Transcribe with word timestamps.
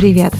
Привет! 0.00 0.32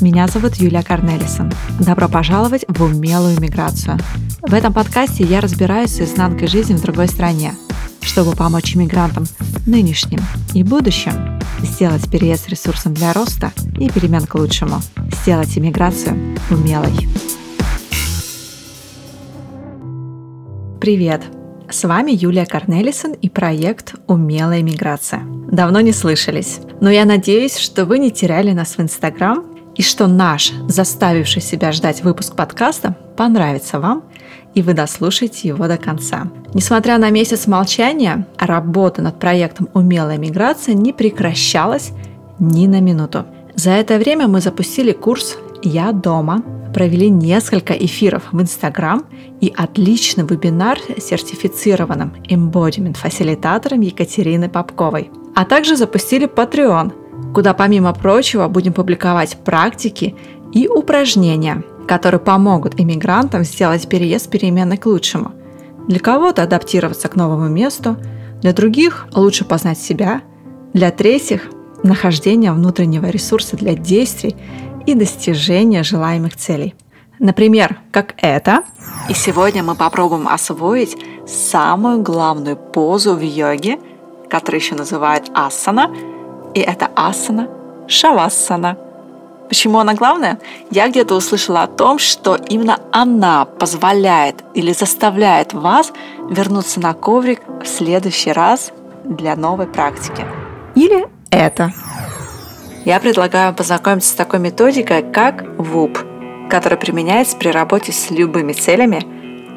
Меня 0.00 0.28
зовут 0.28 0.54
Юлия 0.58 0.84
Корнелисон. 0.84 1.50
Добро 1.80 2.08
пожаловать 2.08 2.64
в 2.68 2.80
умелую 2.84 3.40
миграцию. 3.40 3.98
В 4.42 4.54
этом 4.54 4.72
подкасте 4.72 5.24
я 5.24 5.40
разбираюсь 5.40 5.90
с 5.90 6.00
изнанкой 6.00 6.46
жизни 6.46 6.74
в 6.74 6.82
другой 6.82 7.08
стране, 7.08 7.56
чтобы 8.00 8.36
помочь 8.36 8.76
иммигрантам 8.76 9.24
нынешним 9.66 10.20
и 10.54 10.62
будущим 10.62 11.40
сделать 11.64 12.08
переезд 12.08 12.48
ресурсом 12.48 12.94
для 12.94 13.12
роста 13.12 13.50
и 13.80 13.90
перемен 13.90 14.24
к 14.24 14.36
лучшему, 14.36 14.76
сделать 15.20 15.58
иммиграцию 15.58 16.16
умелой. 16.48 17.08
Привет! 20.80 21.37
С 21.70 21.86
вами 21.86 22.12
Юлия 22.12 22.46
Корнелисон 22.46 23.12
и 23.12 23.28
проект 23.28 23.94
«Умелая 24.06 24.62
миграция». 24.62 25.20
Давно 25.52 25.80
не 25.80 25.92
слышались, 25.92 26.60
но 26.80 26.88
я 26.88 27.04
надеюсь, 27.04 27.58
что 27.58 27.84
вы 27.84 27.98
не 27.98 28.10
теряли 28.10 28.52
нас 28.52 28.78
в 28.78 28.80
Инстаграм 28.80 29.44
и 29.76 29.82
что 29.82 30.06
наш, 30.06 30.50
заставивший 30.66 31.42
себя 31.42 31.72
ждать 31.72 32.02
выпуск 32.02 32.34
подкаста, 32.34 32.96
понравится 33.18 33.80
вам, 33.80 34.04
и 34.54 34.62
вы 34.62 34.72
дослушаете 34.72 35.48
его 35.48 35.68
до 35.68 35.76
конца. 35.76 36.30
Несмотря 36.54 36.96
на 36.96 37.10
месяц 37.10 37.46
молчания, 37.46 38.26
работа 38.38 39.02
над 39.02 39.18
проектом 39.18 39.68
«Умелая 39.74 40.16
миграция» 40.16 40.74
не 40.74 40.94
прекращалась 40.94 41.90
ни 42.38 42.66
на 42.66 42.80
минуту. 42.80 43.26
За 43.56 43.72
это 43.72 43.98
время 43.98 44.26
мы 44.26 44.40
запустили 44.40 44.92
курс 44.92 45.36
«Я 45.62 45.92
дома», 45.92 46.42
провели 46.72 47.10
несколько 47.10 47.72
эфиров 47.72 48.24
в 48.32 48.40
Инстаграм 48.40 49.04
и 49.40 49.52
отличный 49.56 50.24
вебинар 50.24 50.78
с 50.96 51.04
сертифицированным 51.04 52.14
embodiment-фасилитатором 52.28 53.80
Екатерины 53.80 54.48
Попковой. 54.48 55.10
А 55.34 55.44
также 55.44 55.76
запустили 55.76 56.28
Patreon, 56.28 56.92
куда 57.34 57.54
помимо 57.54 57.92
прочего 57.92 58.48
будем 58.48 58.72
публиковать 58.72 59.36
практики 59.44 60.14
и 60.52 60.68
упражнения, 60.68 61.62
которые 61.86 62.20
помогут 62.20 62.80
иммигрантам 62.80 63.44
сделать 63.44 63.88
переезд 63.88 64.30
переменной 64.30 64.76
к 64.76 64.86
лучшему. 64.86 65.32
Для 65.86 66.00
кого-то 66.00 66.42
адаптироваться 66.42 67.08
к 67.08 67.16
новому 67.16 67.48
месту, 67.48 67.96
для 68.40 68.52
других 68.52 69.06
лучше 69.14 69.44
познать 69.44 69.78
себя, 69.78 70.22
для 70.72 70.90
третьих– 70.90 71.42
нахождение 71.82 72.52
внутреннего 72.52 73.06
ресурса 73.06 73.56
для 73.56 73.74
действий 73.74 74.36
и 74.88 74.94
достижения 74.94 75.82
желаемых 75.82 76.34
целей. 76.34 76.74
Например, 77.18 77.78
как 77.90 78.14
это. 78.16 78.62
И 79.10 79.12
сегодня 79.12 79.62
мы 79.62 79.74
попробуем 79.74 80.26
освоить 80.26 80.96
самую 81.26 82.02
главную 82.02 82.56
позу 82.56 83.14
в 83.14 83.20
йоге, 83.20 83.78
которую 84.30 84.60
еще 84.60 84.76
называют 84.76 85.30
асана. 85.34 85.90
И 86.54 86.60
это 86.60 86.88
асана 86.96 87.48
шавасана. 87.86 88.78
Почему 89.48 89.78
она 89.78 89.92
главная? 89.92 90.38
Я 90.70 90.88
где-то 90.88 91.16
услышала 91.16 91.64
о 91.64 91.66
том, 91.66 91.98
что 91.98 92.36
именно 92.36 92.78
она 92.90 93.44
позволяет 93.44 94.42
или 94.54 94.72
заставляет 94.72 95.52
вас 95.52 95.92
вернуться 96.30 96.80
на 96.80 96.94
коврик 96.94 97.40
в 97.62 97.66
следующий 97.66 98.32
раз 98.32 98.72
для 99.04 99.36
новой 99.36 99.66
практики. 99.66 100.24
Или 100.74 101.08
это 101.30 101.74
я 102.88 103.00
предлагаю 103.00 103.54
познакомиться 103.54 104.08
с 104.08 104.14
такой 104.14 104.38
методикой, 104.38 105.02
как 105.02 105.44
ВУП, 105.58 105.98
которая 106.48 106.80
применяется 106.80 107.36
при 107.36 107.50
работе 107.50 107.92
с 107.92 108.08
любыми 108.10 108.54
целями, 108.54 109.04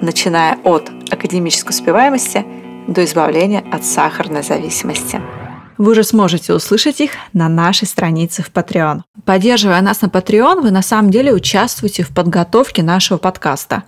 начиная 0.02 0.58
от 0.66 0.92
академической 1.10 1.70
успеваемости 1.70 2.46
до 2.90 3.06
избавления 3.06 3.64
от 3.72 3.86
сахарной 3.86 4.44
зависимости. 4.44 5.22
Вы 5.78 5.94
уже 5.94 6.04
сможете 6.04 6.54
услышать 6.54 7.00
их 7.00 7.12
на 7.32 7.48
нашей 7.48 7.88
странице 7.88 8.44
в 8.44 8.52
Patreon. 8.52 9.04
Поддерживая 9.24 9.80
нас 9.80 10.02
на 10.02 10.08
Patreon, 10.08 10.60
вы 10.60 10.72
на 10.72 10.82
самом 10.82 11.10
деле 11.10 11.32
участвуете 11.32 12.04
в 12.04 12.10
подготовке 12.10 12.84
нашего 12.84 13.18
подкаста, 13.18 13.84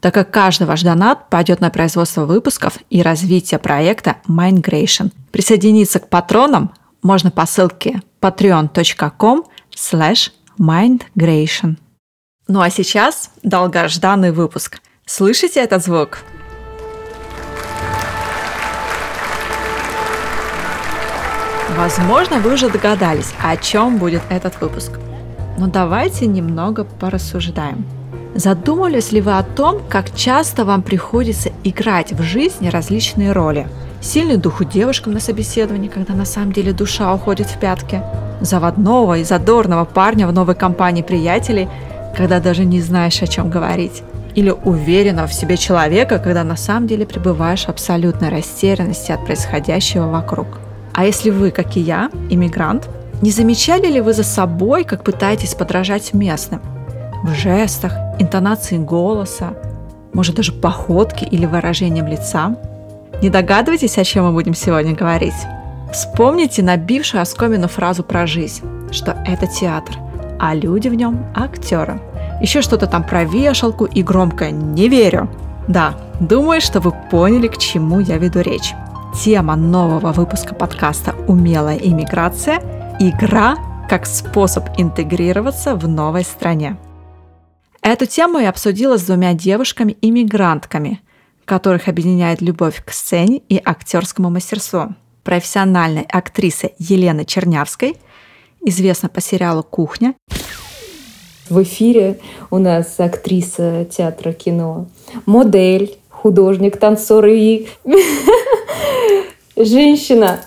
так 0.00 0.14
как 0.14 0.30
каждый 0.30 0.66
ваш 0.66 0.80
донат 0.80 1.28
пойдет 1.28 1.60
на 1.60 1.68
производство 1.68 2.24
выпусков 2.24 2.78
и 2.88 3.02
развитие 3.02 3.58
проекта 3.58 4.16
Mindgration. 4.26 5.10
Присоединиться 5.30 5.98
к 5.98 6.08
патронам 6.08 6.72
можно 7.02 7.30
по 7.30 7.44
ссылке 7.44 8.00
patreon.com 8.20 9.44
slash 9.74 10.30
mindgration. 10.58 11.76
Ну 12.46 12.60
а 12.60 12.70
сейчас 12.70 13.30
долгожданный 13.42 14.32
выпуск. 14.32 14.80
Слышите 15.06 15.60
этот 15.60 15.84
звук? 15.84 16.18
Возможно, 21.76 22.40
вы 22.40 22.54
уже 22.54 22.68
догадались, 22.68 23.32
о 23.42 23.56
чем 23.56 23.98
будет 23.98 24.22
этот 24.30 24.60
выпуск. 24.60 24.92
Но 25.58 25.68
давайте 25.68 26.26
немного 26.26 26.84
порассуждаем. 26.84 27.86
Задумывались 28.34 29.12
ли 29.12 29.20
вы 29.20 29.36
о 29.36 29.42
том, 29.42 29.80
как 29.88 30.14
часто 30.14 30.64
вам 30.64 30.82
приходится 30.82 31.50
играть 31.64 32.12
в 32.12 32.22
жизни 32.22 32.68
различные 32.68 33.32
роли– 33.32 33.68
Сильный 34.00 34.36
дух 34.36 34.60
у 34.60 34.64
девушкам 34.64 35.12
на 35.12 35.20
собеседовании, 35.20 35.88
когда 35.88 36.14
на 36.14 36.24
самом 36.24 36.52
деле 36.52 36.72
душа 36.72 37.12
уходит 37.12 37.48
в 37.48 37.58
пятки. 37.58 38.00
Заводного 38.40 39.18
и 39.18 39.24
задорного 39.24 39.84
парня 39.84 40.28
в 40.28 40.32
новой 40.32 40.54
компании 40.54 41.02
приятелей, 41.02 41.68
когда 42.16 42.38
даже 42.38 42.64
не 42.64 42.80
знаешь, 42.80 43.20
о 43.22 43.26
чем 43.26 43.50
говорить. 43.50 44.02
Или 44.36 44.50
уверенного 44.50 45.26
в 45.26 45.34
себе 45.34 45.56
человека, 45.56 46.20
когда 46.20 46.44
на 46.44 46.56
самом 46.56 46.86
деле 46.86 47.06
пребываешь 47.06 47.64
в 47.64 47.68
абсолютной 47.70 48.28
растерянности 48.28 49.10
от 49.10 49.24
происходящего 49.26 50.06
вокруг. 50.06 50.46
А 50.94 51.04
если 51.04 51.30
вы, 51.30 51.50
как 51.50 51.76
и 51.76 51.80
я, 51.80 52.10
иммигрант, 52.30 52.88
не 53.20 53.32
замечали 53.32 53.88
ли 53.88 54.00
вы 54.00 54.12
за 54.12 54.22
собой, 54.22 54.84
как 54.84 55.02
пытаетесь 55.02 55.54
подражать 55.54 56.14
местным? 56.14 56.60
В 57.24 57.34
жестах, 57.34 57.94
интонации 58.20 58.78
голоса, 58.78 59.54
может 60.12 60.36
даже 60.36 60.52
походке 60.52 61.26
или 61.26 61.46
выражением 61.46 62.06
лица– 62.06 62.54
не 63.22 63.30
догадываетесь, 63.30 63.98
о 63.98 64.04
чем 64.04 64.26
мы 64.26 64.32
будем 64.32 64.54
сегодня 64.54 64.94
говорить? 64.94 65.34
Вспомните 65.92 66.62
набившую 66.62 67.22
оскомину 67.22 67.68
фразу 67.68 68.02
про 68.02 68.26
жизнь, 68.26 68.64
что 68.92 69.22
это 69.26 69.46
театр, 69.46 69.96
а 70.38 70.54
люди 70.54 70.88
в 70.88 70.94
нем– 70.94 71.26
актеры. 71.34 72.00
Еще 72.40 72.62
что-то 72.62 72.86
там 72.86 73.04
про 73.04 73.24
вешалку 73.24 73.86
и 73.86 74.02
громко 74.02 74.50
«не 74.50 74.88
верю». 74.88 75.28
Да, 75.66 75.94
думаю, 76.20 76.60
что 76.60 76.80
вы 76.80 76.92
поняли, 77.10 77.48
к 77.48 77.58
чему 77.58 78.00
я 78.00 78.18
веду 78.18 78.40
речь. 78.40 78.74
Тема 79.22 79.56
нового 79.56 80.12
выпуска 80.12 80.54
подкаста 80.54 81.14
«Умелая 81.26 81.78
иммиграция»– 81.78 82.62
игра 83.00 83.56
как 83.88 84.06
способ 84.06 84.64
интегрироваться 84.76 85.74
в 85.74 85.88
новой 85.88 86.22
стране. 86.22 86.76
Эту 87.80 88.04
тему 88.04 88.38
я 88.38 88.50
обсудила 88.50 88.98
с 88.98 89.04
двумя 89.04 89.32
девушками-иммигрантками– 89.32 91.00
которых 91.48 91.88
объединяет 91.88 92.42
любовь 92.42 92.82
к 92.84 92.92
сцене 92.92 93.40
и 93.48 93.60
актерскому 93.64 94.28
мастерству. 94.28 94.94
Профессиональной 95.24 96.02
актрисы 96.02 96.72
Елены 96.78 97.24
Чернявской, 97.24 97.96
известна 98.60 99.08
по 99.08 99.20
сериалу 99.22 99.62
«Кухня». 99.62 100.14
В 101.48 101.62
эфире 101.62 102.20
у 102.50 102.58
нас 102.58 103.00
актриса 103.00 103.86
театра 103.90 104.32
кино, 104.32 104.88
модель, 105.24 105.98
художник, 106.10 106.76
танцор 106.76 107.24
и 107.26 107.68
женщина 109.56 110.40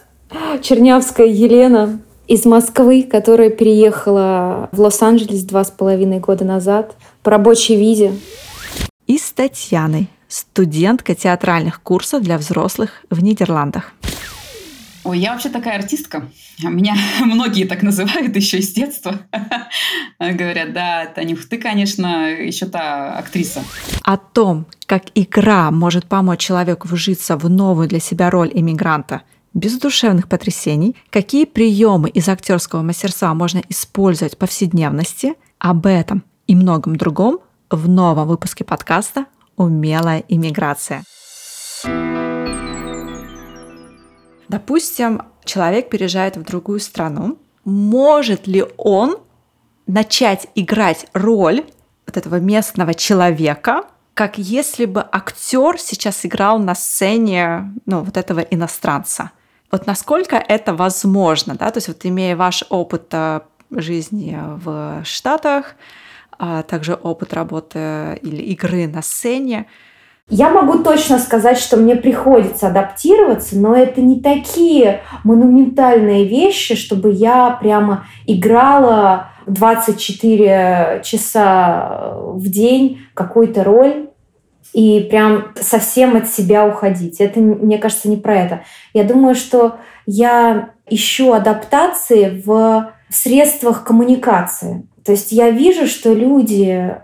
Чернявская 0.62 1.26
Елена 1.26 2.00
из 2.28 2.46
Москвы, 2.46 3.02
которая 3.02 3.50
переехала 3.50 4.70
в 4.72 4.80
Лос-Анджелес 4.80 5.44
два 5.46 5.64
с 5.64 5.72
половиной 5.72 6.20
года 6.20 6.46
назад 6.46 6.96
по 7.24 7.32
рабочей 7.32 7.76
визе. 7.76 8.14
И 9.08 9.18
с 9.18 9.32
Татьяной, 9.32 10.08
студентка 10.32 11.16
театральных 11.16 11.82
курсов 11.82 12.24
для 12.24 12.38
взрослых 12.38 13.04
в 13.10 13.22
Нидерландах. 13.22 13.94
Ой, 15.04 15.18
я 15.18 15.32
вообще 15.32 15.50
такая 15.50 15.80
артистка. 15.80 16.30
Меня 16.64 16.96
многие 17.26 17.66
так 17.66 17.82
называют 17.82 18.36
еще 18.36 18.62
с 18.62 18.72
детства. 18.72 19.20
Говорят, 20.20 20.74
да, 20.74 21.08
Танюх, 21.08 21.46
ты, 21.48 21.58
конечно, 21.58 22.30
еще 22.30 22.68
та 22.68 23.18
актриса. 23.18 23.64
О 24.04 24.18
том, 24.18 24.68
как 24.86 25.06
игра 25.16 25.72
может 25.72 26.06
помочь 26.06 26.40
человеку 26.40 26.88
вжиться 26.88 27.36
в 27.36 27.50
новую 27.50 27.88
для 27.88 28.00
себя 28.00 28.30
роль 28.30 28.52
иммигранта 28.54 29.24
без 29.54 29.78
душевных 29.80 30.30
потрясений, 30.30 30.96
какие 31.10 31.46
приемы 31.46 32.10
из 32.10 32.30
актерского 32.30 32.84
мастерства 32.84 33.34
можно 33.34 33.62
использовать 33.70 34.36
в 34.36 34.38
повседневности, 34.38 35.34
об 35.60 35.86
этом 35.88 36.24
и 36.48 36.56
многом 36.56 36.96
другом 36.96 37.40
в 37.70 37.90
новом 37.90 38.28
выпуске 38.28 38.64
подкаста 38.64 39.26
умелая 39.62 40.24
иммиграция. 40.28 41.04
Допустим, 44.48 45.22
человек 45.46 45.90
переезжает 45.90 46.36
в 46.36 46.44
другую 46.44 46.80
страну. 46.80 47.38
Может 47.64 48.48
ли 48.48 48.66
он 48.78 49.18
начать 49.88 50.48
играть 50.56 51.06
роль 51.14 51.64
вот 52.06 52.18
этого 52.18 52.40
местного 52.40 52.94
человека, 52.94 53.84
как 54.14 54.38
если 54.38 54.86
бы 54.86 55.06
актер 55.12 55.80
сейчас 55.80 56.26
играл 56.26 56.60
на 56.60 56.76
сцене 56.76 57.74
ну, 57.86 58.02
вот 58.02 58.18
этого 58.18 58.40
иностранца? 58.40 59.32
Вот 59.72 59.88
насколько 59.88 60.36
это 60.36 60.74
возможно, 60.74 61.56
да, 61.56 61.72
то 61.72 61.78
есть 61.78 61.88
вот 61.88 62.06
имея 62.06 62.36
ваш 62.36 62.66
опыт 62.68 63.08
э, 63.12 63.40
жизни 63.72 64.38
в 64.38 65.02
Штатах, 65.06 65.76
а 66.44 66.64
также 66.64 66.96
опыт 66.96 67.36
работы 67.36 68.20
или 68.24 68.42
игры 68.42 68.88
на 68.88 69.04
сцене. 69.04 69.68
Я 70.28 70.50
могу 70.50 70.80
точно 70.80 71.20
сказать, 71.20 71.60
что 71.60 71.78
мне 71.78 71.96
приходится 71.96 72.70
адаптироваться, 72.70 73.60
но 73.60 73.76
это 73.76 74.02
не 74.02 74.22
такие 74.22 75.02
монументальные 75.24 76.26
вещи, 76.26 76.74
чтобы 76.74 77.12
я 77.12 77.52
прямо 77.62 78.06
играла 78.26 79.28
24 79.46 81.02
часа 81.04 82.16
в 82.16 82.50
день 82.50 83.02
какую-то 83.14 83.64
роль 83.64 84.10
и 84.74 85.02
прям 85.12 85.50
совсем 85.60 86.16
от 86.16 86.28
себя 86.28 86.66
уходить. 86.66 87.22
Это, 87.22 87.40
мне 87.40 87.78
кажется, 87.78 88.10
не 88.10 88.18
про 88.18 88.36
это. 88.36 88.62
Я 88.96 89.04
думаю, 89.04 89.36
что 89.36 89.78
я 90.08 90.72
ищу 90.90 91.34
адаптации 91.34 92.42
в 92.44 92.92
средствах 93.10 93.84
коммуникации. 93.84 94.88
То 95.04 95.14
есть 95.14 95.32
я 95.32 95.50
вижу, 95.50 95.88
что 95.88 96.14
люди, 96.14 96.96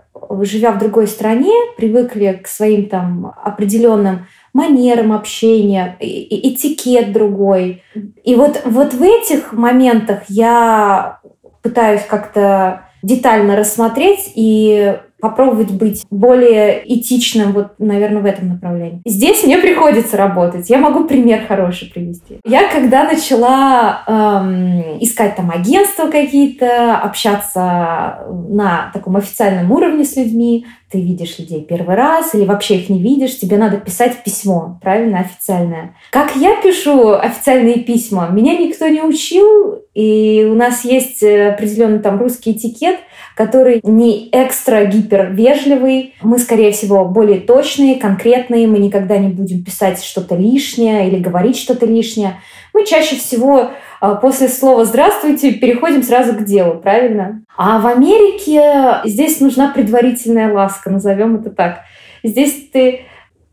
живя 0.42 0.72
в 0.72 0.78
другой 0.78 1.06
стране, 1.06 1.52
привыкли 1.76 2.40
к 2.42 2.46
своим 2.46 2.88
там 2.88 3.34
определенным 3.42 4.26
манерам 4.52 5.12
общения, 5.12 5.96
этикет 6.00 7.12
другой. 7.12 7.82
И 8.24 8.34
вот, 8.34 8.62
вот 8.64 8.94
в 8.94 9.02
этих 9.02 9.52
моментах 9.52 10.22
я 10.28 11.20
пытаюсь 11.62 12.02
как-то 12.08 12.88
детально 13.02 13.56
рассмотреть 13.56 14.32
и 14.34 14.98
попробовать 15.20 15.70
быть 15.70 16.04
более 16.10 16.82
этичным, 16.86 17.52
вот, 17.52 17.72
наверное, 17.78 18.22
в 18.22 18.26
этом 18.26 18.48
направлении. 18.48 19.02
Здесь 19.04 19.42
мне 19.44 19.58
приходится 19.58 20.16
работать. 20.16 20.70
Я 20.70 20.78
могу 20.78 21.04
пример 21.04 21.46
хороший 21.46 21.90
привести. 21.90 22.40
Я 22.44 22.70
когда 22.70 23.04
начала 23.04 24.02
эм, 24.06 24.98
искать 25.00 25.36
там 25.36 25.50
агентства 25.50 26.08
какие-то, 26.08 26.96
общаться 26.96 28.26
на 28.48 28.90
таком 28.92 29.16
официальном 29.16 29.70
уровне 29.72 30.04
с 30.04 30.16
людьми, 30.16 30.66
ты 30.90 31.00
видишь 31.00 31.38
людей 31.38 31.62
первый 31.62 31.96
раз 31.96 32.34
или 32.34 32.46
вообще 32.46 32.76
их 32.76 32.88
не 32.88 33.02
видишь, 33.02 33.38
тебе 33.38 33.58
надо 33.58 33.76
писать 33.76 34.22
письмо, 34.24 34.78
правильно, 34.82 35.20
официальное. 35.20 35.94
Как 36.10 36.34
я 36.36 36.60
пишу 36.62 37.12
официальные 37.12 37.80
письма, 37.80 38.28
меня 38.30 38.56
никто 38.56 38.88
не 38.88 39.02
учил, 39.02 39.82
и 39.94 40.48
у 40.50 40.54
нас 40.54 40.84
есть 40.84 41.22
э, 41.22 41.50
определенный 41.50 41.98
там 41.98 42.18
русский 42.18 42.52
этикет, 42.52 43.00
который 43.34 43.80
не 43.82 44.28
экстра 44.32 44.86
гипер 45.08 45.30
вежливый. 45.32 46.14
Мы, 46.22 46.38
скорее 46.38 46.72
всего, 46.72 47.04
более 47.04 47.40
точные, 47.40 47.96
конкретные. 47.96 48.66
Мы 48.66 48.78
никогда 48.78 49.18
не 49.18 49.28
будем 49.28 49.64
писать 49.64 50.02
что-то 50.02 50.36
лишнее 50.36 51.08
или 51.08 51.18
говорить 51.18 51.56
что-то 51.56 51.86
лишнее. 51.86 52.40
Мы 52.74 52.84
чаще 52.84 53.16
всего 53.16 53.70
а, 54.00 54.14
после 54.16 54.48
слова 54.48 54.84
«здравствуйте» 54.84 55.52
переходим 55.52 56.02
сразу 56.02 56.34
к 56.34 56.44
делу, 56.44 56.78
правильно? 56.78 57.42
А 57.56 57.80
в 57.80 57.86
Америке 57.86 59.00
здесь 59.04 59.40
нужна 59.40 59.72
предварительная 59.72 60.52
ласка, 60.52 60.90
назовем 60.90 61.36
это 61.36 61.50
так. 61.50 61.80
Здесь 62.22 62.68
ты 62.72 63.00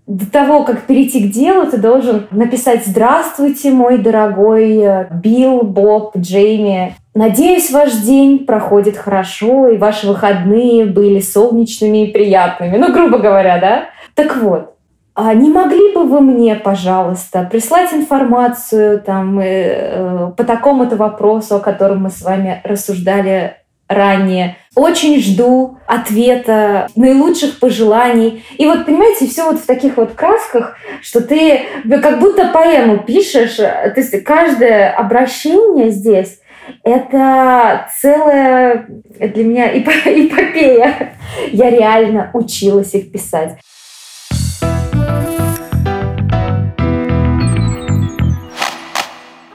до 0.06 0.30
того, 0.30 0.64
как 0.64 0.84
перейти 0.84 1.28
к 1.28 1.32
делу, 1.32 1.66
ты 1.66 1.78
должен 1.78 2.28
написать 2.30 2.86
«Здравствуйте, 2.86 3.72
мой 3.72 3.98
дорогой 3.98 4.78
э, 4.78 5.08
Билл, 5.12 5.64
Боб, 5.64 6.16
Джейми. 6.16 6.96
Надеюсь, 7.16 7.72
ваш 7.72 7.94
день 7.94 8.46
проходит 8.46 8.98
хорошо, 8.98 9.70
и 9.70 9.78
ваши 9.78 10.06
выходные 10.06 10.86
были 10.86 11.22
солнечными 11.22 12.08
и 12.08 12.12
приятными». 12.12 12.76
Ну, 12.76 12.92
грубо 12.92 13.20
говоря, 13.20 13.58
да? 13.58 13.86
Так 14.16 14.36
вот, 14.36 14.76
а 15.14 15.34
не 15.34 15.50
могли 15.50 15.94
бы 15.94 16.04
вы 16.04 16.20
мне, 16.20 16.56
пожалуйста, 16.56 17.48
прислать 17.50 17.94
информацию 17.94 19.02
там, 19.02 19.40
э, 19.40 19.46
э, 19.46 20.32
по 20.36 20.44
такому-то 20.44 20.98
вопросу, 20.98 21.56
о 21.56 21.60
котором 21.62 22.04
мы 22.04 22.10
с 22.10 22.22
вами 22.22 22.60
рассуждали 22.66 23.56
ранее. 23.88 24.58
Очень 24.76 25.22
жду 25.22 25.78
ответа, 25.88 26.88
наилучших 26.98 27.60
пожеланий. 27.60 28.44
И 28.58 28.66
вот, 28.66 28.86
понимаете, 28.86 29.28
все 29.28 29.50
вот 29.50 29.62
в 29.62 29.66
таких 29.66 29.96
вот 29.96 30.16
красках, 30.16 30.76
что 31.02 31.22
ты 31.22 31.62
как 31.90 32.20
будто 32.20 32.50
поэму 32.50 32.98
пишешь. 32.98 33.56
То 33.56 33.94
есть 33.96 34.22
каждое 34.26 34.90
обращение 34.90 35.92
здесь 35.92 36.40
это 36.84 37.90
целая 38.00 38.88
для 39.20 39.44
меня 39.44 39.68
эпопея. 39.78 41.18
Я 41.52 41.70
реально 41.70 42.30
училась 42.34 42.94
их 42.94 43.12
писать. 43.12 43.58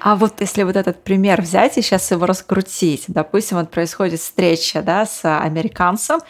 А 0.00 0.16
вот 0.16 0.40
если 0.40 0.62
вот 0.62 0.76
этот 0.76 1.04
пример 1.04 1.42
взять 1.42 1.76
и 1.76 1.82
сейчас 1.82 2.10
его 2.10 2.24
раскрутить, 2.24 3.04
допустим, 3.08 3.58
вот 3.58 3.70
происходит 3.70 4.20
встреча 4.20 4.82
да, 4.82 5.04
с 5.04 5.20
американцем, 5.24 6.20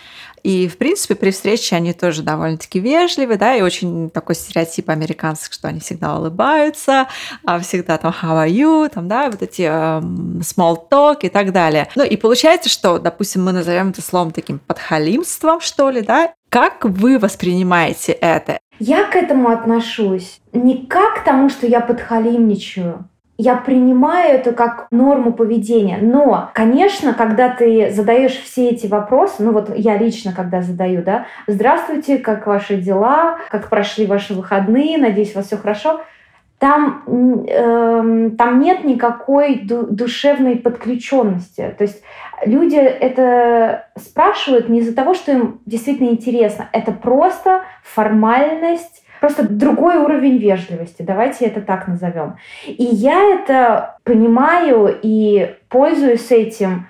и, 0.42 0.68
в 0.68 0.78
принципе, 0.78 1.14
при 1.14 1.30
встрече 1.30 1.76
они 1.76 1.92
тоже 1.92 2.22
довольно-таки 2.22 2.80
вежливы, 2.80 3.36
да, 3.36 3.54
и 3.54 3.62
очень 3.62 4.10
такой 4.10 4.34
стереотип 4.34 4.88
американцев, 4.88 5.52
что 5.52 5.68
они 5.68 5.80
всегда 5.80 6.16
улыбаются, 6.16 7.08
а 7.44 7.58
всегда 7.60 7.98
там 7.98 8.12
how 8.22 8.44
are 8.44 8.50
you, 8.50 8.88
там, 8.88 9.06
да, 9.06 9.30
вот 9.30 9.42
эти 9.42 9.62
um, 9.62 10.40
small 10.40 10.78
talk 10.90 11.18
и 11.22 11.28
так 11.28 11.52
далее. 11.52 11.88
Ну, 11.94 12.04
и 12.04 12.16
получается, 12.16 12.68
что, 12.68 12.98
допустим, 12.98 13.44
мы 13.44 13.52
назовем 13.52 13.90
это 13.90 14.02
словом 14.02 14.32
таким 14.32 14.58
подхалимством, 14.58 15.60
что 15.60 15.90
ли, 15.90 16.00
да, 16.00 16.32
как 16.48 16.84
вы 16.84 17.18
воспринимаете 17.18 18.12
это? 18.12 18.58
Я 18.78 19.04
к 19.04 19.14
этому 19.14 19.50
отношусь 19.50 20.40
не 20.52 20.86
как 20.86 21.20
к 21.20 21.24
тому, 21.24 21.50
что 21.50 21.66
я 21.66 21.80
подхалимничаю, 21.80 23.04
я 23.40 23.56
принимаю 23.56 24.34
это 24.34 24.52
как 24.52 24.86
норму 24.90 25.32
поведения. 25.32 25.98
Но, 26.00 26.50
конечно, 26.52 27.14
когда 27.14 27.48
ты 27.48 27.90
задаешь 27.90 28.38
все 28.38 28.70
эти 28.70 28.86
вопросы, 28.86 29.42
ну 29.42 29.52
вот 29.52 29.74
я 29.76 29.96
лично 29.96 30.32
когда 30.32 30.60
задаю, 30.60 31.02
да, 31.02 31.26
здравствуйте, 31.46 32.18
как 32.18 32.46
ваши 32.46 32.76
дела, 32.76 33.38
как 33.50 33.70
прошли 33.70 34.06
ваши 34.06 34.34
выходные, 34.34 34.98
надеюсь, 34.98 35.32
у 35.34 35.38
вас 35.38 35.46
все 35.46 35.56
хорошо, 35.56 36.00
там, 36.58 37.02
э, 37.48 38.30
там 38.36 38.60
нет 38.60 38.84
никакой 38.84 39.60
ду 39.60 39.86
душевной 39.86 40.56
подключенности. 40.56 41.74
То 41.78 41.84
есть 41.84 42.02
люди 42.44 42.76
это 42.76 43.86
спрашивают 43.96 44.68
не 44.68 44.80
из-за 44.80 44.94
того, 44.94 45.14
что 45.14 45.32
им 45.32 45.60
действительно 45.64 46.10
интересно, 46.10 46.68
это 46.72 46.92
просто 46.92 47.62
формальность 47.82 49.02
просто 49.20 49.48
другой 49.48 49.98
уровень 49.98 50.38
вежливости, 50.38 51.02
давайте 51.02 51.44
это 51.44 51.60
так 51.60 51.86
назовем. 51.86 52.36
И 52.66 52.82
я 52.82 53.34
это 53.34 53.96
понимаю 54.04 54.98
и 55.02 55.54
пользуюсь 55.68 56.30
этим 56.32 56.88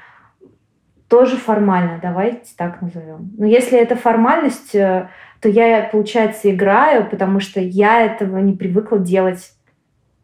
тоже 1.08 1.36
формально, 1.36 1.98
давайте 2.00 2.52
так 2.56 2.80
назовем. 2.80 3.32
Но 3.36 3.44
если 3.44 3.78
это 3.78 3.96
формальность, 3.96 4.76
э, 4.76 5.08
то 5.40 5.48
я, 5.48 5.88
получается, 5.90 6.50
играю, 6.50 7.08
потому 7.10 7.40
что 7.40 7.60
я 7.60 8.00
этого 8.00 8.38
не 8.38 8.52
привыкла 8.52 8.98
делать 8.98 9.52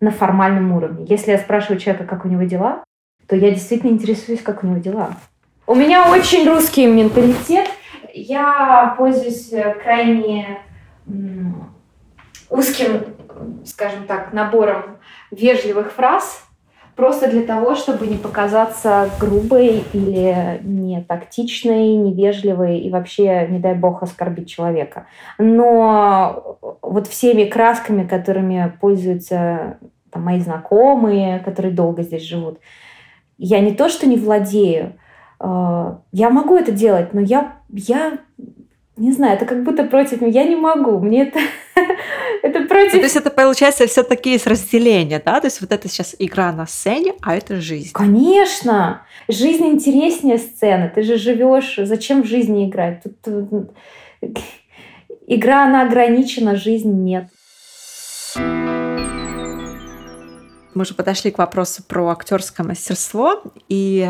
на 0.00 0.12
формальном 0.12 0.72
уровне. 0.72 1.04
Если 1.08 1.32
я 1.32 1.38
спрашиваю 1.38 1.80
человека, 1.80 2.04
как 2.04 2.24
у 2.24 2.28
него 2.28 2.44
дела, 2.44 2.84
то 3.26 3.34
я 3.34 3.50
действительно 3.50 3.90
интересуюсь, 3.90 4.42
как 4.42 4.62
у 4.62 4.66
него 4.68 4.78
дела. 4.78 5.16
У 5.66 5.74
меня 5.74 6.08
очень 6.12 6.48
русский 6.48 6.86
менталитет. 6.86 7.68
Я 8.14 8.94
пользуюсь 8.96 9.52
э, 9.52 9.74
крайне 9.82 10.60
узким, 12.50 13.04
скажем 13.64 14.06
так, 14.06 14.32
набором 14.32 14.98
вежливых 15.30 15.92
фраз, 15.92 16.46
просто 16.94 17.30
для 17.30 17.42
того, 17.42 17.74
чтобы 17.74 18.06
не 18.06 18.16
показаться 18.16 19.10
грубой 19.20 19.84
или 19.92 20.60
не 20.62 21.02
тактичной, 21.02 21.94
невежливой 21.94 22.78
и 22.78 22.90
вообще, 22.90 23.46
не 23.48 23.58
дай 23.58 23.74
бог, 23.74 24.02
оскорбить 24.02 24.48
человека. 24.48 25.06
Но 25.38 26.58
вот 26.82 27.06
всеми 27.06 27.44
красками, 27.44 28.06
которыми 28.06 28.72
пользуются 28.80 29.78
там, 30.10 30.22
мои 30.22 30.40
знакомые, 30.40 31.40
которые 31.40 31.74
долго 31.74 32.02
здесь 32.02 32.22
живут, 32.22 32.58
я 33.38 33.60
не 33.60 33.74
то, 33.74 33.90
что 33.90 34.06
не 34.06 34.16
владею, 34.16 34.94
э, 35.40 35.96
я 36.12 36.30
могу 36.30 36.56
это 36.56 36.72
делать, 36.72 37.12
но 37.12 37.20
я, 37.20 37.58
я 37.68 38.18
не 38.96 39.12
знаю, 39.12 39.36
это 39.36 39.44
как 39.44 39.62
будто 39.62 39.84
против 39.84 40.20
меня. 40.20 40.42
Я 40.42 40.48
не 40.48 40.56
могу. 40.56 40.98
Мне 40.98 41.24
это, 41.24 41.38
это 42.46 42.66
против... 42.66 42.92
То 42.92 42.98
есть 42.98 43.16
это 43.16 43.30
получается 43.30 43.86
все 43.86 44.02
таки 44.02 44.30
есть 44.32 44.46
разделение, 44.46 45.20
да? 45.24 45.40
То 45.40 45.46
есть 45.46 45.60
вот 45.60 45.72
это 45.72 45.88
сейчас 45.88 46.14
игра 46.18 46.52
на 46.52 46.66
сцене, 46.66 47.14
а 47.22 47.36
это 47.36 47.60
жизнь. 47.60 47.90
Конечно. 47.92 49.02
Жизнь 49.28 49.66
интереснее 49.66 50.38
сцены. 50.38 50.90
Ты 50.94 51.02
же 51.02 51.18
живешь. 51.18 51.78
Зачем 51.82 52.22
в 52.22 52.26
жизни 52.26 52.68
играть? 52.68 53.02
Тут... 53.24 53.72
Игра, 55.26 55.64
она 55.64 55.82
ограничена, 55.82 56.54
жизнь 56.56 56.92
нет. 57.02 57.26
Мы 60.74 60.82
уже 60.82 60.94
подошли 60.94 61.30
к 61.30 61.38
вопросу 61.38 61.82
про 61.82 62.10
актерское 62.10 62.66
мастерство. 62.66 63.42
И 63.68 64.08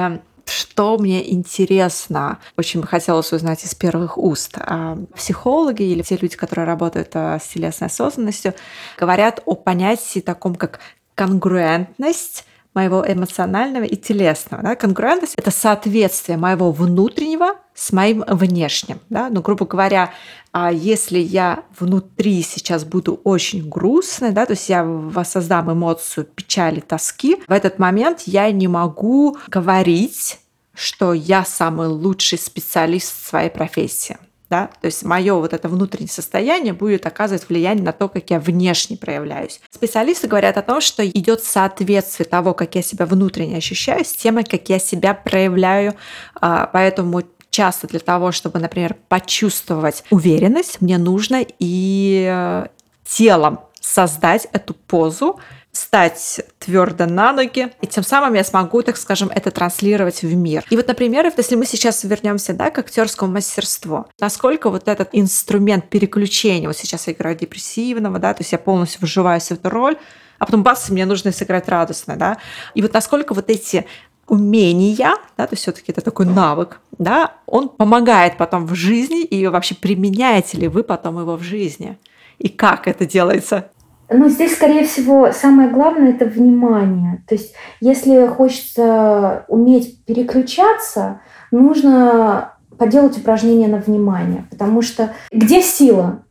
что 0.51 0.97
мне 0.99 1.33
интересно, 1.33 2.39
очень 2.57 2.81
бы 2.81 2.87
хотелось 2.87 3.33
узнать 3.33 3.65
из 3.65 3.75
первых 3.75 4.19
уст. 4.19 4.57
А, 4.59 4.97
психологи 5.15 5.83
или 5.83 6.03
те 6.03 6.17
люди, 6.17 6.37
которые 6.37 6.67
работают 6.67 7.11
а, 7.15 7.39
с 7.39 7.49
телесной 7.49 7.89
осознанностью, 7.89 8.55
говорят 8.99 9.43
о 9.47 9.55
понятии 9.55 10.21
таком, 10.21 10.55
как 10.55 10.81
конгруентность 11.15 12.45
моего 12.77 13.05
эмоционального 13.07 13.85
и 13.85 13.97
телесного. 13.97 14.63
Да? 14.63 14.77
Конгруентность— 14.77 15.35
это 15.37 15.51
соответствие 15.51 16.39
моего 16.39 16.71
внутреннего 16.71 17.57
с 17.75 17.93
моим 17.93 18.23
внешним. 18.29 19.01
Да? 19.09 19.29
Ну, 19.31 19.41
грубо 19.43 19.67
говоря, 19.67 20.13
а 20.53 20.71
если 20.71 21.19
я 21.19 21.65
внутри 21.79 22.43
сейчас 22.43 22.85
буду 22.85 23.21
очень 23.25 23.69
грустной, 23.69 24.31
да, 24.31 24.47
то 24.47 24.53
есть 24.53 24.69
я 24.69 24.85
воссоздам 24.85 25.73
эмоцию 25.73 26.25
печали, 26.25 26.81
тоски, 26.81 27.43
в 27.49 27.53
этот 27.53 27.79
момент 27.79 28.23
я 28.27 28.51
не 28.53 28.69
могу 28.69 29.37
говорить, 29.49 30.39
что 30.73 31.13
я 31.13 31.45
самый 31.45 31.89
лучший 31.89 32.39
специалист 32.39 33.15
в 33.15 33.27
своей 33.27 33.51
профессии. 33.51 34.19
Да? 34.49 34.71
То 34.81 34.87
есть 34.87 35.05
мое 35.05 35.35
вот 35.35 35.53
это 35.53 35.69
внутреннее 35.69 36.09
состояние 36.09 36.73
будет 36.73 37.05
оказывать 37.05 37.49
влияние 37.49 37.85
на 37.85 37.93
то, 37.93 38.09
как 38.09 38.31
я 38.31 38.39
внешне 38.39 38.97
проявляюсь. 38.97 39.61
Специалисты 39.71 40.29
говорят 40.29 40.57
о 40.57 40.63
том, 40.63 40.81
что 40.81 41.07
идет 41.07 41.43
соответствие 41.43 42.27
того, 42.27 42.55
как 42.55 42.75
я 42.77 42.83
себя 42.83 43.07
внутренне 43.07 43.57
ощущаю, 43.57 44.05
с 44.05 44.13
тем, 44.13 44.43
как 44.45 44.69
я 44.69 44.79
себя 44.79 45.15
проявляю. 45.15 45.95
А, 46.41 46.71
поэтому 46.73 47.23
часто 47.51 47.87
для 47.87 48.01
того, 48.01 48.33
чтобы, 48.33 48.59
например, 48.59 48.95
почувствовать 49.09 50.05
уверенность, 50.11 50.81
мне 50.81 50.99
нужно 50.99 51.45
и 51.59 52.27
э, 52.29 52.67
телом 53.05 53.61
создать 53.81 54.47
эту 54.53 54.75
позу, 54.75 55.41
стать 55.77 56.41
твердо 56.59 57.07
на 57.07 57.33
ноги, 57.33 57.73
и 57.81 57.87
тем 57.87 58.03
самым 58.03 58.35
я 58.35 58.45
смогу, 58.45 58.83
так 58.83 58.97
скажем, 58.97 59.31
это 59.35 59.51
транслировать 59.51 60.23
в 60.23 60.35
мир. 60.35 60.65
И 60.71 60.77
вот, 60.77 60.89
например, 60.89 61.33
если 61.37 61.55
мы 61.55 61.67
сейчас 61.67 62.03
вернемся 62.05 62.55
да, 62.55 62.71
к 62.71 62.79
актерскому 62.79 63.33
мастерству, 63.33 64.07
насколько 64.19 64.71
вот 64.71 64.89
этот 64.89 65.11
инструмент 65.13 65.89
переключения, 65.89 66.67
вот 66.67 66.77
сейчас 66.77 67.07
я 67.07 67.13
играю 67.13 67.37
депрессивного, 67.37 68.19
да, 68.19 68.35
то 68.35 68.43
есть 68.43 68.53
я 68.53 68.59
полностью 68.59 69.01
вживаюсь 69.03 69.49
в 69.49 69.53
эту 69.53 69.69
роль, 69.69 69.97
а 70.39 70.47
потом 70.47 70.63
бац, 70.63 70.89
мне 70.91 71.07
нужно 71.07 71.33
сыграть 71.33 71.69
радостно, 71.69 72.17
да, 72.17 72.39
и 72.75 72.83
вот 72.83 72.93
насколько 72.93 73.35
вот 73.35 73.51
эти 73.51 73.87
умения, 74.27 75.15
да, 75.37 75.47
то 75.47 75.53
есть 75.53 75.63
все-таки 75.63 75.93
это 75.93 76.01
такой 76.01 76.27
навык, 76.27 76.81
да, 76.99 77.35
он 77.47 77.69
помогает 77.69 78.37
потом 78.37 78.67
в 78.67 78.75
жизни, 78.75 79.23
и 79.23 79.47
вообще 79.47 79.75
применяете 79.75 80.59
ли 80.59 80.69
вы 80.69 80.83
потом 80.83 81.19
его 81.21 81.37
в 81.37 81.43
жизни? 81.43 81.99
И 82.39 82.49
как 82.49 82.89
это 82.89 83.07
делается? 83.07 83.71
Ну, 84.09 84.29
здесь, 84.29 84.55
скорее 84.55 84.85
всего, 84.85 85.33
самое 85.33 85.69
главное– 85.69 86.11
это 86.13 86.27
внимание. 86.27 87.23
То 87.27 87.35
есть, 87.35 87.55
если 87.81 88.27
хочется 88.29 89.45
уметь 89.49 90.05
переключаться, 90.05 91.21
нужно 91.51 92.53
поделать 92.79 93.19
упражнение 93.19 93.69
на 93.69 93.79
внимание. 93.79 94.47
Потому 94.51 94.83
что 94.83 95.13
где 95.33 95.61
сила? 95.61 96.23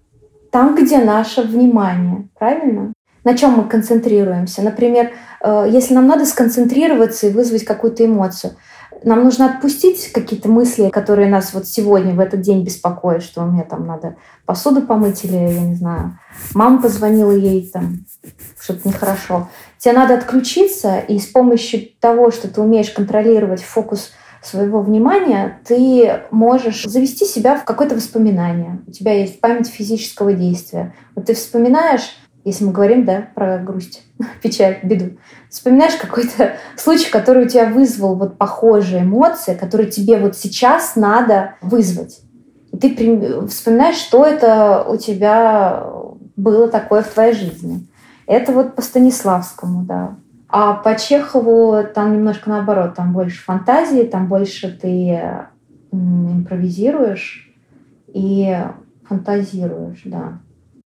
Там, 0.51 0.75
где 0.75 0.99
наше 0.99 1.41
внимание. 1.41 2.29
Правильно? 2.37 2.93
На 3.23 3.35
чем 3.35 3.53
мы 3.53 3.63
концентрируемся? 3.63 4.61
Например, 4.61 5.11
э, 5.41 5.67
если 5.69 5.95
нам 5.95 6.07
надо 6.07 6.25
сконцентрироваться 6.25 7.27
и 7.27 7.31
вызвать 7.31 7.65
какую-то 7.65 8.05
эмоцию– 8.05 8.53
нам 9.05 9.23
нужно 9.23 9.45
отпустить 9.45 10.11
какие-то 10.11 10.49
мысли, 10.49 10.89
которые 10.89 11.29
нас 11.29 11.53
вот 11.53 11.67
сегодня, 11.67 12.13
в 12.13 12.19
этот 12.19 12.41
день 12.41 12.63
беспокоят, 12.63 13.23
что 13.23 13.43
мне 13.43 13.63
там 13.63 13.85
надо 13.85 14.15
посуду 14.45 14.81
помыть 14.81 15.23
или, 15.23 15.35
я 15.35 15.61
не 15.61 15.75
знаю, 15.75 16.19
мама 16.53 16.81
позвонила 16.81 17.31
ей 17.31 17.69
там, 17.71 18.05
что-то 18.59 18.87
нехорошо. 18.87 19.47
Тебе 19.77 19.93
надо 19.93 20.15
отключиться, 20.15 20.97
и 20.99 21.19
с 21.19 21.27
помощью 21.27 21.87
того, 21.99 22.31
что 22.31 22.47
ты 22.47 22.59
умеешь 22.59 22.89
контролировать 22.89 23.61
фокус 23.61 24.11
своего 24.41 24.81
внимания, 24.81 25.59
ты 25.65 26.21
можешь 26.31 26.83
завести 26.83 27.25
себя 27.25 27.57
в 27.57 27.63
какое-то 27.63 27.95
воспоминание. 27.95 28.81
У 28.87 28.91
тебя 28.91 29.13
есть 29.13 29.39
память 29.39 29.67
физического 29.67 30.33
действия. 30.33 30.93
Вот 31.15 31.25
ты 31.25 31.35
вспоминаешь 31.35 32.17
если 32.45 32.63
мы 32.63 32.71
говорим, 32.71 33.05
да, 33.05 33.27
про 33.33 33.57
грусть, 33.57 34.03
печаль, 34.41 34.77
беду. 34.83 35.17
Вспоминаешь 35.49 35.95
какой-то 35.95 36.53
случай, 36.77 37.09
который 37.09 37.45
у 37.45 37.49
тебя 37.49 37.65
вызвал 37.65 38.15
вот 38.15 38.37
похожие 38.37 39.01
эмоции, 39.01 39.55
которые 39.55 39.89
тебе 39.89 40.19
вот 40.19 40.37
сейчас 40.37 40.95
надо 40.95 41.55
вызвать. 41.61 42.21
И 42.71 42.77
ты 42.77 43.47
вспоминаешь, 43.47 43.97
что 43.97 44.25
это 44.25 44.85
у 44.87 44.95
тебя 44.95 45.87
было 46.35 46.69
такое 46.69 47.01
в 47.01 47.07
твоей 47.07 47.33
жизни. 47.33 47.87
Это 48.27 48.51
вот 48.51 48.75
по 48.75 48.81
Станиславскому, 48.83 49.83
да. 49.83 50.17
А 50.47 50.73
по 50.73 50.95
Чехову 50.95 51.83
там 51.95 52.13
немножко 52.13 52.49
наоборот, 52.49 52.93
там 52.93 53.11
больше 53.11 53.43
фантазии, 53.43 54.03
там 54.03 54.27
больше 54.27 54.69
ты 54.69 55.19
импровизируешь 55.91 57.51
и 58.07 58.55
фантазируешь, 59.07 60.01
да 60.05 60.39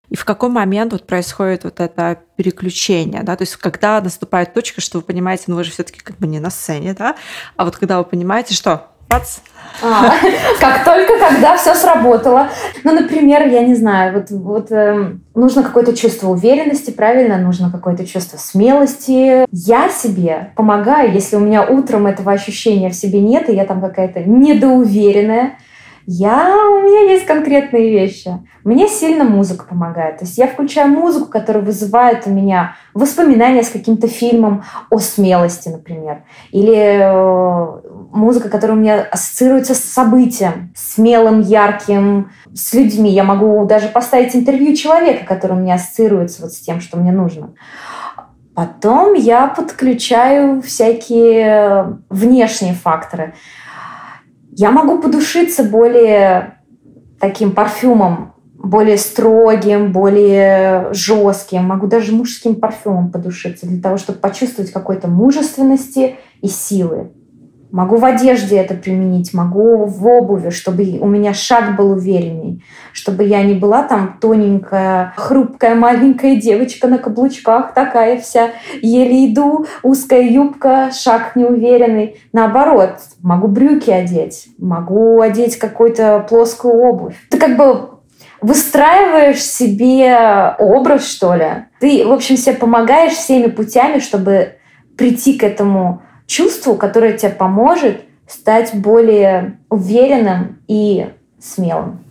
и 0.09 0.15
в 0.15 0.25
какой 0.25 0.49
момент 0.49 0.91
вот 0.91 1.05
происходит 1.05 1.63
вот 1.63 1.79
это 1.79 2.19
переключение, 2.35 3.23
да, 3.23 3.35
то 3.35 3.43
есть 3.43 3.55
когда 3.57 4.01
наступает 4.01 4.53
точка, 4.53 4.81
что 4.81 4.99
вы 4.99 5.03
понимаете, 5.03 5.45
ну 5.47 5.55
вы 5.55 5.63
же 5.63 5.71
все-таки 5.71 5.99
как 5.99 6.17
бы 6.17 6.27
не 6.27 6.39
на 6.39 6.49
сцене, 6.49 6.93
да, 6.93 7.15
а 7.55 7.65
вот 7.65 7.77
когда 7.77 7.97
вы 7.99 8.05
понимаете, 8.05 8.53
что 8.53 8.87
Бац. 9.09 9.39
А, 9.81 10.11
как 10.59 10.83
только 10.85 11.17
когда 11.17 11.57
все 11.57 11.73
сработало. 11.73 12.49
Ну, 12.83 12.93
например, 12.93 13.47
я 13.47 13.63
не 13.63 13.73
знаю, 13.73 14.13
вот, 14.13 14.29
вот 14.29 14.71
э, 14.71 15.13
нужно 15.33 15.63
какое-то 15.63 15.97
чувство 15.97 16.27
уверенности, 16.29 16.91
правильно? 16.91 17.39
Нужно 17.39 17.71
какое-то 17.71 18.05
чувство 18.05 18.37
смелости. 18.37 19.47
Я 19.51 19.89
себе 19.89 20.51
помогаю, 20.55 21.11
если 21.11 21.37
у 21.37 21.39
меня 21.39 21.65
утром 21.65 22.05
этого 22.05 22.31
ощущения 22.31 22.91
в 22.91 22.95
себе 22.95 23.19
нет, 23.19 23.49
и 23.49 23.55
я 23.55 23.65
там 23.65 23.81
какая-то 23.81 24.19
недоуверенная, 24.19 25.57
я, 26.11 26.55
у 26.57 26.79
меня 26.79 27.11
есть 27.11 27.27
конкретные 27.27 27.91
вещи. 27.91 28.31
Мне 28.63 28.87
сильно 28.87 29.25
музыка 29.25 29.65
помогает. 29.65 30.17
То 30.17 30.25
есть 30.25 30.39
я 30.39 30.47
включаю 30.47 30.87
музыку, 30.89 31.27
которая 31.27 31.63
вызывает 31.63 32.25
у 32.25 32.31
меня 32.31 32.75
воспоминания 32.95 33.61
с 33.61 33.69
каким-то 33.69 34.07
фильмом 34.07 34.63
о 34.89 34.97
смелости, 34.97 35.69
например. 35.69 36.23
Или 36.49 36.73
э, 36.73 37.81
музыка, 38.11 38.49
которая 38.49 38.75
у 38.75 38.81
меня 38.81 39.01
ассоциируется 39.03 39.75
с 39.75 39.83
событием, 39.83 40.73
смелым, 40.75 41.41
ярким, 41.41 42.31
с 42.55 42.73
людьми. 42.73 43.11
Я 43.11 43.23
могу 43.23 43.63
даже 43.65 43.87
поставить 43.87 44.35
интервью 44.35 44.75
человека, 44.75 45.27
который 45.27 45.57
у 45.57 45.59
меня 45.59 45.75
ассоциируется 45.75 46.41
вот 46.41 46.53
с 46.53 46.59
тем, 46.59 46.81
что 46.81 46.97
мне 46.97 47.11
нужно. 47.11 47.53
Потом 48.55 49.13
я 49.13 49.47
подключаю 49.47 50.61
всякие 50.63 51.99
внешние 52.09 52.73
факторы. 52.73 53.35
Я 54.51 54.71
могу 54.71 54.99
подушиться 54.99 55.63
более 55.63 56.59
таким 57.19 57.51
парфюмом, 57.51 58.33
более 58.55 58.97
строгим, 58.97 59.91
более 59.91 60.93
жестким. 60.93 61.63
Могу 61.65 61.87
даже 61.87 62.13
мужским 62.13 62.55
парфюмом 62.55 63.11
подушиться 63.11 63.65
для 63.65 63.81
того, 63.81 63.97
чтобы 63.97 64.19
почувствовать 64.19 64.71
какой-то 64.71 65.07
мужественности 65.07 66.17
и 66.41 66.47
силы. 66.47 67.11
Могу 67.71 67.97
в 67.97 68.05
одежде 68.05 68.57
это 68.57 68.73
применить, 68.73 69.33
могу 69.33 69.85
в 69.85 70.07
обуви, 70.07 70.49
чтобы 70.49 70.97
у 70.99 71.07
меня 71.07 71.35
шаг 71.35 71.75
был 71.75 71.91
уверенней, 71.91 72.63
чтобы 72.93 73.23
я 73.23 73.43
не 73.43 73.53
была 73.53 73.83
там 73.83 74.17
тоненькая, 74.19 75.13
хрупкая 75.15 75.75
маленькая 75.75 76.35
девочка 76.35 76.87
на 76.87 76.97
каблучках, 76.97 77.75
такая 77.75 78.19
вся, 78.19 78.49
еле 78.81 79.31
иду, 79.31 79.67
узкая 79.83 80.23
юбка, 80.23 80.89
шаг 80.91 81.35
неуверенный. 81.35 82.19
Наоборот, 82.33 82.95
могу 83.21 83.47
брюки 83.47 83.91
одеть, 83.91 84.47
могу 84.57 85.21
одеть 85.21 85.57
какую-то 85.57 86.25
плоскую 86.27 86.73
обувь. 86.73 87.15
Ты 87.29 87.37
как 87.37 87.55
бы 87.55 87.99
выстраиваешь 88.41 89.43
себе 89.43 90.55
образ, 90.57 91.07
что 91.07 91.35
ли. 91.35 91.65
Ты, 91.79 92.05
в 92.07 92.11
общем, 92.11 92.35
себе 92.35 92.55
помогаешь 92.55 93.13
всеми 93.13 93.47
путями, 93.47 93.99
чтобы 93.99 94.55
прийти 94.97 95.37
к 95.37 95.43
этому 95.43 96.01
чувству, 96.29 96.75
которое 96.75 97.17
тебе 97.17 97.31
поможет 97.31 98.01
стать 98.27 98.75
более 98.75 99.59
уверенным 99.69 100.61
и 100.67 101.07
смелым. 101.39 102.05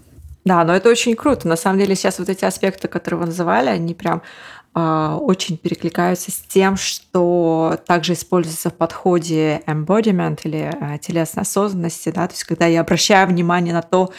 Да, 0.44 0.64
но 0.64 0.74
это 0.74 0.88
очень 0.88 1.14
круто. 1.14 1.46
На 1.46 1.56
самом 1.56 1.78
деле 1.78 1.94
сейчас 1.94 2.18
вот 2.18 2.28
эти 2.28 2.44
аспекты, 2.44 2.88
которые 2.88 3.20
вы 3.20 3.26
называли, 3.26 3.68
они 3.68 3.94
прям 3.94 4.22
э, 4.74 5.18
очень 5.20 5.56
перекликаются 5.56 6.32
с 6.32 6.36
тем, 6.36 6.76
что 6.76 7.78
также 7.86 8.14
используется 8.14 8.70
в 8.70 8.74
подходе 8.74 9.62
embodiment 9.66 10.40
или 10.42 10.72
э, 10.72 10.98
телесной 10.98 11.42
осознанности, 11.42 12.10
да, 12.10 12.26
то 12.26 12.32
есть 12.32 12.44
когда 12.44 12.66
я 12.66 12.80
обращаю 12.80 13.28
внимание 13.28 13.72
на 13.72 13.82
то, 13.82 14.10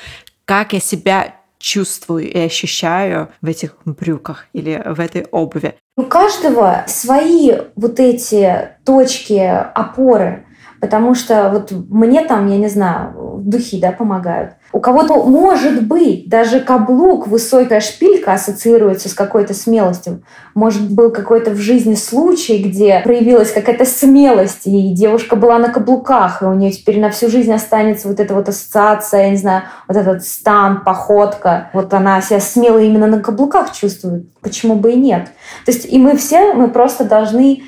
как 0.45 0.73
я 0.73 0.79
себя 0.79 1.35
чувствую 1.59 2.31
и 2.31 2.39
ощущаю 2.39 3.29
в 3.41 3.47
этих 3.47 3.75
брюках 3.85 4.47
или 4.53 4.81
в 4.85 4.99
этой 4.99 5.25
обуви. 5.31 5.75
У 5.97 6.03
каждого 6.03 6.85
свои 6.87 7.51
вот 7.75 7.99
эти 7.99 8.69
точки 8.85 9.39
опоры, 9.73 10.45
потому 10.79 11.15
что 11.15 11.49
вот 11.51 11.71
мне 11.71 12.21
там, 12.25 12.47
я 12.47 12.57
не 12.57 12.67
знаю, 12.67 13.39
духи, 13.43 13.79
да, 13.79 13.91
помогают. 13.91 14.53
У 14.71 14.79
кого-то, 14.79 15.23
может 15.23 15.87
быть, 15.87 16.29
даже 16.29 16.59
каблук, 16.59 17.27
высокая 17.27 17.79
шпилька 17.79 18.33
ассоциируется 18.33 19.09
с 19.09 19.13
какой-то 19.15 19.55
смелостью. 19.55 20.21
Может, 20.53 20.91
был 20.91 21.11
какой-то 21.11 21.51
в 21.51 21.57
жизни 21.57 21.95
случай, 21.95 22.61
где 22.61 23.01
проявилась 23.03 23.51
какая-то 23.51 23.85
смелость, 23.85 24.67
и 24.67 24.93
девушка 24.93 25.35
была 25.35 25.57
на 25.57 25.69
каблуках, 25.69 26.43
и 26.43 26.45
у 26.45 26.53
нее 26.53 26.71
теперь 26.71 26.99
на 26.99 27.09
всю 27.09 27.29
жизнь 27.29 27.51
останется 27.51 28.07
вот 28.07 28.19
эта 28.19 28.35
вот 28.35 28.47
ассоциация, 28.47 29.23
я 29.23 29.29
не 29.31 29.37
знаю, 29.37 29.63
вот 29.87 29.97
этот 29.97 30.23
стан, 30.23 30.83
походка. 30.83 31.71
Вот 31.73 31.91
она 31.93 32.21
себя 32.21 32.39
смело 32.39 32.77
именно 32.77 33.07
на 33.07 33.21
каблуках 33.21 33.71
чувствует. 33.71 34.31
Почему 34.41 34.75
бы 34.75 34.91
и 34.91 34.95
нет? 34.95 35.29
То 35.65 35.71
есть 35.71 35.85
и 35.91 35.97
мы 35.97 36.15
все, 36.15 36.53
мы 36.53 36.67
просто 36.67 37.05
должны 37.05 37.63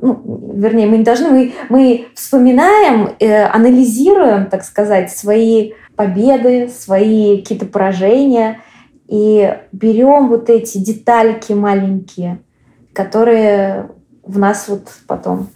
ну, 0.00 0.52
вернее, 0.54 0.86
мы 0.86 0.98
не 0.98 1.04
должны, 1.04 1.30
мы, 1.30 1.52
мы 1.68 2.06
вспоминаем, 2.14 3.10
э, 3.18 3.44
анализируем, 3.44 4.46
так 4.46 4.64
сказать, 4.64 5.10
свои 5.10 5.72
победы, 5.96 6.68
свои 6.68 7.38
какие-то 7.38 7.66
поражения 7.66 8.60
и 9.08 9.56
берем 9.72 10.28
вот 10.28 10.50
эти 10.50 10.78
детальки 10.78 11.52
маленькие, 11.52 12.40
которые 12.92 13.90
в 14.24 14.38
нас 14.38 14.68
вот 14.68 14.88
потом 15.06 15.48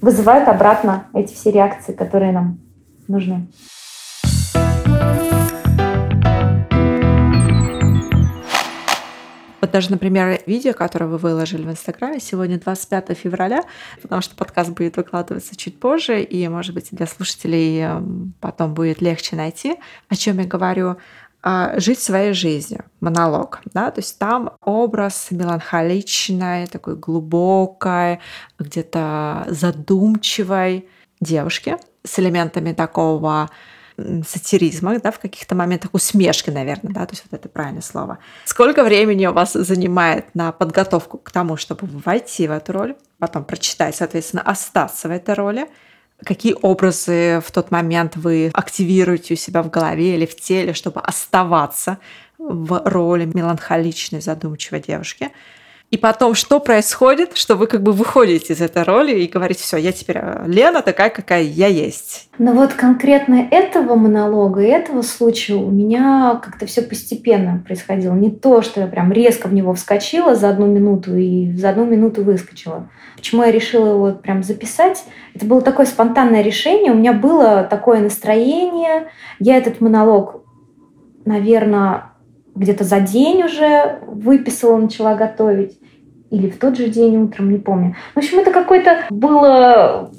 вызывают 0.00 0.48
обратно 0.48 1.06
эти 1.14 1.32
все 1.32 1.50
реакции, 1.52 1.92
которые 1.92 2.32
нам 2.32 2.58
нужны. 3.06 3.46
Вот 9.62 9.70
даже, 9.70 9.92
например, 9.92 10.42
видео, 10.46 10.72
которое 10.72 11.06
вы 11.06 11.18
выложили 11.18 11.62
в 11.62 11.70
Инстаграме, 11.70 12.18
сегодня 12.18 12.58
25 12.58 13.16
февраля, 13.16 13.62
потому 14.02 14.20
что 14.20 14.34
подкаст 14.34 14.70
будет 14.70 14.96
выкладываться 14.96 15.56
чуть 15.56 15.78
позже, 15.78 16.20
и, 16.20 16.48
может 16.48 16.74
быть, 16.74 16.88
для 16.90 17.06
слушателей 17.06 17.78
эм, 17.78 18.34
потом 18.40 18.74
будет 18.74 19.00
легче 19.00 19.36
найти, 19.36 19.76
о 20.08 20.16
чем 20.16 20.40
я 20.40 20.46
говорю. 20.46 20.96
А, 21.44 21.78
жить 21.78 22.00
своей 22.00 22.32
жизнью, 22.32 22.84
монолог, 23.00 23.60
да, 23.72 23.92
то 23.92 24.00
есть 24.00 24.18
там 24.18 24.50
образ 24.64 25.28
меланхоличной, 25.30 26.66
такой 26.66 26.96
глубокой, 26.96 28.18
где-то 28.58 29.44
задумчивой 29.48 30.88
девушки 31.20 31.76
с 32.04 32.18
элементами 32.18 32.72
такого 32.72 33.48
сатиризма, 34.26 34.98
да, 34.98 35.10
в 35.10 35.18
каких-то 35.18 35.54
моментах 35.54 35.90
усмешки, 35.94 36.50
наверное, 36.50 36.92
да, 36.92 37.06
то 37.06 37.12
есть 37.12 37.24
вот 37.30 37.38
это 37.38 37.48
правильное 37.48 37.82
слово. 37.82 38.18
Сколько 38.44 38.84
времени 38.84 39.26
у 39.26 39.32
вас 39.32 39.52
занимает 39.52 40.34
на 40.34 40.52
подготовку 40.52 41.18
к 41.18 41.30
тому, 41.30 41.56
чтобы 41.56 41.86
войти 41.86 42.48
в 42.48 42.50
эту 42.50 42.72
роль, 42.72 42.96
потом 43.18 43.44
прочитать, 43.44 43.96
соответственно, 43.96 44.42
остаться 44.42 45.08
в 45.08 45.10
этой 45.10 45.34
роли, 45.34 45.66
какие 46.24 46.54
образы 46.60 47.42
в 47.44 47.50
тот 47.50 47.70
момент 47.70 48.16
вы 48.16 48.50
активируете 48.54 49.34
у 49.34 49.36
себя 49.36 49.62
в 49.62 49.70
голове 49.70 50.14
или 50.14 50.26
в 50.26 50.36
теле, 50.36 50.72
чтобы 50.72 51.00
оставаться 51.00 51.98
в 52.38 52.82
роли 52.84 53.24
меланхоличной, 53.24 54.20
задумчивой 54.20 54.80
девушки– 54.80 55.30
и 55.92 55.98
потом, 55.98 56.34
что 56.34 56.58
происходит, 56.58 57.36
что 57.36 57.54
вы 57.54 57.66
как 57.66 57.82
бы 57.82 57.92
выходите 57.92 58.54
из 58.54 58.62
этой 58.62 58.82
роли 58.82 59.12
и 59.12 59.28
говорите, 59.28 59.62
все, 59.62 59.76
я 59.76 59.92
теперь 59.92 60.16
э, 60.22 60.44
Лена 60.46 60.80
такая, 60.80 61.10
какая 61.10 61.42
я 61.42 61.66
есть. 61.66 62.30
Но 62.38 62.54
вот 62.54 62.72
конкретно 62.72 63.46
этого 63.50 63.94
монолога 63.94 64.62
и 64.62 64.68
этого 64.68 65.02
случая 65.02 65.56
у 65.56 65.70
меня 65.70 66.40
как-то 66.42 66.64
все 66.64 66.80
постепенно 66.80 67.62
происходило. 67.62 68.14
Не 68.14 68.30
то, 68.30 68.62
что 68.62 68.80
я 68.80 68.86
прям 68.86 69.12
резко 69.12 69.48
в 69.48 69.52
него 69.52 69.74
вскочила 69.74 70.34
за 70.34 70.48
одну 70.48 70.66
минуту 70.66 71.14
и 71.14 71.54
за 71.58 71.68
одну 71.68 71.84
минуту 71.84 72.24
выскочила. 72.24 72.88
Почему 73.16 73.42
я 73.42 73.50
решила 73.50 73.88
его 73.88 74.12
прям 74.12 74.42
записать? 74.42 75.04
Это 75.34 75.44
было 75.44 75.60
такое 75.60 75.84
спонтанное 75.84 76.40
решение. 76.40 76.92
У 76.92 76.96
меня 76.96 77.12
было 77.12 77.64
такое 77.64 78.00
настроение. 78.00 79.08
Я 79.38 79.58
этот 79.58 79.82
монолог, 79.82 80.42
наверное, 81.26 82.12
где-то 82.54 82.84
за 82.84 83.00
день 83.00 83.42
уже 83.42 83.98
выписала, 84.06 84.78
начала 84.78 85.14
готовить 85.14 85.81
или 86.32 86.48
в 86.48 86.58
тот 86.58 86.78
же 86.78 86.88
день 86.88 87.18
утром, 87.18 87.52
не 87.52 87.58
помню. 87.58 87.94
В 88.14 88.18
общем, 88.18 88.38
это 88.38 88.50
какое-то 88.50 89.04
было, 89.10 90.10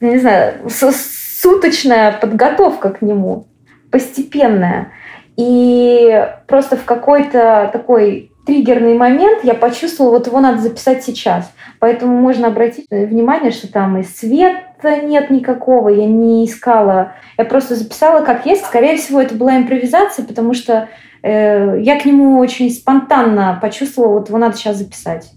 не 0.00 0.18
знаю, 0.18 0.70
суточная 0.70 2.12
подготовка 2.12 2.90
к 2.90 3.02
нему, 3.02 3.46
постепенная. 3.90 4.92
И 5.36 6.24
просто 6.46 6.76
в 6.76 6.84
какой-то 6.84 7.68
такой 7.72 8.30
триггерный 8.46 8.94
момент 8.94 9.42
я 9.42 9.54
почувствовала, 9.54 10.12
вот 10.12 10.28
его 10.28 10.38
надо 10.38 10.60
записать 10.60 11.02
сейчас. 11.02 11.50
Поэтому 11.80 12.16
можно 12.16 12.46
обратить 12.46 12.86
внимание, 12.88 13.50
что 13.50 13.70
там 13.70 13.98
и 13.98 14.04
света 14.04 15.00
нет 15.02 15.30
никакого, 15.30 15.88
я 15.88 16.06
не 16.06 16.46
искала. 16.46 17.14
Я 17.36 17.44
просто 17.44 17.74
записала 17.74 18.24
как 18.24 18.46
есть. 18.46 18.64
Скорее 18.64 18.96
всего, 18.96 19.20
это 19.20 19.34
была 19.34 19.56
импровизация, 19.56 20.24
потому 20.24 20.54
что 20.54 20.88
э, 21.22 21.80
я 21.80 21.98
к 21.98 22.04
нему 22.04 22.38
очень 22.38 22.70
спонтанно 22.70 23.58
почувствовала, 23.60 24.20
вот 24.20 24.28
его 24.28 24.38
надо 24.38 24.56
сейчас 24.56 24.76
записать 24.76 25.32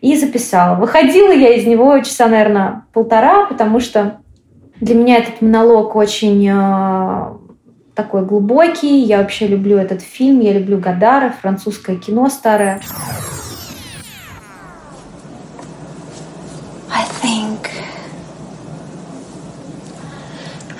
и 0.00 0.16
записала. 0.16 0.76
Выходила 0.76 1.32
я 1.32 1.54
из 1.54 1.66
него 1.66 1.98
часа, 2.00 2.26
наверное, 2.26 2.84
полтора, 2.92 3.46
потому 3.46 3.80
что 3.80 4.20
для 4.80 4.94
меня 4.94 5.18
этот 5.18 5.42
монолог 5.42 5.94
очень 5.94 6.48
э, 6.48 7.34
такой 7.94 8.24
глубокий. 8.24 9.02
Я 9.02 9.18
вообще 9.18 9.46
люблю 9.46 9.76
этот 9.76 10.00
фильм, 10.00 10.40
я 10.40 10.52
люблю 10.54 10.78
Гадара, 10.78 11.34
французское 11.40 11.96
кино 11.96 12.30
старое. 12.30 12.80
I 16.90 17.04
think, 17.22 17.68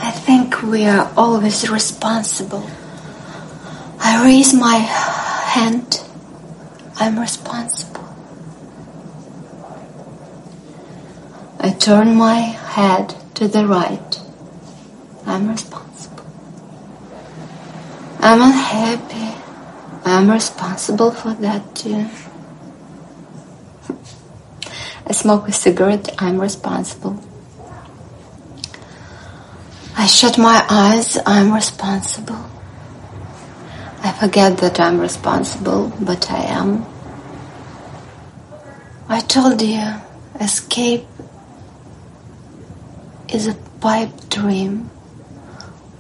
I 0.01 0.13
think 0.27 0.63
we 0.63 0.87
are 0.87 1.09
always 1.15 1.71
responsible. 1.71 2.63
I 4.03 4.25
raise 4.25 4.55
my 4.55 4.79
hand. 5.55 6.03
I'm 6.99 7.19
responsible. 7.19 7.90
I 11.63 11.73
turn 11.73 12.15
my 12.17 12.39
head 12.39 13.15
to 13.35 13.47
the 13.47 13.67
right. 13.67 14.21
I'm 15.27 15.47
responsible. 15.51 16.25
I'm 18.19 18.41
unhappy. 18.41 19.37
I'm 20.07 20.31
responsible 20.31 21.11
for 21.11 21.35
that 21.35 21.75
too. 21.75 22.09
I 25.07 25.13
smoke 25.13 25.49
a 25.49 25.53
cigarette. 25.53 26.09
I'm 26.17 26.41
responsible. 26.41 27.23
I 29.99 30.07
shut 30.07 30.39
my 30.39 30.65
eyes. 30.71 31.19
I'm 31.27 31.53
responsible. 31.53 32.43
I 34.03 34.13
forget 34.13 34.57
that 34.59 34.81
I'm 34.81 34.99
responsible, 34.99 35.93
but 36.01 36.31
I 36.31 36.43
am. 36.45 36.87
I 39.11 39.21
told 39.21 39.61
you, 39.61 39.85
escape 40.41 41.10
is 43.35 43.47
a 43.47 43.55
pipe 43.81 44.29
dream. 44.29 44.91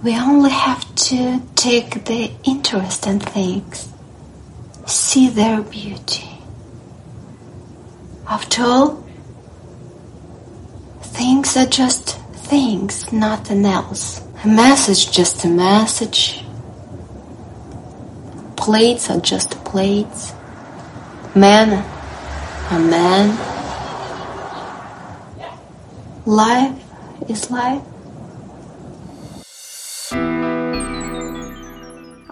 We 0.03 0.17
only 0.17 0.51
have 0.51 0.95
to 1.11 1.43
take 1.55 2.05
the 2.07 2.31
interest 2.45 3.07
in 3.07 3.21
things, 3.21 3.93
see 4.87 5.29
their 5.29 5.63
beauty. 5.63 6.29
After 8.27 8.63
all, 8.63 9.05
things 11.03 11.57
are 11.57 11.67
just 11.67 12.19
things, 12.51 13.13
nothing 13.13 13.65
else. 13.65 14.23
A 14.45 14.49
message, 14.49 15.13
just 15.13 15.45
a 15.45 15.49
message. 15.49 16.45
Plates 18.57 19.11
are 19.11 19.21
just 19.21 19.51
plates. 19.65 20.33
Man, 21.35 21.85
a 22.71 22.79
man. 22.79 23.37
Life 26.27 26.80
is 27.29 27.51
life. 27.51 27.83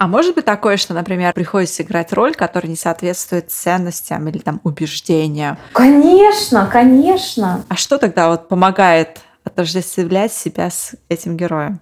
А 0.00 0.06
может 0.06 0.36
быть 0.36 0.44
такое, 0.44 0.76
что, 0.76 0.94
например, 0.94 1.32
приходится 1.32 1.82
играть 1.82 2.12
роль, 2.12 2.34
которая 2.34 2.70
не 2.70 2.76
соответствует 2.76 3.50
ценностям 3.50 4.28
или 4.28 4.38
там 4.38 4.60
убеждениям? 4.62 5.58
Конечно, 5.72 6.68
конечно. 6.70 7.64
А 7.68 7.74
что 7.74 7.98
тогда 7.98 8.28
вот 8.28 8.46
помогает 8.46 9.18
отождествлять 9.42 10.32
себя 10.32 10.70
с 10.70 10.94
этим 11.08 11.36
героем? 11.36 11.80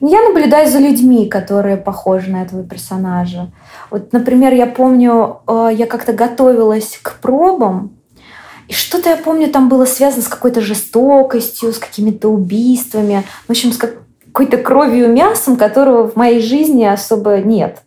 Я 0.00 0.22
наблюдаю 0.22 0.70
за 0.70 0.78
людьми, 0.78 1.26
которые 1.26 1.78
похожи 1.78 2.30
на 2.30 2.42
этого 2.42 2.62
персонажа. 2.64 3.50
Вот, 3.90 4.12
например, 4.12 4.52
я 4.52 4.66
помню, 4.66 5.40
э, 5.46 5.70
я 5.72 5.86
как-то 5.86 6.12
готовилась 6.12 6.98
к 7.02 7.18
пробам, 7.20 7.97
и 8.68 8.72
что-то 8.72 9.08
я 9.08 9.16
помню, 9.16 9.48
там 9.48 9.68
было 9.68 9.86
связано 9.86 10.22
с 10.22 10.28
какой-то 10.28 10.60
жестокостью, 10.60 11.72
с 11.72 11.78
какими-то 11.78 12.28
убийствами, 12.28 13.24
в 13.46 13.50
общем, 13.50 13.72
с 13.72 13.78
какой-то 13.78 14.58
кровью 14.58 15.06
и 15.06 15.12
мясом, 15.12 15.56
которого 15.56 16.08
в 16.08 16.16
моей 16.16 16.40
жизни 16.40 16.84
особо 16.84 17.38
нет. 17.38 17.82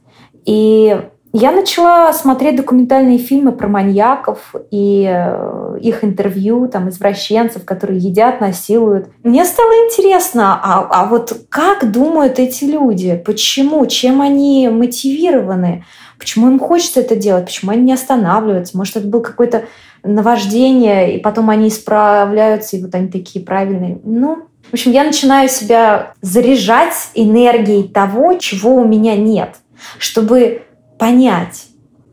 И 0.46 1.00
я 1.34 1.52
начала 1.52 2.12
смотреть 2.12 2.58
документальные 2.58 3.18
фильмы 3.18 3.54
про 3.54 3.70
маньяков 3.70 4.54
и 4.70 5.08
э, 5.08 5.78
их 5.80 6.04
интервью, 6.04 6.68
там, 6.68 6.90
извращенцев, 6.90 7.64
которые 7.64 8.00
едят, 8.00 8.42
насилуют. 8.42 9.08
Мне 9.24 9.46
стало 9.46 9.72
интересно, 9.86 10.60
а, 10.62 10.88
а 10.90 11.06
вот 11.06 11.46
как 11.48 11.90
думают 11.90 12.38
эти 12.40 12.66
люди? 12.66 13.22
Почему? 13.24 13.86
Чем 13.86 14.20
они 14.20 14.68
мотивированы? 14.68 15.86
Почему 16.20 16.50
им 16.50 16.60
хочется 16.60 17.00
это 17.00 17.16
делать? 17.16 17.46
Почему 17.46 17.72
они 17.72 17.84
не 17.84 17.94
останавливаются? 17.94 18.76
Может, 18.76 18.98
это 18.98 19.08
был 19.08 19.22
какой-то 19.22 19.64
наваждение, 20.04 21.16
и 21.16 21.20
потом 21.20 21.50
они 21.50 21.70
исправляются, 21.70 22.78
и 22.78 22.82
вот 22.82 22.94
они 22.96 23.08
такие 23.08 23.44
правильные. 23.44 24.00
Ну, 24.04 24.48
в 24.70 24.74
общем, 24.74 24.92
я 24.92 25.04
начинаю 25.04 25.50
себя 25.50 26.14
заряжать 26.22 26.94
энергией 27.14 27.88
того, 27.88 28.36
чего 28.36 28.76
у 28.76 28.86
меня 28.86 29.16
нет, 29.16 29.56
чтобы 29.98 30.64
понять, 30.98 31.68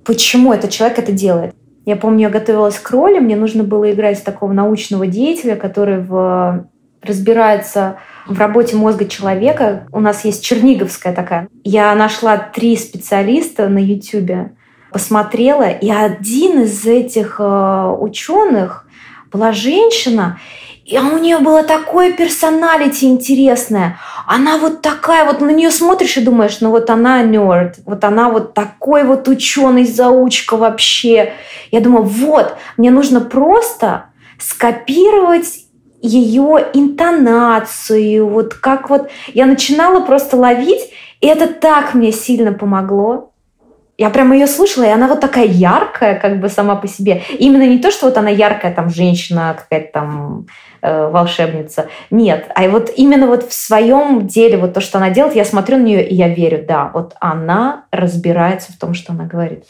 почему 0.04 0.52
этот 0.52 0.70
человек 0.70 0.98
это 0.98 1.12
делает. 1.12 1.54
Я 1.86 1.96
помню, 1.96 2.22
я 2.22 2.30
готовилась 2.30 2.78
к 2.78 2.90
роли, 2.90 3.18
мне 3.18 3.36
нужно 3.36 3.64
было 3.64 3.90
играть 3.90 4.22
такого 4.22 4.52
научного 4.52 5.06
деятеля, 5.06 5.56
который 5.56 6.00
в 6.00 6.68
разбирается 7.02 7.96
в 8.26 8.38
работе 8.38 8.76
мозга 8.76 9.06
человека. 9.06 9.86
У 9.92 10.00
нас 10.00 10.24
есть 10.24 10.44
черниговская 10.44 11.14
такая. 11.14 11.48
Я 11.64 11.94
нашла 11.94 12.36
три 12.36 12.76
специалиста 12.76 13.68
на 13.68 13.78
YouTube, 13.78 14.50
посмотрела, 14.90 15.70
и 15.70 15.90
один 15.90 16.62
из 16.62 16.84
этих 16.86 17.36
э, 17.38 17.96
ученых 17.98 18.86
была 19.30 19.52
женщина, 19.52 20.38
и 20.84 20.98
у 20.98 21.18
нее 21.18 21.38
было 21.38 21.62
такое 21.62 22.12
персоналити 22.12 23.04
интересное. 23.04 23.98
Она 24.26 24.56
вот 24.56 24.80
такая, 24.80 25.26
вот 25.26 25.42
на 25.42 25.50
нее 25.50 25.70
смотришь 25.70 26.16
и 26.16 26.22
думаешь, 26.22 26.60
ну 26.60 26.70
вот 26.70 26.88
она 26.88 27.22
нерд, 27.22 27.76
вот 27.84 28.04
она 28.04 28.30
вот 28.30 28.54
такой 28.54 29.04
вот 29.04 29.28
ученый 29.28 29.84
заучка 29.84 30.56
вообще. 30.56 31.34
Я 31.70 31.80
думаю, 31.80 32.04
вот, 32.04 32.56
мне 32.78 32.90
нужно 32.90 33.20
просто 33.20 34.06
скопировать 34.38 35.66
ее 36.00 36.68
интонацию, 36.72 38.26
вот 38.26 38.54
как 38.54 38.88
вот 38.88 39.10
я 39.34 39.44
начинала 39.44 40.00
просто 40.00 40.36
ловить, 40.36 40.90
и 41.20 41.26
это 41.26 41.48
так 41.48 41.92
мне 41.92 42.12
сильно 42.12 42.52
помогло. 42.52 43.32
Я 43.98 44.10
прям 44.10 44.32
ее 44.32 44.46
слушала, 44.46 44.84
и 44.84 44.90
она 44.90 45.08
вот 45.08 45.20
такая 45.20 45.44
яркая, 45.44 46.20
как 46.20 46.38
бы 46.38 46.48
сама 46.48 46.76
по 46.76 46.86
себе. 46.86 47.22
И 47.30 47.46
именно 47.46 47.66
не 47.66 47.80
то, 47.80 47.90
что 47.90 48.06
вот 48.06 48.16
она 48.16 48.30
яркая, 48.30 48.72
там, 48.72 48.90
женщина, 48.90 49.56
какая-то 49.58 49.92
там 49.92 50.46
э, 50.82 51.08
волшебница. 51.08 51.88
Нет. 52.08 52.48
А 52.54 52.68
вот 52.68 52.92
именно 52.94 53.26
вот 53.26 53.48
в 53.48 53.52
своем 53.52 54.28
деле, 54.28 54.56
вот 54.56 54.72
то, 54.72 54.80
что 54.80 54.98
она 54.98 55.10
делает, 55.10 55.34
я 55.34 55.44
смотрю 55.44 55.78
на 55.78 55.82
нее, 55.82 56.08
и 56.08 56.14
я 56.14 56.28
верю, 56.28 56.64
да, 56.64 56.92
вот 56.94 57.16
она 57.18 57.86
разбирается 57.90 58.72
в 58.72 58.78
том, 58.78 58.94
что 58.94 59.12
она 59.12 59.24
говорит. 59.24 59.64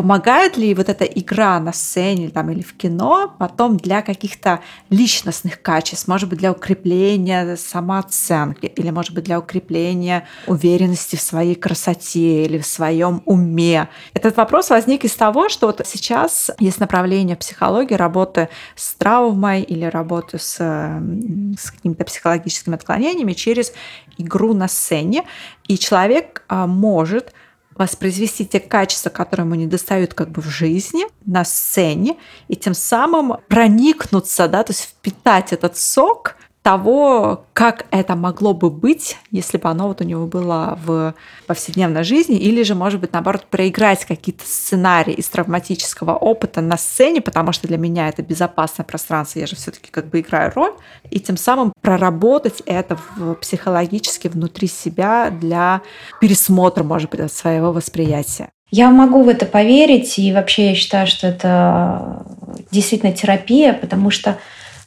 Помогает 0.00 0.56
ли 0.56 0.72
вот 0.72 0.88
эта 0.88 1.04
игра 1.04 1.60
на 1.60 1.74
сцене 1.74 2.30
там, 2.30 2.50
или 2.50 2.62
в 2.62 2.74
кино 2.74 3.36
потом 3.38 3.76
для 3.76 4.00
каких-то 4.00 4.60
личностных 4.88 5.60
качеств, 5.60 6.08
может 6.08 6.26
быть, 6.30 6.38
для 6.38 6.52
укрепления 6.52 7.54
самооценки, 7.56 8.64
или, 8.64 8.88
может 8.88 9.12
быть, 9.12 9.24
для 9.24 9.38
укрепления 9.38 10.26
уверенности 10.46 11.16
в 11.16 11.20
своей 11.20 11.54
красоте 11.54 12.46
или 12.46 12.56
в 12.56 12.64
своем 12.64 13.20
уме? 13.26 13.90
Этот 14.14 14.38
вопрос 14.38 14.70
возник 14.70 15.04
из 15.04 15.14
того, 15.14 15.50
что 15.50 15.66
вот 15.66 15.82
сейчас 15.84 16.50
есть 16.58 16.80
направление 16.80 17.36
психологии 17.36 17.92
работы 17.92 18.48
с 18.76 18.94
травмой 18.94 19.60
или 19.60 19.84
работы 19.84 20.38
с, 20.38 20.56
с 20.56 21.70
какими-то 21.72 22.06
психологическими 22.06 22.74
отклонениями 22.74 23.34
через 23.34 23.74
игру 24.16 24.54
на 24.54 24.66
сцене, 24.66 25.24
и 25.68 25.76
человек 25.76 26.42
а, 26.48 26.66
может 26.66 27.34
воспроизвести 27.80 28.44
те 28.44 28.60
качества, 28.60 29.08
которые 29.08 29.46
ему 29.46 29.54
не 29.54 29.66
достают 29.66 30.12
как 30.12 30.28
бы 30.30 30.42
в 30.42 30.48
жизни, 30.48 31.06
на 31.24 31.46
сцене, 31.46 32.18
и 32.46 32.54
тем 32.54 32.74
самым 32.74 33.38
проникнуться, 33.48 34.48
да, 34.48 34.62
то 34.62 34.72
есть 34.72 34.82
впитать 34.82 35.54
этот 35.54 35.78
сок 35.78 36.36
того, 36.70 37.46
как 37.52 37.86
это 37.90 38.14
могло 38.14 38.54
бы 38.54 38.70
быть, 38.70 39.16
если 39.32 39.58
бы 39.58 39.68
оно 39.68 39.88
вот 39.88 40.00
у 40.02 40.04
него 40.04 40.26
было 40.28 40.78
в 40.84 41.14
повседневной 41.48 42.04
жизни, 42.04 42.36
или 42.36 42.62
же, 42.62 42.76
может 42.76 43.00
быть, 43.00 43.12
наоборот, 43.12 43.44
проиграть 43.50 44.04
какие-то 44.04 44.44
сценарии 44.46 45.14
из 45.14 45.28
травматического 45.28 46.14
опыта 46.14 46.60
на 46.60 46.76
сцене, 46.76 47.20
потому 47.20 47.50
что 47.50 47.66
для 47.66 47.76
меня 47.76 48.08
это 48.08 48.22
безопасное 48.22 48.84
пространство, 48.84 49.40
я 49.40 49.48
же 49.48 49.56
все-таки 49.56 49.90
как 49.90 50.06
бы 50.06 50.20
играю 50.20 50.52
роль, 50.54 50.72
и 51.10 51.18
тем 51.18 51.36
самым 51.36 51.72
проработать 51.80 52.62
это 52.66 52.96
в, 53.16 53.34
психологически 53.34 54.28
внутри 54.28 54.68
себя 54.68 55.30
для 55.30 55.82
пересмотра, 56.20 56.84
может 56.84 57.10
быть, 57.10 57.32
своего 57.32 57.72
восприятия. 57.72 58.50
Я 58.70 58.90
могу 58.90 59.24
в 59.24 59.28
это 59.28 59.44
поверить, 59.44 60.20
и 60.20 60.32
вообще 60.32 60.68
я 60.68 60.74
считаю, 60.76 61.08
что 61.08 61.26
это 61.26 62.24
действительно 62.70 63.12
терапия, 63.12 63.72
потому 63.72 64.10
что 64.10 64.38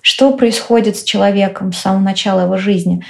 что 0.04 0.32
происходит 0.32 0.98
с 0.98 1.04
человеком 1.04 1.72
с 1.72 1.78
самого 1.78 2.02
начала 2.02 2.42
его 2.42 2.58
жизни? 2.58 3.06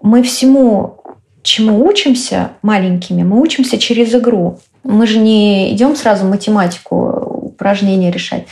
Мы 0.00 0.22
всему, 0.22 1.02
чему 1.42 1.84
учимся 1.84 2.52
маленькими, 2.62 3.24
мы 3.24 3.40
учимся 3.40 3.78
через 3.78 4.14
игру. 4.14 4.60
Мы 4.84 5.08
же 5.08 5.18
не 5.18 5.74
идем 5.74 5.96
сразу 5.96 6.24
математику, 6.24 7.42
упражнения 7.42 8.12
решать. 8.12 8.46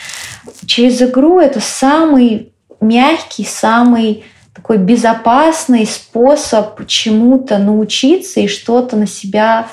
Через 0.66 1.00
игру 1.02 1.38
это 1.38 1.60
самый 1.60 2.52
мягкий, 2.80 3.44
самый 3.44 4.24
такой 4.52 4.78
безопасный 4.78 5.86
способ 5.86 6.84
чему-то 6.88 7.58
научиться 7.58 8.40
и 8.40 8.48
что-то 8.48 8.96
на 8.96 9.06
себя, 9.06 9.68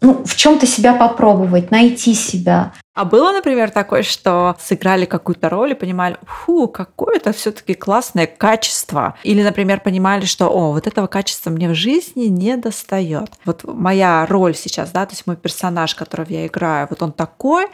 ну, 0.00 0.22
в 0.24 0.36
чем-то 0.36 0.66
себя 0.66 0.94
попробовать, 0.94 1.70
найти 1.70 2.14
себя. 2.14 2.72
А 2.94 3.04
было, 3.04 3.32
например, 3.32 3.70
такое, 3.70 4.04
что 4.04 4.54
сыграли 4.60 5.04
какую-то 5.04 5.48
роль 5.48 5.72
и 5.72 5.74
понимали, 5.74 6.16
фу, 6.22 6.68
какое 6.68 7.16
это 7.16 7.32
все-таки 7.32 7.74
классное 7.74 8.28
качество. 8.28 9.16
Или, 9.24 9.42
например, 9.42 9.80
понимали, 9.80 10.24
что, 10.24 10.46
о, 10.48 10.70
вот 10.70 10.86
этого 10.86 11.08
качества 11.08 11.50
мне 11.50 11.68
в 11.68 11.74
жизни 11.74 12.26
не 12.26 12.56
достает. 12.56 13.30
Вот 13.44 13.64
моя 13.64 14.24
роль 14.26 14.54
сейчас, 14.54 14.92
да, 14.92 15.06
то 15.06 15.12
есть 15.12 15.26
мой 15.26 15.34
персонаж, 15.34 15.96
которого 15.96 16.28
я 16.30 16.46
играю, 16.46 16.86
вот 16.88 17.02
он 17.02 17.10
такой, 17.10 17.66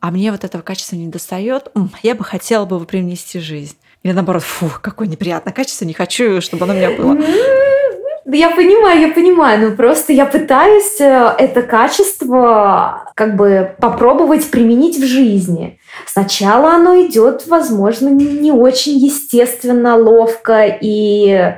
а 0.00 0.10
мне 0.10 0.32
вот 0.32 0.42
этого 0.42 0.62
качества 0.62 0.96
не 0.96 1.06
достает, 1.06 1.70
я 2.02 2.16
бы 2.16 2.24
хотела 2.24 2.64
бы 2.64 2.76
его 2.76 2.86
привнести 2.86 3.38
в 3.38 3.42
жизнь. 3.42 3.76
Или 4.02 4.12
наоборот, 4.12 4.42
фу, 4.42 4.68
какое 4.80 5.06
неприятное 5.06 5.52
качество, 5.52 5.84
не 5.84 5.92
хочу, 5.92 6.40
чтобы 6.40 6.64
оно 6.64 6.72
у 6.72 6.76
меня 6.76 6.90
было. 6.90 7.16
Я 8.26 8.50
понимаю, 8.50 9.00
я 9.00 9.08
понимаю, 9.08 9.70
но 9.70 9.76
просто 9.76 10.12
я 10.12 10.26
пытаюсь 10.26 11.00
э, 11.00 11.34
это 11.38 11.62
качество 11.62 13.12
как 13.14 13.36
бы 13.36 13.74
попробовать 13.80 14.50
применить 14.50 14.98
в 14.98 15.04
жизни. 15.04 15.78
Сначала 16.06 16.74
оно 16.74 17.00
идет, 17.00 17.46
возможно, 17.46 18.08
не 18.08 18.52
очень 18.52 18.98
естественно, 18.98 19.96
ловко 19.96 20.66
и 20.66 21.54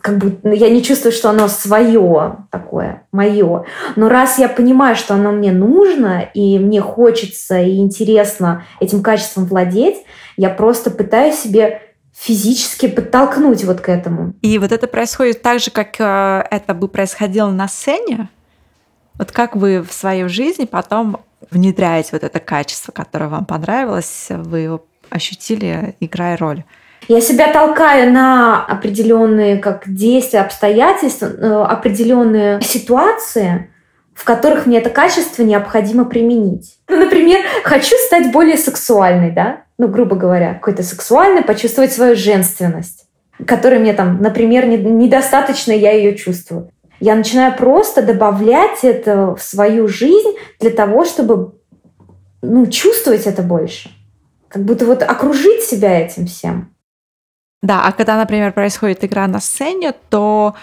как 0.00 0.18
бы 0.18 0.38
ну, 0.42 0.52
я 0.52 0.70
не 0.70 0.82
чувствую, 0.82 1.12
что 1.12 1.30
оно 1.30 1.48
свое 1.48 2.36
такое, 2.50 3.02
мое. 3.12 3.64
Но 3.96 4.08
раз 4.08 4.38
я 4.38 4.48
понимаю, 4.48 4.96
что 4.96 5.14
оно 5.14 5.30
мне 5.30 5.52
нужно, 5.52 6.22
и 6.32 6.58
мне 6.58 6.80
хочется 6.80 7.60
и 7.60 7.76
интересно 7.76 8.64
этим 8.80 9.02
качеством 9.02 9.44
владеть, 9.44 9.96
я 10.36 10.50
просто 10.50 10.90
пытаюсь 10.90 11.36
себе 11.36 11.82
физически 12.18 12.88
подтолкнуть 12.88 13.64
вот 13.64 13.80
к 13.80 13.88
этому. 13.88 14.34
И 14.42 14.58
вот 14.58 14.72
это 14.72 14.86
происходит 14.88 15.40
так 15.40 15.60
же, 15.60 15.70
как 15.70 16.00
э, 16.00 16.44
это 16.50 16.74
бы 16.74 16.88
происходило 16.88 17.50
на 17.50 17.68
сцене? 17.68 18.28
Вот 19.18 19.30
как 19.32 19.56
вы 19.56 19.82
в 19.82 19.92
свою 19.92 20.28
жизнь 20.28 20.66
потом 20.66 21.20
внедряете 21.50 22.10
вот 22.12 22.24
это 22.24 22.40
качество, 22.40 22.92
которое 22.92 23.28
вам 23.28 23.44
понравилось, 23.44 24.26
вы 24.30 24.60
его 24.60 24.84
ощутили, 25.10 25.96
играя 26.00 26.36
роль? 26.36 26.64
Я 27.06 27.20
себя 27.20 27.52
толкаю 27.52 28.12
на 28.12 28.64
определенные 28.66 29.56
как 29.58 29.84
действия, 29.86 30.40
обстоятельства, 30.40 31.26
э, 31.26 31.62
определенные 31.64 32.60
ситуации, 32.60 33.70
в 34.12 34.24
которых 34.24 34.66
мне 34.66 34.78
это 34.78 34.90
качество 34.90 35.44
необходимо 35.44 36.04
применить. 36.04 36.78
Ну, 36.88 36.96
например, 36.96 37.40
хочу 37.62 37.94
стать 38.06 38.32
более 38.32 38.56
сексуальной, 38.56 39.30
да? 39.30 39.62
Ну, 39.78 39.88
грубо 39.88 40.16
говоря, 40.16 40.54
какой-то 40.54 40.82
сексуальной, 40.82 41.42
почувствовать 41.42 41.92
свою 41.92 42.16
женственность, 42.16 43.06
которая 43.46 43.78
мне 43.78 43.92
там, 43.92 44.20
например, 44.20 44.66
недостаточно 44.66 45.72
я 45.72 45.92
ее 45.92 46.16
чувствую. 46.16 46.70
Я 47.00 47.14
начинаю 47.14 47.56
просто 47.56 48.02
добавлять 48.02 48.82
это 48.82 49.36
в 49.36 49.42
свою 49.42 49.86
жизнь 49.86 50.34
для 50.58 50.70
того, 50.70 51.04
чтобы 51.04 51.54
ну, 52.42 52.66
чувствовать 52.66 53.26
это 53.26 53.42
больше. 53.42 53.90
Как 54.48 54.64
будто 54.64 54.84
вот 54.84 55.02
окружить 55.02 55.62
себя 55.62 56.00
этим 56.00 56.26
всем. 56.26 56.74
Да, 57.62 57.82
а 57.84 57.92
когда, 57.92 58.16
например, 58.16 58.52
происходит 58.52 59.04
игра 59.04 59.26
на 59.26 59.40
сцене, 59.40 59.92
то 60.10 60.54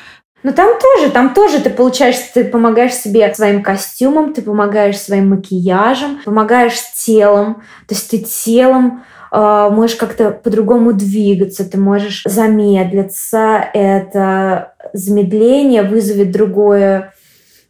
но 0.45 0.51
там 0.51 0.79
тоже, 0.79 1.11
там 1.11 1.33
тоже 1.33 1.59
ты 1.59 1.71
получаешь, 1.71 2.17
ты 2.31 2.43
помогаешь 2.43 2.93
себе 2.93 3.33
своим 3.33 3.63
костюмом, 3.63 4.31
ты 4.31 4.43
помогаешь 4.43 4.99
своим 4.99 5.29
макияжем, 5.29 6.19
помогаешь 6.23 6.79
телом. 6.93 7.63
То 7.87 7.95
есть 7.95 8.11
ты 8.11 8.19
телом 8.19 9.03
э, 9.31 9.69
можешь 9.71 9.95
как-то 9.95 10.29
по-другому 10.29 10.93
двигаться, 10.93 11.67
ты 11.67 11.79
можешь 11.79 12.21
замедлиться. 12.25 13.65
Это 13.73 14.75
замедление 14.93 15.81
вызовет 15.81 16.29
другое 16.29 17.15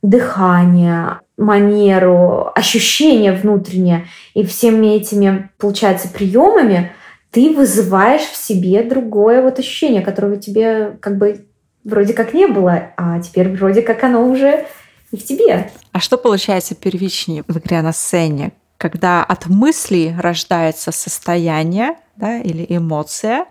дыхание, 0.01 1.21
манеру, 1.37 2.51
ощущение 2.53 3.31
внутреннее. 3.31 4.07
И 4.33 4.43
всеми 4.43 4.97
этими, 4.97 5.49
получается, 5.59 6.09
приемами 6.09 6.91
ты 7.31 7.55
вызываешь 7.55 8.23
в 8.23 8.35
себе 8.35 8.83
другое 8.83 9.41
вот 9.41 9.59
ощущение, 9.59 10.01
которого 10.01 10.35
тебе 10.35 10.97
как 10.99 11.17
бы 11.17 11.45
вроде 11.85 12.13
как 12.13 12.33
не 12.33 12.47
было, 12.47 12.91
а 12.97 13.21
теперь 13.21 13.49
вроде 13.55 13.81
как 13.81 14.03
оно 14.03 14.27
уже 14.27 14.65
и 15.11 15.17
в 15.17 15.23
тебе. 15.23 15.71
А 15.93 15.99
что 16.01 16.17
получается 16.17 16.75
первичнее 16.75 17.45
в 17.47 17.57
игре 17.57 17.81
на 17.81 17.93
сцене? 17.93 18.51
когда 18.77 19.23
от 19.23 19.47
мысли 19.47 20.15
рождается 20.19 20.91
состояние 20.91 21.95
да, 22.17 22.37
или 22.37 22.65
эмоция. 22.69 23.45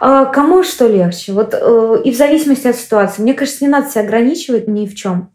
А 0.00 0.26
кому 0.26 0.62
что 0.62 0.86
легче? 0.86 1.32
Вот 1.32 1.54
э, 1.54 2.02
и 2.04 2.10
в 2.10 2.16
зависимости 2.16 2.68
от 2.68 2.76
ситуации. 2.76 3.22
Мне 3.22 3.34
кажется, 3.34 3.64
не 3.64 3.70
надо 3.70 3.90
себя 3.90 4.02
ограничивать 4.02 4.68
ни 4.68 4.86
в 4.86 4.94
чем. 4.94 5.32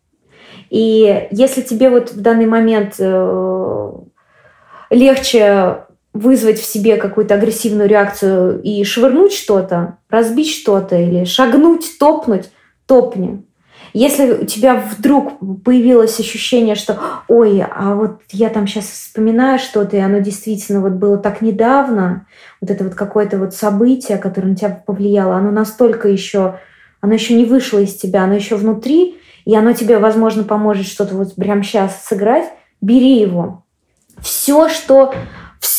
И 0.70 1.28
если 1.32 1.62
тебе 1.62 1.90
вот 1.90 2.12
в 2.12 2.22
данный 2.22 2.46
момент 2.46 2.96
э, 3.00 3.92
легче 4.90 5.86
вызвать 6.14 6.60
в 6.60 6.66
себе 6.66 6.98
какую-то 6.98 7.36
агрессивную 7.36 7.88
реакцию 7.88 8.62
и 8.62 8.84
швырнуть 8.84 9.34
что-то, 9.34 9.98
разбить 10.10 10.52
что-то 10.52 10.98
или 10.98 11.24
шагнуть, 11.24 11.98
топнуть, 12.00 12.50
топни. 12.86 13.44
Если 13.94 14.32
у 14.32 14.46
тебя 14.46 14.76
вдруг 14.76 15.34
появилось 15.66 16.20
ощущение, 16.20 16.76
что 16.76 16.98
ой, 17.28 17.62
а 17.62 17.96
вот 17.96 18.22
я 18.32 18.50
там 18.50 18.66
сейчас 18.66 18.86
вспоминаю 18.86 19.60
что-то, 19.60 19.98
и 19.98 20.00
оно 20.00 20.20
действительно 20.20 20.80
вот 20.80 20.94
было 20.94 21.18
так 21.18 21.42
недавно, 21.42 22.26
вот 22.62 22.70
это 22.70 22.86
вот 22.86 22.96
какое-то 22.96 23.38
вот 23.38 23.54
событие, 23.54 24.18
которое 24.18 24.50
на 24.50 24.56
тебя 24.56 24.82
повлияло, 24.86 25.36
оно 25.36 25.52
настолько 25.52 26.08
еще, 26.08 26.60
оно 27.02 27.14
еще 27.14 27.34
не 27.34 27.44
вышло 27.44 27.80
из 27.80 27.96
тебя, 27.96 28.24
оно 28.24 28.36
еще 28.36 28.56
внутри, 28.56 29.18
и 29.44 29.56
оно 29.56 29.74
тебе, 29.74 29.98
возможно, 29.98 30.44
поможет 30.44 30.88
что-то 30.88 31.16
вот 31.16 31.36
прямо 31.36 31.64
сейчас 31.64 32.06
сыграть, 32.06 32.46
бери 32.80 33.20
его. 33.20 33.64
Все, 34.22 34.70
что, 34.70 35.14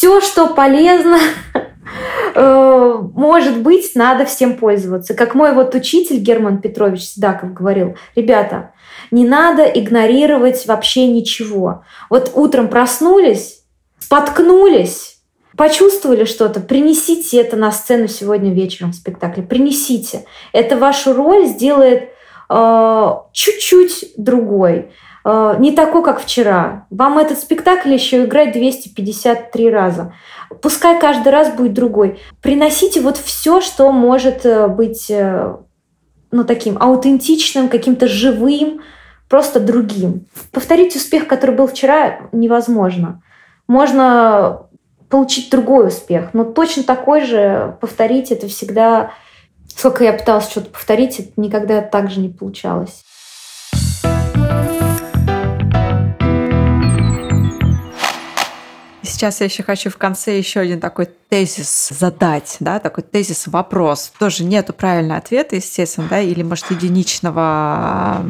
все, 0.03 0.21
что 0.21 0.49
полезно, 0.49 1.17
э, 2.35 2.99
может 3.15 3.63
быть, 3.63 3.93
надо 3.95 4.25
всем 4.25 4.57
пользоваться. 4.57 5.15
Как 5.15 5.37
мой 5.37 5.55
вот 5.55 5.77
учитель 5.77 6.17
Герман 6.17 6.61
Петрович 6.61 7.03
Седаков 7.03 7.55
говорил, 7.55 7.95
ребята, 8.17 8.73
не 9.13 9.25
надо 9.25 9.63
игнорировать 9.63 10.67
вообще 10.67 11.07
ничего. 11.07 11.85
Вот 12.11 12.33
утром 12.35 12.67
проснулись, 12.67 13.63
споткнулись, 14.01 15.19
почувствовали 15.57 16.25
что-то, 16.25 16.59
принесите 16.59 17.41
это 17.41 17.57
на 17.57 17.71
сцену 17.71 18.09
сегодня 18.09 18.53
вечером 18.53 18.91
в 18.91 18.97
спектакле. 18.97 19.45
Принесите. 19.45 20.25
Это 20.53 20.77
вашу 20.77 21.13
роль 21.13 21.47
сделает 21.47 22.09
э, 22.51 23.11
чуть-чуть 23.33 24.15
другой. 24.17 24.91
Э, 25.25 25.57
не 25.59 25.73
такой, 25.73 26.03
как 26.03 26.21
вчера. 26.21 26.87
Вам 26.91 27.19
этот 27.19 27.39
спектакль 27.39 27.93
еще 27.93 28.25
играть 28.25 28.53
253 28.53 29.71
раза. 29.71 30.15
Пускай 30.61 30.99
каждый 30.99 31.33
раз 31.33 31.53
будет 31.53 31.75
другой. 31.75 32.21
Приносите 32.41 33.01
вот 33.01 33.17
все, 33.17 33.61
что 33.61 33.91
может 33.93 34.45
э, 34.45 34.69
быть 34.69 35.11
э, 35.11 35.57
ну, 36.31 36.45
таким 36.45 36.77
аутентичным, 36.81 37.69
каким-то 37.69 38.09
живым, 38.09 38.83
просто 39.29 39.61
другим. 39.61 40.27
Повторить 40.51 40.97
успех, 40.97 41.27
который 41.27 41.55
был 41.55 41.67
вчера, 41.67 42.29
невозможно. 42.33 43.23
Можно 43.69 44.67
получить 45.09 45.51
другой 45.51 45.89
успех, 45.89 46.31
но 46.33 46.45
точно 46.45 46.83
такой 46.83 47.25
же 47.25 47.77
повторить 47.81 48.31
это 48.33 48.49
всегда... 48.49 49.13
Сколько 49.75 50.05
я 50.05 50.13
пыталась 50.13 50.51
что-то 50.51 50.69
повторить, 50.69 51.19
это 51.19 51.33
никогда 51.37 51.81
так 51.81 52.11
же 52.11 52.21
не 52.21 52.29
получалось. 52.29 53.05
Сейчас 59.13 59.41
я 59.41 59.47
еще 59.47 59.63
хочу 59.63 59.91
в 59.91 59.97
конце 59.97 60.37
еще 60.37 60.61
один 60.61 60.81
такой 60.81 61.09
тезис 61.29 61.91
задать, 61.91 62.57
да, 62.61 62.79
такой 62.79 63.05
тезис 63.05 63.47
вопрос. 63.47 64.13
Тоже 64.19 64.45
нету 64.45 64.73
правильного 64.73 65.19
ответа, 65.19 65.57
естественно, 65.57 66.09
да, 66.09 66.21
или 66.21 66.43
может 66.43 66.71
единичного 66.71 68.25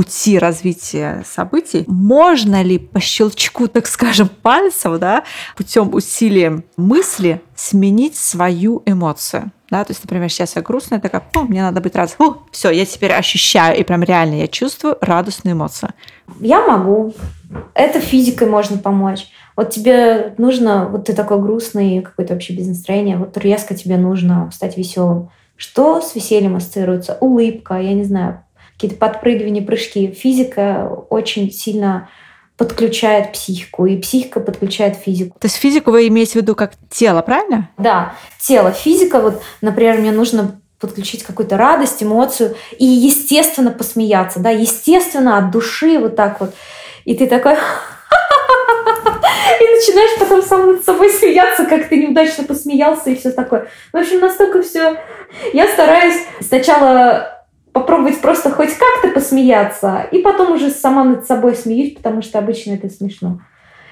пути 0.00 0.38
развития 0.38 1.24
событий, 1.30 1.84
можно 1.86 2.62
ли 2.62 2.78
по 2.78 3.00
щелчку, 3.00 3.68
так 3.68 3.86
скажем, 3.86 4.28
пальцев, 4.28 4.98
да, 4.98 5.24
путем 5.56 5.92
усилия 5.92 6.64
мысли 6.78 7.42
сменить 7.54 8.16
свою 8.16 8.82
эмоцию? 8.86 9.52
Да, 9.68 9.84
то 9.84 9.90
есть, 9.92 10.02
например, 10.02 10.30
сейчас 10.30 10.56
я 10.56 10.62
грустная, 10.62 11.00
такая, 11.00 11.22
О, 11.34 11.42
мне 11.42 11.62
надо 11.62 11.82
быть 11.82 11.94
рад. 11.94 12.16
Все, 12.50 12.70
я 12.70 12.86
теперь 12.86 13.12
ощущаю, 13.12 13.78
и 13.78 13.84
прям 13.84 14.02
реально 14.02 14.36
я 14.36 14.48
чувствую 14.48 14.96
радостную 15.00 15.54
эмоцию. 15.54 15.90
Я 16.40 16.66
могу. 16.66 17.14
Это 17.74 18.00
физикой 18.00 18.48
можно 18.48 18.78
помочь. 18.78 19.28
Вот 19.60 19.68
тебе 19.68 20.32
нужно, 20.38 20.88
вот 20.90 21.04
ты 21.04 21.12
такой 21.12 21.38
грустный, 21.38 22.00
какой-то 22.00 22.32
вообще 22.32 22.54
без 22.54 22.66
настроения, 22.66 23.18
вот 23.18 23.36
резко 23.36 23.74
тебе 23.74 23.98
нужно 23.98 24.50
стать 24.54 24.78
веселым. 24.78 25.28
Что 25.54 26.00
с 26.00 26.14
весельем 26.14 26.56
ассоциируется? 26.56 27.18
Улыбка, 27.20 27.74
я 27.74 27.92
не 27.92 28.04
знаю, 28.04 28.42
какие-то 28.72 28.96
подпрыгивания, 28.96 29.60
прыжки. 29.60 30.12
Физика 30.12 31.04
очень 31.10 31.52
сильно 31.52 32.08
подключает 32.56 33.32
психику, 33.32 33.84
и 33.84 33.98
психика 33.98 34.40
подключает 34.40 34.96
физику. 34.96 35.38
То 35.38 35.44
есть 35.44 35.56
физику 35.56 35.90
вы 35.90 36.08
имеете 36.08 36.32
в 36.32 36.36
виду 36.36 36.54
как 36.54 36.72
тело, 36.88 37.20
правильно? 37.20 37.68
Да, 37.76 38.14
тело. 38.38 38.72
Физика, 38.72 39.20
вот, 39.20 39.42
например, 39.60 39.98
мне 39.98 40.10
нужно 40.10 40.58
подключить 40.80 41.22
какую-то 41.22 41.58
радость, 41.58 42.02
эмоцию 42.02 42.56
и, 42.78 42.86
естественно, 42.86 43.72
посмеяться, 43.72 44.40
да, 44.40 44.48
естественно, 44.48 45.36
от 45.36 45.50
души 45.50 45.98
вот 45.98 46.16
так 46.16 46.40
вот. 46.40 46.54
И 47.04 47.14
ты 47.14 47.26
такой 47.26 47.56
и 49.60 49.64
начинаешь 49.64 50.18
потом 50.18 50.42
сам 50.42 50.72
над 50.72 50.84
собой 50.84 51.10
смеяться, 51.10 51.64
как 51.66 51.88
ты 51.88 51.96
неудачно 51.96 52.44
посмеялся 52.44 53.10
и 53.10 53.16
все 53.16 53.30
такое. 53.30 53.68
В 53.92 53.96
общем, 53.96 54.20
настолько 54.20 54.62
все... 54.62 54.96
Я 55.52 55.68
стараюсь 55.68 56.16
сначала 56.40 57.44
попробовать 57.72 58.20
просто 58.20 58.50
хоть 58.50 58.74
как-то 58.76 59.08
посмеяться, 59.08 60.06
и 60.10 60.18
потом 60.18 60.52
уже 60.52 60.70
сама 60.70 61.04
над 61.04 61.26
собой 61.26 61.54
смеюсь, 61.54 61.94
потому 61.94 62.22
что 62.22 62.38
обычно 62.38 62.72
это 62.72 62.88
смешно. 62.88 63.40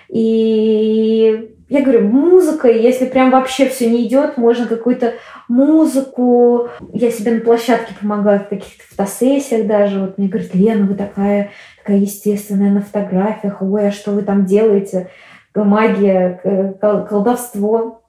И 0.08 1.54
я 1.68 1.82
говорю, 1.82 2.08
музыка, 2.08 2.68
если 2.68 3.04
прям 3.04 3.30
вообще 3.30 3.68
все 3.68 3.90
не 3.90 4.06
идет, 4.06 4.38
можно 4.38 4.66
какую-то 4.66 5.14
музыку. 5.48 6.68
Я 6.92 7.10
себе 7.10 7.32
на 7.32 7.40
площадке 7.40 7.94
помогаю 8.00 8.40
в 8.40 8.48
каких-то 8.48 8.82
фотосессиях 8.88 9.66
даже. 9.66 10.00
Вот 10.00 10.18
мне 10.18 10.28
говорят, 10.28 10.54
Лена, 10.54 10.86
вы 10.86 10.94
такая, 10.94 11.50
такая 11.78 11.98
естественная 11.98 12.70
на 12.70 12.80
фотографиях. 12.80 13.60
Ой, 13.60 13.88
а 13.88 13.92
что 13.92 14.12
вы 14.12 14.22
там 14.22 14.46
делаете? 14.46 15.10
Магия, 15.54 16.76
колдовство. 16.80 18.02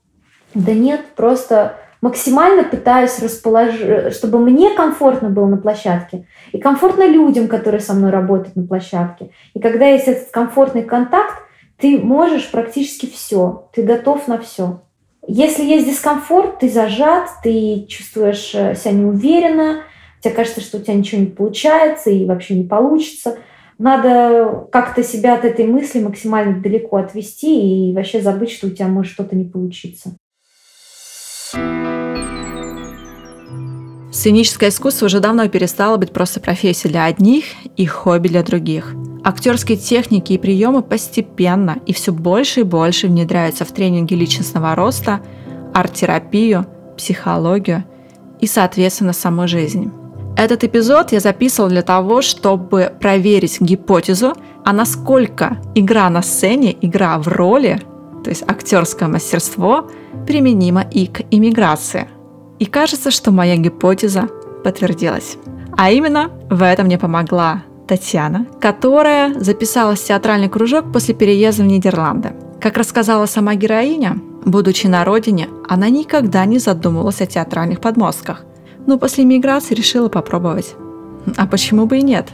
Да 0.53 0.73
нет, 0.73 1.01
просто 1.15 1.75
максимально 2.01 2.63
пытаюсь 2.63 3.19
расположить, 3.21 4.13
чтобы 4.13 4.39
мне 4.39 4.73
комфортно 4.73 5.29
было 5.29 5.47
на 5.47 5.57
площадке 5.57 6.25
и 6.53 6.59
комфортно 6.59 7.05
людям, 7.05 7.47
которые 7.47 7.81
со 7.81 7.93
мной 7.93 8.11
работают 8.11 8.55
на 8.55 8.65
площадке. 8.65 9.31
И 9.53 9.59
когда 9.59 9.87
есть 9.87 10.07
этот 10.07 10.31
комфортный 10.31 10.83
контакт, 10.83 11.35
ты 11.79 11.97
можешь 11.97 12.51
практически 12.51 13.05
все, 13.05 13.69
ты 13.73 13.83
готов 13.83 14.27
на 14.27 14.37
все. 14.37 14.81
Если 15.27 15.63
есть 15.63 15.87
дискомфорт, 15.87 16.59
ты 16.59 16.69
зажат, 16.69 17.29
ты 17.43 17.85
чувствуешь 17.87 18.51
э, 18.53 18.75
себя 18.75 18.91
неуверенно, 18.91 19.83
тебе 20.21 20.33
кажется, 20.33 20.61
что 20.61 20.77
у 20.77 20.81
тебя 20.81 20.95
ничего 20.95 21.21
не 21.21 21.27
получается 21.27 22.09
и 22.09 22.25
вообще 22.25 22.55
не 22.55 22.65
получится. 22.65 23.37
Надо 23.77 24.67
как-то 24.71 25.03
себя 25.03 25.35
от 25.35 25.45
этой 25.45 25.65
мысли 25.65 26.01
максимально 26.01 26.59
далеко 26.59 26.97
отвести 26.97 27.89
и 27.89 27.93
вообще 27.93 28.21
забыть, 28.21 28.51
что 28.51 28.67
у 28.67 28.71
тебя 28.71 28.87
может 28.87 29.13
что-то 29.13 29.35
не 29.35 29.45
получиться. 29.45 30.17
Сценическое 34.19 34.67
искусство 34.67 35.05
уже 35.05 35.21
давно 35.21 35.47
перестало 35.47 35.95
быть 35.95 36.11
просто 36.11 36.41
профессией 36.41 36.91
для 36.91 37.05
одних 37.05 37.45
и 37.77 37.85
хобби 37.85 38.27
для 38.27 38.43
других. 38.43 38.93
Актерские 39.23 39.77
техники 39.77 40.33
и 40.33 40.37
приемы 40.37 40.83
постепенно 40.83 41.77
и 41.85 41.93
все 41.93 42.11
больше 42.11 42.59
и 42.59 42.63
больше 42.63 43.07
внедряются 43.07 43.63
в 43.63 43.71
тренинги 43.71 44.15
личностного 44.15 44.75
роста, 44.75 45.21
арт-терапию, 45.73 46.65
психологию 46.97 47.85
и, 48.41 48.47
соответственно, 48.47 49.13
саму 49.13 49.47
жизнь. 49.47 49.89
Этот 50.35 50.65
эпизод 50.65 51.13
я 51.13 51.21
записывал 51.21 51.69
для 51.69 51.81
того, 51.81 52.21
чтобы 52.21 52.91
проверить 52.99 53.61
гипотезу, 53.61 54.33
а 54.65 54.73
насколько 54.73 55.61
игра 55.75 56.09
на 56.09 56.23
сцене, 56.23 56.75
игра 56.81 57.17
в 57.19 57.29
роли, 57.29 57.81
то 58.25 58.29
есть 58.29 58.43
актерское 58.45 59.07
мастерство, 59.07 59.89
применима 60.27 60.81
и 60.81 61.07
к 61.07 61.21
иммиграции– 61.31 62.09
и 62.59 62.65
кажется, 62.65 63.09
что 63.09 63.31
моя 63.31 63.55
гипотеза 63.57 64.29
подтвердилась. 64.63 65.37
А 65.77 65.91
именно 65.91 66.29
в 66.49 66.61
этом 66.61 66.85
мне 66.85 66.97
помогла 66.97 67.63
Татьяна, 67.87 68.45
которая 68.59 69.33
записалась 69.39 70.01
в 70.01 70.05
театральный 70.05 70.49
кружок 70.49 70.91
после 70.91 71.15
переезда 71.15 71.63
в 71.63 71.67
Нидерланды. 71.67 72.33
Как 72.59 72.77
рассказала 72.77 73.25
сама 73.25 73.55
героиня, 73.55 74.17
будучи 74.45 74.87
на 74.87 75.05
родине, 75.05 75.47
она 75.67 75.89
никогда 75.89 76.45
не 76.45 76.59
задумывалась 76.59 77.21
о 77.21 77.25
театральных 77.25 77.79
подмостках, 77.79 78.43
но 78.85 78.97
после 78.99 79.23
миграции 79.23 79.73
решила 79.73 80.09
попробовать. 80.09 80.75
А 81.37 81.47
почему 81.47 81.85
бы 81.85 81.99
и 81.99 82.01
нет? 82.01 82.27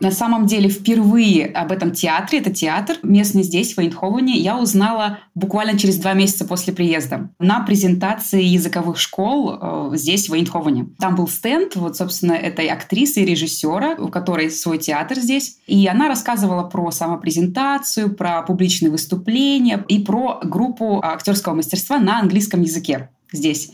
На 0.00 0.10
самом 0.10 0.46
деле 0.46 0.70
впервые 0.70 1.46
об 1.46 1.72
этом 1.72 1.92
театре, 1.92 2.38
это 2.40 2.50
театр 2.50 2.96
местный 3.02 3.42
здесь, 3.42 3.74
в 3.74 3.78
Эйнховене, 3.80 4.38
я 4.38 4.58
узнала 4.58 5.18
буквально 5.34 5.78
через 5.78 5.96
два 5.98 6.14
месяца 6.14 6.46
после 6.46 6.72
приезда 6.72 7.30
на 7.38 7.60
презентации 7.60 8.42
языковых 8.42 8.98
школ 8.98 9.58
э, 9.60 9.90
здесь, 9.96 10.30
в 10.30 10.34
Эйнховене. 10.34 10.88
Там 10.98 11.16
был 11.16 11.28
стенд, 11.28 11.76
вот, 11.76 11.98
собственно, 11.98 12.32
этой 12.32 12.68
актрисы 12.68 13.20
и 13.20 13.26
режиссера, 13.26 13.94
у 13.98 14.08
которой 14.08 14.50
свой 14.50 14.78
театр 14.78 15.18
здесь. 15.18 15.58
И 15.66 15.86
она 15.86 16.08
рассказывала 16.08 16.62
про 16.62 16.90
самопрезентацию, 16.90 18.14
про 18.14 18.40
публичные 18.42 18.90
выступления 18.90 19.84
и 19.86 19.98
про 19.98 20.40
группу 20.42 21.00
актерского 21.02 21.54
мастерства 21.54 21.98
на 21.98 22.20
английском 22.20 22.62
языке 22.62 23.10
здесь. 23.32 23.72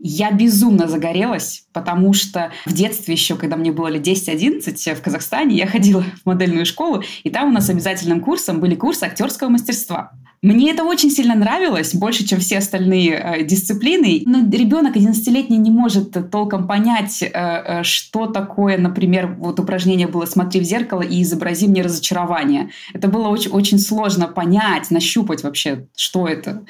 Я 0.00 0.30
безумно 0.30 0.86
загорелась, 0.86 1.64
потому 1.72 2.12
что 2.12 2.52
в 2.66 2.72
детстве 2.72 3.14
еще, 3.14 3.36
когда 3.36 3.56
мне 3.56 3.72
было 3.72 3.88
лет 3.88 4.06
10-11 4.06 4.94
в 4.94 5.02
Казахстане, 5.02 5.56
я 5.56 5.66
ходила 5.66 6.02
в 6.02 6.26
модельную 6.26 6.66
школу, 6.66 7.02
и 7.24 7.30
там 7.30 7.48
у 7.48 7.52
нас 7.52 7.68
обязательным 7.68 8.20
курсом 8.20 8.60
были 8.60 8.76
курсы 8.76 9.04
актерского 9.04 9.48
мастерства. 9.48 10.12
Мне 10.40 10.70
это 10.70 10.84
очень 10.84 11.10
сильно 11.10 11.34
нравилось, 11.34 11.96
больше, 11.96 12.24
чем 12.24 12.38
все 12.38 12.58
остальные 12.58 13.10
э, 13.10 13.44
дисциплины. 13.44 14.22
Но 14.24 14.48
ребенок 14.48 14.96
11-летний 14.96 15.56
не 15.56 15.72
может 15.72 16.30
толком 16.30 16.68
понять, 16.68 17.22
э, 17.22 17.28
э, 17.32 17.82
что 17.82 18.26
такое, 18.26 18.78
например, 18.78 19.34
вот 19.40 19.58
упражнение 19.58 20.06
было 20.06 20.26
«Смотри 20.26 20.60
в 20.60 20.64
зеркало 20.64 21.02
и 21.02 21.22
изобрази 21.22 21.66
мне 21.66 21.82
разочарование». 21.82 22.70
Это 22.94 23.08
было 23.08 23.26
очень, 23.28 23.50
очень 23.50 23.80
сложно 23.80 24.28
понять, 24.28 24.92
нащупать 24.92 25.42
вообще, 25.42 25.88
что 25.96 26.28
это. 26.28 26.64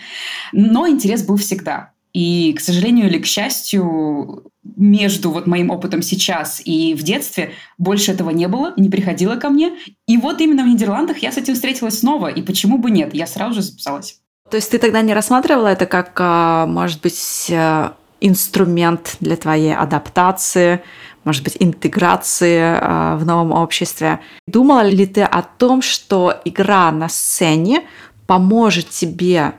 Но 0.52 0.88
интерес 0.88 1.22
был 1.22 1.36
всегда. 1.36 1.92
И, 2.12 2.52
к 2.54 2.60
сожалению 2.60 3.06
или 3.06 3.18
к 3.18 3.26
счастью, 3.26 4.50
между 4.76 5.30
вот 5.30 5.46
моим 5.46 5.70
опытом 5.70 6.02
сейчас 6.02 6.60
и 6.64 6.94
в 6.94 7.02
детстве 7.02 7.52
больше 7.78 8.12
этого 8.12 8.30
не 8.30 8.48
было, 8.48 8.74
не 8.76 8.88
приходило 8.88 9.36
ко 9.36 9.50
мне. 9.50 9.72
И 10.06 10.16
вот 10.16 10.40
именно 10.40 10.64
в 10.64 10.68
Нидерландах 10.68 11.18
я 11.18 11.32
с 11.32 11.36
этим 11.36 11.54
встретилась 11.54 12.00
снова. 12.00 12.28
И 12.28 12.42
почему 12.42 12.78
бы 12.78 12.90
нет? 12.90 13.14
Я 13.14 13.26
сразу 13.26 13.54
же 13.54 13.62
записалась. 13.62 14.20
То 14.50 14.56
есть 14.56 14.70
ты 14.70 14.78
тогда 14.78 15.02
не 15.02 15.14
рассматривала 15.14 15.68
это 15.68 15.86
как, 15.86 16.16
а, 16.20 16.66
может 16.66 17.02
быть, 17.02 17.46
э, 17.50 17.90
инструмент 18.20 19.16
для 19.20 19.36
твоей 19.36 19.74
адаптации, 19.74 20.82
может 21.24 21.44
быть, 21.44 21.56
интеграции 21.60 22.78
а, 22.80 23.16
в 23.16 23.26
новом 23.26 23.52
обществе. 23.52 24.20
Думала 24.46 24.88
ли 24.88 25.06
ты 25.06 25.22
о 25.22 25.42
том, 25.42 25.82
что 25.82 26.34
игра 26.44 26.90
на 26.90 27.08
сцене 27.08 27.82
поможет 28.26 28.88
тебе 28.88 29.52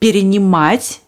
перенимать 0.00 1.00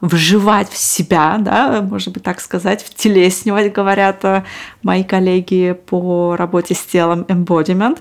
вживать 0.00 0.68
в 0.68 0.76
себя, 0.76 1.36
да, 1.40 1.80
можно 1.82 2.12
быть 2.12 2.22
так 2.22 2.40
сказать, 2.40 2.82
втелеснивать, 2.82 3.72
говорят 3.72 4.24
э, 4.24 4.44
мои 4.82 5.04
коллеги 5.04 5.72
по 5.86 6.36
работе 6.36 6.74
с 6.74 6.80
телом 6.84 7.22
embodiment, 7.28 7.98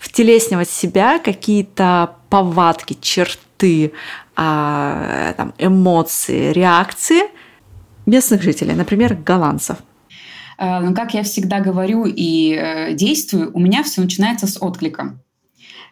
втелеснивать 0.00 0.68
в 0.68 0.74
себя 0.74 1.18
какие-то 1.18 2.16
повадки, 2.30 2.96
черты, 3.00 3.92
а, 4.34 5.52
эмоции, 5.56 6.52
реакции 6.52 7.22
местных 8.04 8.42
жителей, 8.42 8.74
например, 8.74 9.14
голландцев. 9.14 9.78
Э, 10.58 10.80
ну, 10.80 10.94
как 10.94 11.14
я 11.14 11.22
всегда 11.22 11.60
говорю 11.60 12.04
и 12.06 12.54
э, 12.54 12.92
действую, 12.94 13.50
у 13.54 13.60
меня 13.60 13.82
все 13.82 14.00
начинается 14.00 14.46
с 14.46 14.60
отклика 14.60 15.18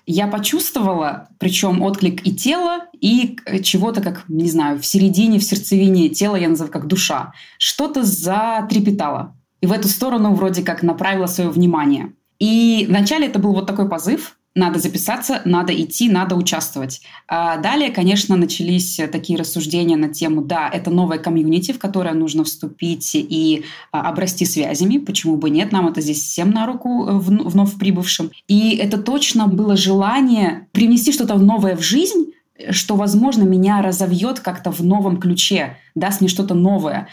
я 0.06 0.26
почувствовала, 0.26 1.28
причем 1.38 1.82
отклик 1.82 2.26
и 2.26 2.34
тела, 2.34 2.86
и 3.00 3.36
чего-то 3.62 4.00
как, 4.00 4.24
не 4.28 4.50
знаю, 4.50 4.78
в 4.78 4.86
середине, 4.86 5.38
в 5.38 5.44
сердцевине 5.44 6.08
тела, 6.08 6.36
я 6.36 6.48
называю 6.48 6.72
как 6.72 6.86
душа. 6.86 7.32
Что-то 7.58 8.02
затрепетало. 8.02 9.36
И 9.60 9.66
в 9.66 9.72
эту 9.72 9.88
сторону 9.88 10.34
вроде 10.34 10.62
как 10.62 10.82
направила 10.82 11.26
свое 11.26 11.48
внимание. 11.48 12.12
И 12.38 12.84
вначале 12.88 13.28
это 13.28 13.38
был 13.38 13.52
вот 13.52 13.66
такой 13.66 13.88
позыв, 13.88 14.36
надо 14.54 14.78
записаться, 14.78 15.42
надо 15.44 15.74
идти, 15.74 16.08
надо 16.08 16.36
участвовать. 16.36 17.02
А 17.28 17.56
далее, 17.56 17.90
конечно, 17.90 18.36
начались 18.36 19.00
такие 19.10 19.38
рассуждения 19.38 19.96
на 19.96 20.08
тему, 20.08 20.42
да, 20.42 20.68
это 20.68 20.90
новая 20.90 21.18
комьюнити, 21.18 21.72
в 21.72 21.78
которое 21.78 22.14
нужно 22.14 22.44
вступить 22.44 23.10
и 23.14 23.64
а, 23.90 24.08
обрасти 24.08 24.44
связями, 24.44 24.98
почему 24.98 25.36
бы 25.36 25.50
нет, 25.50 25.72
нам 25.72 25.88
это 25.88 26.00
здесь 26.00 26.22
всем 26.22 26.50
на 26.50 26.66
руку 26.66 27.06
э, 27.06 27.18
вновь 27.18 27.76
прибывшим. 27.78 28.30
И 28.46 28.76
это 28.76 28.98
точно 28.98 29.48
было 29.48 29.76
желание 29.76 30.68
привнести 30.72 31.12
что-то 31.12 31.34
новое 31.36 31.76
в 31.76 31.82
жизнь, 31.82 32.32
что, 32.70 32.94
возможно, 32.94 33.42
меня 33.42 33.82
разовьет 33.82 34.38
как-то 34.40 34.70
в 34.70 34.84
новом 34.84 35.18
ключе, 35.18 35.76
даст 35.96 36.20
мне 36.20 36.28
что-то 36.28 36.54
новое. 36.54 37.08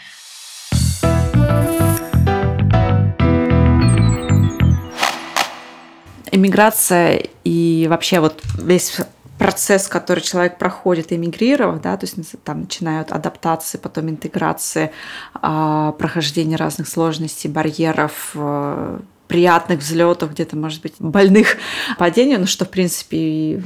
Эмиграция 6.32 7.22
и 7.44 7.86
вообще 7.88 8.20
вот 8.20 8.42
весь 8.58 8.98
процесс, 9.38 9.88
который 9.88 10.20
человек 10.20 10.58
проходит, 10.58 11.12
эмигрировав, 11.12 11.80
да, 11.80 11.96
то 11.96 12.06
есть 12.06 12.16
там 12.44 12.62
начинают 12.62 13.12
адаптации, 13.12 13.78
потом 13.78 14.08
интеграции, 14.08 14.92
а, 15.34 15.92
прохождение 15.92 16.56
разных 16.56 16.88
сложностей, 16.88 17.50
барьеров, 17.50 18.30
э, 18.34 19.00
приятных 19.26 19.80
взлетов, 19.80 20.32
где-то, 20.32 20.56
может 20.56 20.82
быть, 20.82 20.94
больных 20.98 21.56
падений, 21.98 22.36
но 22.36 22.46
что, 22.46 22.66
в 22.66 22.68
принципе, 22.68 23.60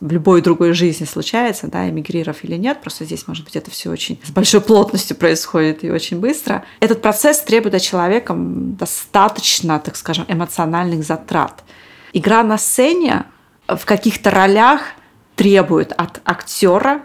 в 0.00 0.12
любой 0.12 0.42
другой 0.42 0.72
жизни 0.72 1.04
случается, 1.04 1.68
да, 1.68 1.88
эмигрировав 1.88 2.44
или 2.44 2.56
нет, 2.56 2.80
просто 2.82 3.04
здесь, 3.04 3.26
может 3.28 3.44
быть, 3.44 3.56
это 3.56 3.70
все 3.70 3.88
очень 3.88 4.20
с 4.24 4.30
большой 4.32 4.60
плотностью 4.60 5.16
происходит 5.16 5.84
и 5.84 5.90
очень 5.90 6.18
быстро. 6.18 6.64
Этот 6.80 7.00
процесс 7.00 7.40
требует 7.40 7.74
от 7.74 7.82
человека 7.82 8.34
достаточно, 8.36 9.78
так 9.78 9.96
скажем, 9.96 10.26
эмоциональных 10.28 11.04
затрат. 11.04 11.62
Игра 12.12 12.42
на 12.42 12.58
сцене 12.58 13.24
в 13.66 13.84
каких-то 13.84 14.30
ролях 14.30 14.82
требует 15.36 15.92
от 15.92 16.20
актера 16.24 17.02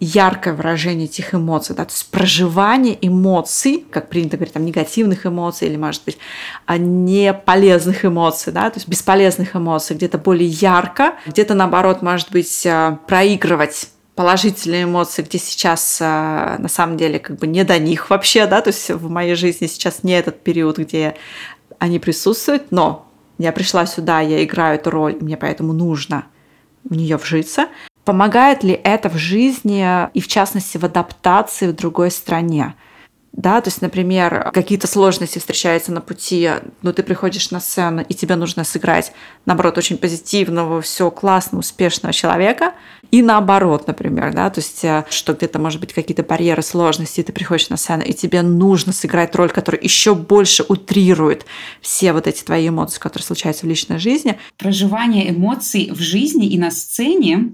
яркое 0.00 0.54
выражение 0.54 1.06
этих 1.06 1.34
эмоций, 1.34 1.74
да, 1.74 1.84
то 1.84 1.92
есть 1.92 2.10
проживание 2.10 2.96
эмоций, 3.00 3.84
как 3.90 4.08
принято 4.08 4.36
говорить, 4.36 4.54
там, 4.54 4.64
негативных 4.64 5.26
эмоций 5.26 5.68
или, 5.68 5.76
может 5.76 6.04
быть, 6.04 6.18
а, 6.66 6.78
не 6.78 7.32
полезных 7.32 8.04
эмоций, 8.04 8.52
да, 8.52 8.70
то 8.70 8.76
есть 8.76 8.86
бесполезных 8.88 9.56
эмоций, 9.56 9.96
где-то 9.96 10.18
более 10.18 10.48
ярко, 10.48 11.14
где-то, 11.26 11.54
наоборот, 11.54 12.00
может 12.02 12.30
быть, 12.30 12.64
а, 12.66 13.00
проигрывать 13.08 13.90
положительные 14.14 14.84
эмоции, 14.84 15.22
где 15.22 15.38
сейчас 15.38 15.98
а, 16.00 16.58
на 16.58 16.68
самом 16.68 16.96
деле 16.96 17.18
как 17.18 17.36
бы 17.36 17.48
не 17.48 17.64
до 17.64 17.78
них 17.78 18.10
вообще, 18.10 18.46
да, 18.46 18.60
то 18.60 18.68
есть 18.68 18.90
в 18.90 19.08
моей 19.10 19.34
жизни 19.34 19.66
сейчас 19.66 20.04
не 20.04 20.12
этот 20.12 20.42
период, 20.44 20.78
где 20.78 21.16
они 21.80 21.98
присутствуют, 21.98 22.70
но 22.70 23.07
я 23.38 23.52
пришла 23.52 23.86
сюда, 23.86 24.20
я 24.20 24.44
играю 24.44 24.76
эту 24.76 24.90
роль, 24.90 25.16
мне 25.20 25.36
поэтому 25.36 25.72
нужно 25.72 26.24
в 26.84 26.94
нее 26.94 27.16
вжиться. 27.16 27.66
Помогает 28.04 28.64
ли 28.64 28.72
это 28.72 29.08
в 29.08 29.16
жизни 29.16 29.86
и, 30.14 30.20
в 30.20 30.28
частности, 30.28 30.78
в 30.78 30.84
адаптации 30.84 31.66
в 31.68 31.76
другой 31.76 32.10
стране? 32.10 32.74
Да, 33.32 33.60
то 33.60 33.68
есть, 33.68 33.82
например, 33.82 34.50
какие-то 34.52 34.86
сложности 34.86 35.38
встречаются 35.38 35.92
на 35.92 36.00
пути, 36.00 36.50
но 36.82 36.92
ты 36.92 37.02
приходишь 37.02 37.50
на 37.50 37.60
сцену, 37.60 38.04
и 38.08 38.14
тебе 38.14 38.34
нужно 38.36 38.64
сыграть, 38.64 39.12
наоборот, 39.46 39.78
очень 39.78 39.98
позитивного, 39.98 40.80
все 40.80 41.10
классно, 41.10 41.58
успешного 41.58 42.12
человека, 42.12 42.72
и 43.10 43.22
наоборот, 43.22 43.86
например, 43.86 44.34
да, 44.34 44.50
то 44.50 44.60
есть, 44.60 44.84
э, 44.84 45.04
что 45.10 45.34
где-то, 45.34 45.58
может 45.58 45.80
быть, 45.80 45.92
какие-то 45.92 46.22
барьеры, 46.22 46.62
сложности, 46.62 47.20
и 47.20 47.22
ты 47.22 47.32
приходишь 47.32 47.68
на 47.68 47.76
сцену, 47.76 48.02
и 48.02 48.12
тебе 48.12 48.42
нужно 48.42 48.92
сыграть 48.92 49.34
роль, 49.36 49.50
которая 49.50 49.80
еще 49.82 50.14
больше 50.14 50.64
утрирует 50.68 51.46
все 51.80 52.12
вот 52.12 52.26
эти 52.26 52.42
твои 52.42 52.68
эмоции, 52.68 52.98
которые 52.98 53.26
случаются 53.26 53.66
в 53.66 53.68
личной 53.68 53.98
жизни. 53.98 54.38
Проживание 54.56 55.30
эмоций 55.30 55.90
в 55.92 56.00
жизни 56.00 56.48
и 56.48 56.58
на 56.58 56.70
сцене 56.70 57.52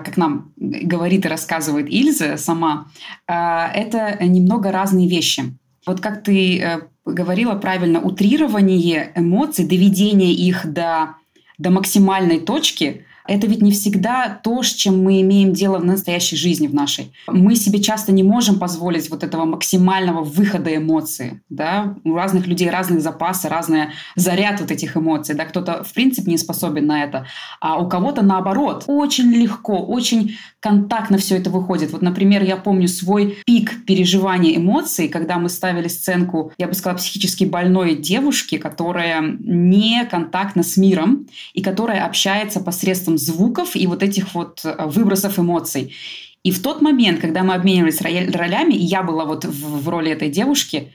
как 0.00 0.16
нам 0.16 0.52
говорит 0.56 1.26
и 1.26 1.28
рассказывает 1.28 1.88
Ильза 1.88 2.36
сама, 2.36 2.88
а, 3.26 3.70
это 3.74 4.24
немного 4.24 4.72
разные 4.72 5.08
вещи. 5.08 5.56
Вот 5.86 6.00
как 6.00 6.22
ты 6.22 6.60
э, 6.60 6.80
говорила 7.04 7.54
правильно, 7.56 8.00
утрирование 8.00 9.12
эмоций, 9.14 9.66
доведение 9.66 10.32
их 10.32 10.66
до, 10.72 11.16
до 11.58 11.70
максимальной 11.70 12.40
точки– 12.40 13.04
это 13.26 13.46
ведь 13.46 13.62
не 13.62 13.72
всегда 13.72 14.40
то, 14.42 14.62
с 14.62 14.72
чем 14.72 15.02
мы 15.02 15.22
имеем 15.22 15.52
дело 15.52 15.78
в 15.78 15.84
настоящей 15.84 16.36
жизни 16.36 16.66
в 16.66 16.74
нашей. 16.74 17.12
Мы 17.26 17.56
себе 17.56 17.80
часто 17.80 18.12
не 18.12 18.22
можем 18.22 18.58
позволить 18.58 19.10
вот 19.10 19.24
этого 19.24 19.44
максимального 19.44 20.22
выхода 20.22 20.74
эмоций. 20.76 21.40
Да? 21.48 21.96
У 22.04 22.14
разных 22.14 22.46
людей 22.46 22.68
разные 22.68 23.00
запасы, 23.00 23.48
разный 23.48 23.86
заряд 24.14 24.60
вот 24.60 24.70
этих 24.70 24.96
эмоций. 24.96 25.34
Да? 25.34 25.46
Кто-то, 25.46 25.84
в 25.84 25.92
принципе, 25.94 26.30
не 26.30 26.38
способен 26.38 26.86
на 26.86 27.02
это, 27.02 27.26
а 27.60 27.80
у 27.80 27.88
кого-то 27.88 28.22
наоборот. 28.22 28.84
Очень 28.86 29.32
легко, 29.32 29.78
очень 29.78 30.36
контактно 30.60 31.18
все 31.18 31.36
это 31.36 31.50
выходит. 31.50 31.92
Вот, 31.92 32.02
например, 32.02 32.42
я 32.42 32.56
помню 32.56 32.88
свой 32.88 33.38
пик 33.46 33.84
переживания 33.86 34.56
эмоций, 34.56 35.08
когда 35.08 35.38
мы 35.38 35.48
ставили 35.48 35.88
сценку, 35.88 36.52
я 36.58 36.68
бы 36.68 36.74
сказала, 36.74 36.98
психически 36.98 37.44
больной 37.44 37.96
девушки, 37.96 38.58
которая 38.58 39.22
не 39.40 40.04
контактна 40.10 40.62
с 40.62 40.76
миром 40.76 41.26
и 41.52 41.62
которая 41.62 42.04
общается 42.04 42.60
посредством 42.60 43.13
посредством 43.14 43.18
звуков 43.18 43.76
и 43.76 43.86
вот 43.86 44.02
этих 44.02 44.34
вот 44.34 44.60
э, 44.64 44.86
выбросов 44.86 45.38
эмоций. 45.38 45.94
И 46.42 46.50
в 46.50 46.62
тот 46.62 46.82
момент, 46.82 47.20
когда 47.20 47.42
мы 47.42 47.54
обменивались 47.54 48.00
ролями, 48.02 48.74
и 48.74 48.84
я 48.84 49.02
была 49.02 49.24
вот 49.24 49.44
в, 49.44 49.82
в 49.82 49.88
роли 49.88 50.10
этой 50.10 50.30
девушки, 50.30 50.92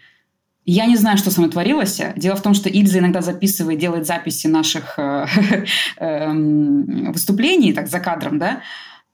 Я 0.65 0.86
не 0.86 0.97
знаю, 0.97 1.17
что 1.17 1.32
со 1.32 1.39
мной 1.41 1.51
творилось. 1.51 2.01
Дело 2.15 2.36
в 2.36 2.41
том, 2.41 2.53
что 2.53 2.70
Ильза 2.70 2.99
иногда 2.99 3.22
записывает, 3.22 3.80
делает 3.80 4.05
записи 4.05 4.47
наших 4.47 4.99
э, 4.99 5.26
эм, 5.97 7.11
выступлений, 7.11 7.74
так, 7.74 7.88
за 7.88 7.99
кадром, 7.99 8.38
да. 8.38 8.61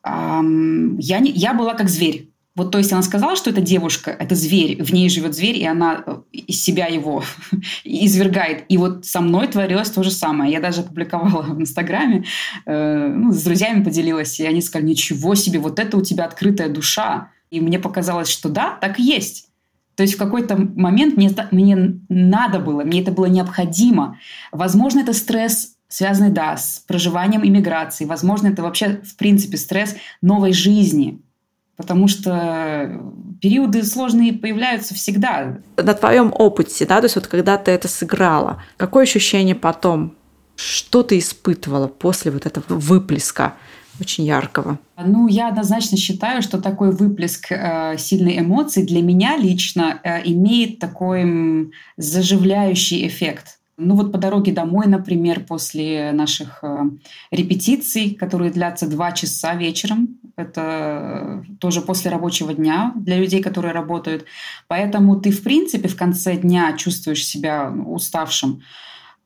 Я, 0.03 1.19
не, 1.19 1.31
я 1.31 1.53
была 1.53 1.73
как 1.73 1.89
зверь. 1.89 2.29
Вот, 2.55 2.71
то 2.71 2.77
есть 2.77 2.93
она 2.93 3.01
сказала, 3.01 3.35
что 3.35 3.49
это 3.49 3.59
девушка, 3.59 4.11
это 4.11 4.33
зверь, 4.33 4.81
в 4.81 4.93
ней 4.93 5.09
живет 5.09 5.35
зверь, 5.35 5.57
и 5.57 5.65
она 5.65 6.03
э, 6.05 6.17
из 6.31 6.63
себя 6.63 6.87
его 6.87 7.23
извергает. 7.83 8.63
И 8.69 8.77
вот 8.77 9.05
со 9.05 9.19
мной 9.19 9.47
творилось 9.47 9.89
то 9.89 10.03
же 10.03 10.11
самое. 10.11 10.51
Я 10.51 10.61
даже 10.61 10.81
публиковала 10.83 11.43
в 11.43 11.59
Инстаграме, 11.59 12.23
э, 12.65 13.07
ну, 13.13 13.33
с 13.33 13.43
друзьями 13.43 13.83
поделилась, 13.83 14.39
и 14.39 14.45
они 14.45 14.61
сказали, 14.61 14.87
ничего 14.87 15.35
себе, 15.35 15.59
вот 15.59 15.79
это 15.79 15.97
у 15.97 16.01
тебя 16.01 16.25
открытая 16.25 16.69
душа. 16.69 17.31
И 17.51 17.59
мне 17.59 17.77
показалось, 17.77 18.29
что 18.29 18.47
да, 18.47 18.77
так 18.79 18.99
и 18.99 19.03
есть. 19.03 19.49
То 19.95 20.03
есть 20.03 20.15
в 20.15 20.17
какой-то 20.17 20.57
момент 20.57 21.17
мне, 21.17 21.31
мне 21.51 21.99
надо 22.09 22.59
было, 22.59 22.83
мне 22.83 23.01
это 23.01 23.11
было 23.11 23.25
необходимо. 23.25 24.17
Возможно, 24.51 24.99
это 24.99 25.13
стресс, 25.13 25.75
связанный, 25.87 26.31
да, 26.31 26.57
с 26.57 26.83
проживанием 26.87 27.45
иммиграции. 27.45 28.05
Возможно, 28.05 28.47
это 28.47 28.61
вообще, 28.61 29.01
в 29.03 29.15
принципе, 29.15 29.57
стресс 29.57 29.95
новой 30.21 30.53
жизни. 30.53 31.21
Потому 31.77 32.07
что 32.07 33.01
периоды 33.41 33.83
сложные 33.83 34.33
появляются 34.33 34.95
всегда. 34.95 35.57
На 35.77 35.93
твоем 35.93 36.33
опыте, 36.33 36.85
да, 36.85 36.99
то 36.99 37.05
есть 37.05 37.15
вот 37.15 37.27
когда 37.27 37.57
ты 37.57 37.71
это 37.71 37.87
сыграла, 37.87 38.63
какое 38.77 39.03
ощущение 39.03 39.55
потом? 39.55 40.15
Что 40.55 41.03
ты 41.03 41.19
испытывала 41.19 41.87
после 41.87 42.31
вот 42.31 42.45
этого 42.45 42.63
выплеска? 42.69 43.55
очень 43.99 44.25
яркого? 44.25 44.79
Ну, 44.97 45.27
я 45.27 45.49
однозначно 45.49 45.97
считаю, 45.97 46.41
что 46.41 46.61
такой 46.61 46.91
выплеск 46.91 47.51
э, 47.51 47.95
сильной 47.97 48.39
эмоций 48.39 48.85
для 48.85 49.01
меня 49.01 49.37
лично 49.37 49.99
э, 50.03 50.21
имеет 50.25 50.79
такой 50.79 51.21
м, 51.21 51.71
заживляющий 51.97 53.07
эффект. 53.07 53.59
Ну 53.77 53.95
вот 53.95 54.11
по 54.11 54.17
дороге 54.17 54.53
домой, 54.53 54.87
например, 54.87 55.45
после 55.45 56.11
наших 56.13 56.63
э, 56.63 56.77
репетиций, 57.31 58.11
которые 58.11 58.51
длятся 58.51 58.87
два 58.89 59.11
часа 59.11 59.55
вечером, 59.55 60.17
это 60.35 61.45
тоже 61.59 61.81
после 61.81 62.11
рабочего 62.11 62.53
дня 62.53 62.93
для 62.95 63.17
людей, 63.17 63.41
которые 63.41 63.73
работают. 63.73 64.25
Поэтому 64.67 65.19
ты, 65.19 65.31
в 65.31 65.43
принципе, 65.43 65.87
в 65.87 65.95
конце 65.95 66.35
дня 66.35 66.73
чувствуешь 66.77 67.25
себя 67.25 67.71
уставшим. 67.71 68.61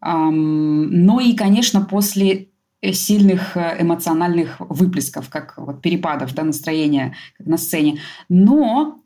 Но 0.01 1.19
и, 1.19 1.35
конечно, 1.35 1.81
после 1.81 2.49
Э, 2.81 2.93
сильных 2.93 3.57
э, 3.57 3.81
эмоциональных 3.81 4.55
выплесков, 4.59 5.29
как 5.29 5.55
вот 5.57 5.81
перепадов 5.81 6.33
да, 6.33 6.43
настроения 6.43 7.13
как 7.37 7.45
на 7.45 7.57
сцене. 7.57 7.99
Но 8.29 9.01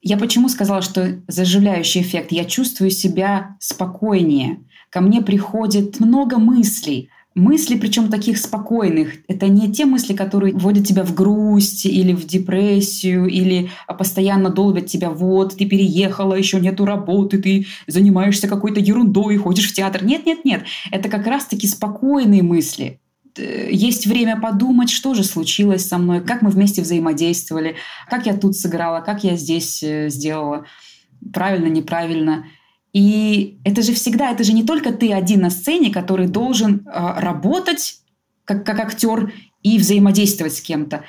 я 0.00 0.16
почему 0.16 0.48
сказала, 0.48 0.80
что 0.80 1.20
заживляющий 1.26 2.02
эффект? 2.02 2.30
Я 2.30 2.44
чувствую 2.44 2.90
себя 2.92 3.56
спокойнее. 3.58 4.60
Ко 4.90 5.00
мне 5.00 5.22
приходит 5.22 5.98
много 5.98 6.38
мыслей. 6.38 7.10
Мысли, 7.36 7.76
причем 7.76 8.08
таких 8.08 8.38
спокойных. 8.38 9.12
Это 9.28 9.46
не 9.46 9.72
те 9.72 9.84
мысли, 9.84 10.14
которые 10.14 10.54
вводят 10.54 10.86
тебя 10.86 11.04
в 11.04 11.14
грусть 11.14 11.86
или 11.86 12.12
в 12.12 12.26
депрессию, 12.26 13.26
или 13.26 13.70
постоянно 13.86 14.50
долбят 14.50 14.86
тебя. 14.86 15.10
Вот, 15.10 15.56
ты 15.56 15.66
переехала, 15.66 16.34
еще 16.34 16.58
нету 16.58 16.84
работы, 16.84 17.38
ты 17.38 17.66
занимаешься 17.86 18.48
какой-то 18.48 18.80
ерундой, 18.80 19.36
ходишь 19.36 19.70
в 19.70 19.74
театр. 19.74 20.04
Нет, 20.04 20.26
нет, 20.26 20.44
нет. 20.44 20.64
Это 20.90 21.08
как 21.08 21.26
раз-таки 21.28 21.68
спокойные 21.68 22.42
мысли 22.42 22.98
Э, 23.38 23.68
есть 23.70 24.06
время 24.06 24.40
подумать, 24.40 24.90
что 24.90 25.14
же 25.14 25.24
случилось 25.24 25.86
со 25.86 25.98
мной, 25.98 26.20
как 26.20 26.42
мы 26.42 26.50
вместе 26.50 26.82
взаимодействовали, 26.82 27.76
как 28.08 28.26
я 28.26 28.36
тут 28.36 28.56
сыграла, 28.56 29.00
как 29.00 29.24
я 29.24 29.36
здесь 29.36 29.82
э, 29.82 30.08
сделала, 30.08 30.66
правильно, 31.32 31.68
неправильно. 31.68 32.46
И 32.96 33.58
это 33.62 33.82
же 33.82 33.92
всегда, 33.92 34.30
это 34.30 34.42
же 34.42 34.54
не 34.54 34.62
только 34.62 34.90
ты 34.90 35.12
один 35.12 35.42
на 35.42 35.50
сцене, 35.50 35.90
который 35.90 36.28
должен 36.28 36.76
э, 36.86 37.20
работать 37.20 38.00
как, 38.46 38.64
как 38.64 38.80
актер 38.80 39.34
и 39.62 39.76
взаимодействовать 39.76 40.54
с 40.54 40.62
кем-то. 40.62 41.02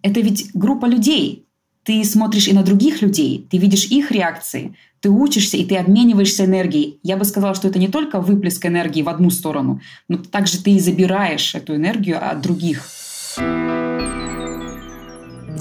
Это 0.00 0.20
ведь 0.20 0.48
группа 0.54 0.86
людей. 0.86 1.44
Ты 1.82 2.02
смотришь 2.04 2.48
и 2.48 2.54
на 2.54 2.62
других 2.62 3.02
людей, 3.02 3.46
ты 3.50 3.58
видишь 3.58 3.84
их 3.90 4.10
реакции, 4.10 4.74
ты 5.00 5.10
учишься 5.10 5.58
и 5.58 5.66
ты 5.66 5.76
обмениваешься 5.76 6.46
энергией. 6.46 6.98
Я 7.02 7.18
бы 7.18 7.26
сказала, 7.26 7.54
что 7.54 7.68
это 7.68 7.78
не 7.78 7.88
только 7.88 8.22
выплеск 8.22 8.64
энергии 8.64 9.02
в 9.02 9.10
одну 9.10 9.28
сторону, 9.28 9.82
но 10.08 10.16
также 10.16 10.62
ты 10.62 10.70
и 10.70 10.80
забираешь 10.80 11.54
эту 11.54 11.76
энергию 11.76 12.26
от 12.26 12.40
других. 12.40 12.88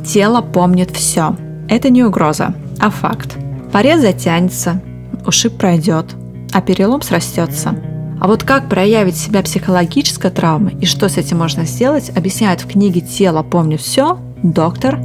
Тело 0.05 0.41
помнит 0.41 0.91
все. 0.91 1.35
Это 1.67 1.89
не 1.89 2.05
угроза, 2.05 2.55
а 2.79 2.89
факт. 2.89 3.37
Порез 3.73 3.99
затянется, 3.99 4.81
ушиб 5.25 5.57
пройдет, 5.57 6.15
а 6.53 6.61
перелом 6.61 7.01
срастется. 7.01 7.75
А 8.19 8.27
вот 8.27 8.43
как 8.43 8.67
проявить 8.67 9.17
себя 9.17 9.41
психологическая 9.43 10.31
травма 10.31 10.71
и 10.81 10.85
что 10.85 11.07
с 11.07 11.17
этим 11.17 11.37
можно 11.37 11.65
сделать, 11.65 12.11
объясняет 12.15 12.61
в 12.61 12.67
книге 12.67 13.01
«Тело 13.01 13.43
помнит 13.43 13.81
все» 13.81 14.17
доктор 14.43 14.99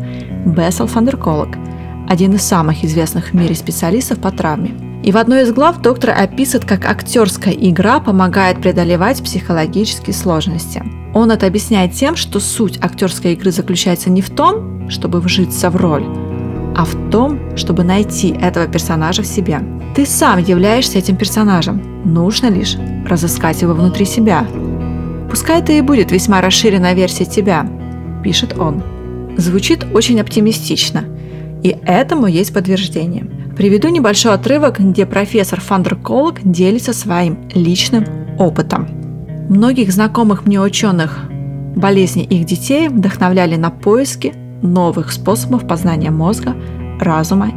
Бессел 0.46 0.86
Фандерколог– 0.86 1.56
один 2.08 2.34
из 2.34 2.42
самых 2.42 2.84
известных 2.84 3.30
в 3.30 3.34
мире 3.34 3.54
специалистов 3.54 4.18
по 4.18 4.30
травме. 4.30 4.74
И 5.02 5.10
в 5.12 5.16
одной 5.16 5.42
из 5.42 5.52
глав 5.52 5.80
доктор 5.80 6.10
описывает, 6.10 6.68
как 6.68 6.84
актерская 6.84 7.54
игра 7.54 8.00
помогает 8.00 8.60
преодолевать 8.60 9.22
психологические 9.22 10.14
сложности. 10.14 10.82
Он 11.14 11.30
это 11.30 11.46
объясняет 11.46 11.92
тем, 11.92 12.14
что 12.16 12.38
суть 12.38 12.78
актерской 12.82 13.32
игры 13.32 13.50
заключается 13.50 14.10
не 14.10 14.22
в 14.22 14.30
том, 14.30 14.90
чтобы 14.90 15.20
вжиться 15.20 15.70
в 15.70 15.76
роль, 15.76 16.04
а 16.76 16.84
в 16.84 17.10
том, 17.10 17.56
чтобы 17.56 17.82
найти 17.82 18.28
этого 18.28 18.66
персонажа 18.66 19.22
в 19.22 19.26
себе. 19.26 19.60
Ты 19.94 20.06
сам 20.06 20.38
являешься 20.38 20.98
этим 20.98 21.16
персонажем. 21.16 22.02
Нужно 22.04 22.48
лишь 22.48 22.76
разыскать 23.06 23.62
его 23.62 23.74
внутри 23.74 24.04
себя. 24.04 24.46
Пускай 25.30 25.60
это 25.60 25.72
и 25.72 25.80
будет 25.80 26.12
весьма 26.12 26.40
расширенная 26.40 26.94
версия 26.94 27.24
тебя, 27.24 27.66
пишет 28.22 28.58
он. 28.58 28.82
Звучит 29.36 29.86
очень 29.94 30.20
оптимистично– 30.20 31.04
и 31.62 31.76
этому 31.84 32.26
есть 32.26 32.52
подтверждение. 32.52 33.24
Приведу 33.56 33.88
небольшой 33.88 34.34
отрывок, 34.34 34.80
где 34.80 35.06
профессор 35.06 35.60
Фандерколог 35.60 36.40
делится 36.42 36.92
своим 36.92 37.48
личным 37.54 38.04
опытом. 38.38 38.88
Многих 39.48 39.92
знакомых 39.92 40.44
мне 40.46 40.60
ученых 40.60 41.20
болезни 41.76 42.24
их 42.24 42.44
детей 42.44 42.88
вдохновляли 42.88 43.56
на 43.56 43.70
поиски 43.70 44.34
новых 44.62 45.12
способов 45.12 45.66
познания 45.66 46.10
мозга, 46.10 46.54
разума 47.00 47.52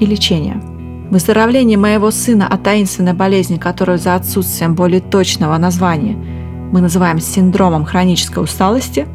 и 0.00 0.06
лечения. 0.06 0.69
Выздоровление 1.10 1.76
моего 1.76 2.10
сына 2.10 2.46
от 2.46 2.62
таинственной 2.62 3.14
болезни, 3.14 3.56
которую 3.56 3.98
за 3.98 4.14
отсутствием 4.14 4.74
более 4.74 5.00
точного 5.00 5.58
названия 5.58 6.14
мы 6.72 6.80
называем 6.80 7.18
синдромом 7.18 7.84
хронической 7.84 8.42
усталости, 8.42 9.06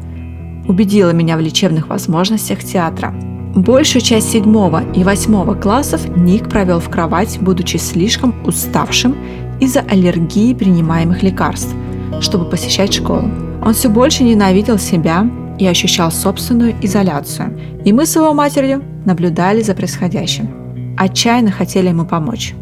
убедило 0.68 1.10
меня 1.10 1.36
в 1.36 1.40
лечебных 1.40 1.88
возможностях 1.88 2.62
театра– 2.62 3.14
Большую 3.56 4.02
часть 4.02 4.32
седьмого 4.32 4.82
и 4.92 5.02
восьмого 5.02 5.54
классов 5.54 6.06
Ник 6.14 6.50
провел 6.50 6.78
в 6.78 6.90
кровать, 6.90 7.38
будучи 7.40 7.78
слишком 7.78 8.34
уставшим 8.46 9.16
из-за 9.60 9.80
аллергии 9.80 10.52
принимаемых 10.52 11.22
лекарств, 11.22 11.74
чтобы 12.20 12.44
посещать 12.50 12.92
школу. 12.92 13.30
Он 13.64 13.72
все 13.72 13.88
больше 13.88 14.24
ненавидел 14.24 14.76
себя 14.76 15.26
и 15.58 15.66
ощущал 15.66 16.12
собственную 16.12 16.74
изоляцию. 16.82 17.58
И 17.82 17.94
мы 17.94 18.04
с 18.04 18.14
его 18.14 18.34
матерью 18.34 18.84
наблюдали 19.06 19.62
за 19.62 19.72
происходящим. 19.72 20.65
Отчаянно 20.96 21.50
хотели 21.50 21.88
ему 21.88 22.04
помочь. 22.04 22.54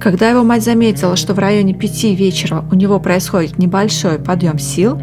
Когда 0.00 0.30
его 0.30 0.44
мать 0.44 0.64
заметила, 0.64 1.16
что 1.16 1.34
в 1.34 1.38
районе 1.38 1.74
пяти 1.74 2.14
вечера 2.14 2.64
у 2.70 2.74
него 2.74 3.00
происходит 3.00 3.58
небольшой 3.58 4.18
подъем 4.18 4.58
сил, 4.58 5.00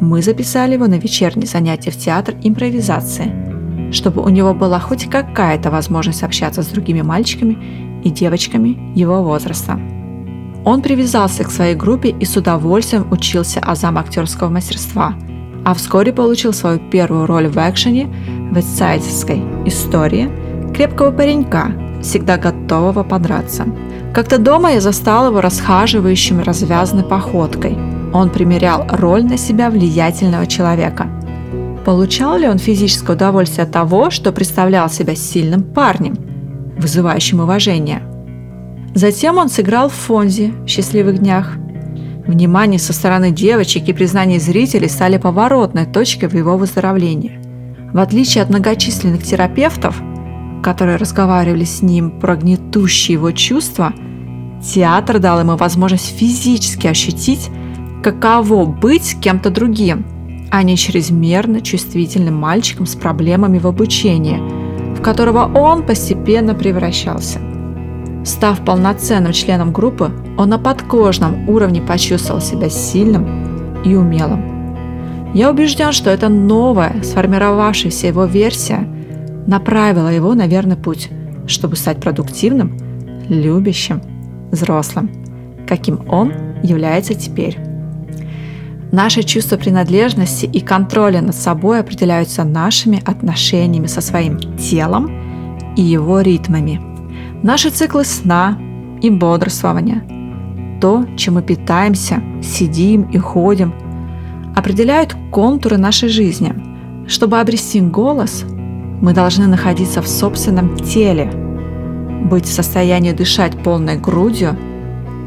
мы 0.00 0.22
записали 0.22 0.74
его 0.74 0.86
на 0.86 0.98
вечерние 0.98 1.46
занятия 1.46 1.90
в 1.90 1.96
театр 1.96 2.34
импровизации– 2.42 3.32
чтобы 3.92 4.22
у 4.22 4.28
него 4.28 4.54
была 4.54 4.80
хоть 4.80 5.08
какая-то 5.08 5.70
возможность 5.70 6.22
общаться 6.22 6.62
с 6.62 6.66
другими 6.66 7.02
мальчиками 7.02 7.58
и 8.04 8.10
девочками 8.10 8.92
его 8.94 9.22
возраста. 9.22 9.78
Он 10.64 10.82
привязался 10.82 11.44
к 11.44 11.50
своей 11.50 11.74
группе 11.74 12.10
и 12.10 12.24
с 12.24 12.36
удовольствием 12.36 13.06
учился 13.10 13.60
азам 13.60 13.98
актерского 13.98 14.48
мастерства, 14.48 15.14
а 15.64 15.74
вскоре 15.74 16.12
получил 16.12 16.52
свою 16.52 16.78
первую 16.90 17.26
роль 17.26 17.48
в 17.48 17.56
экшене 17.56 18.08
в 18.50 18.58
эссайдской 18.58 19.42
истории 19.64 20.28
крепкого 20.74 21.10
паренька, 21.10 21.72
всегда 22.06 22.38
готового 22.38 23.02
подраться. 23.02 23.66
Как-то 24.14 24.38
дома 24.38 24.72
я 24.72 24.80
застал 24.80 25.28
его 25.28 25.40
расхаживающим 25.40 26.42
развязанной 26.42 27.04
походкой. 27.04 27.76
Он 28.14 28.30
примерял 28.30 28.86
роль 28.88 29.24
на 29.24 29.36
себя 29.36 29.70
влиятельного 29.70 30.46
человека– 30.46 31.08
Получал 31.86 32.36
ли 32.36 32.48
он 32.48 32.58
физическое 32.58 33.12
удовольствие 33.12 33.62
от 33.62 33.70
того, 33.70 34.10
что 34.10 34.32
представлял 34.32 34.90
себя 34.90 35.14
сильным 35.14 35.62
парнем, 35.62 36.16
вызывающим 36.76 37.38
уважение? 37.38 38.02
Затем 38.96 39.38
он 39.38 39.48
сыграл 39.48 39.88
в 39.88 39.92
Фонзе 39.92 40.50
в 40.64 40.66
«Счастливых 40.66 41.18
днях». 41.18 41.52
Внимание 42.26 42.80
со 42.80 42.92
стороны 42.92 43.30
девочек 43.30 43.88
и 43.88 43.92
признание 43.92 44.40
зрителей 44.40 44.88
стали 44.88 45.16
поворотной 45.16 45.86
точкой 45.86 46.28
в 46.28 46.34
его 46.34 46.56
выздоровлении. 46.56 47.38
В 47.92 48.00
отличие 48.00 48.42
от 48.42 48.50
многочисленных 48.50 49.22
терапевтов, 49.22 50.02
которые 50.62 50.96
разговаривали 50.96 51.64
с 51.64 51.82
ним 51.82 52.10
про 52.10 52.36
гнетущие 52.36 53.14
его 53.14 53.30
чувства, 53.32 53.92
Театр 54.62 55.18
дал 55.18 55.40
ему 55.40 55.56
возможность 55.56 56.16
физически 56.16 56.86
ощутить, 56.86 57.50
каково 58.02 58.64
быть 58.64 59.16
кем-то 59.20 59.50
другим, 59.50 60.04
а 60.50 60.62
не 60.62 60.76
чрезмерно 60.76 61.60
чувствительным 61.60 62.36
мальчиком 62.36 62.86
с 62.86 62.94
проблемами 62.94 63.58
в 63.58 63.66
обучении, 63.66 64.40
в 64.96 65.02
которого 65.02 65.50
он 65.58 65.84
постепенно 65.84 66.54
превращался. 66.54 67.40
Став 68.24 68.64
полноценным 68.64 69.32
членом 69.32 69.72
группы, 69.72 70.10
он 70.36 70.48
на 70.48 70.58
подкожном 70.58 71.48
уровне 71.48 71.80
почувствовал 71.80 72.40
себя 72.40 72.68
сильным 72.68 73.82
и 73.84 73.94
умелым. 73.94 75.32
Я 75.32 75.50
убежден, 75.50 75.92
что 75.92 76.10
эта 76.10 76.28
новая, 76.28 77.02
сформировавшаяся 77.02 78.08
его 78.08 78.24
версия 78.24 78.88
направила 79.46 80.08
его 80.08 80.34
на 80.34 80.46
верный 80.46 80.76
путь, 80.76 81.08
чтобы 81.46 81.76
стать 81.76 82.00
продуктивным, 82.00 82.76
любящим, 83.28 84.00
взрослым, 84.50 85.10
каким 85.66 86.00
он 86.08 86.32
является 86.62 87.14
теперь. 87.14 87.58
Наше 88.92 89.22
чувство 89.22 89.56
принадлежности 89.56 90.46
и 90.46 90.60
контроля 90.60 91.20
над 91.20 91.34
собой 91.34 91.80
определяются 91.80 92.44
нашими 92.44 93.02
отношениями 93.04 93.86
со 93.86 94.00
своим 94.00 94.38
телом 94.56 95.10
и 95.76 95.82
его 95.82 96.20
ритмами. 96.20 96.80
Наши 97.42 97.70
циклы 97.70 98.04
сна 98.04 98.58
и 99.02 99.10
бодрствования, 99.10 100.02
то, 100.80 101.04
чем 101.16 101.34
мы 101.34 101.42
питаемся, 101.42 102.22
сидим 102.42 103.02
и 103.10 103.18
ходим, 103.18 103.74
определяют 104.54 105.14
контуры 105.30 105.76
нашей 105.76 106.08
жизни. 106.08 106.54
Чтобы 107.08 107.38
обрести 107.38 107.80
голос, 107.80 108.44
мы 109.00 109.12
должны 109.12 109.46
находиться 109.46 110.02
в 110.02 110.08
собственном 110.08 110.76
теле, 110.76 111.30
быть 112.30 112.46
в 112.46 112.52
состоянии 112.52 113.12
дышать 113.12 113.56
полной 113.62 113.96
грудью 113.98 114.56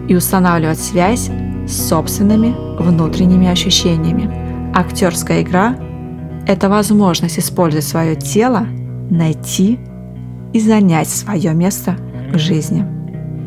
и 0.07 0.15
устанавливать 0.15 0.79
связь 0.79 1.29
с 1.67 1.87
собственными 1.87 2.55
внутренними 2.81 3.47
ощущениями. 3.47 4.73
Актерская 4.75 5.41
игра– 5.41 5.75
это 6.47 6.69
возможность 6.69 7.39
использовать 7.39 7.85
свое 7.85 8.15
тело, 8.15 8.65
найти 9.09 9.79
и 10.53 10.59
занять 10.59 11.09
свое 11.09 11.53
место 11.53 11.95
в 12.33 12.37
жизни. 12.37 12.85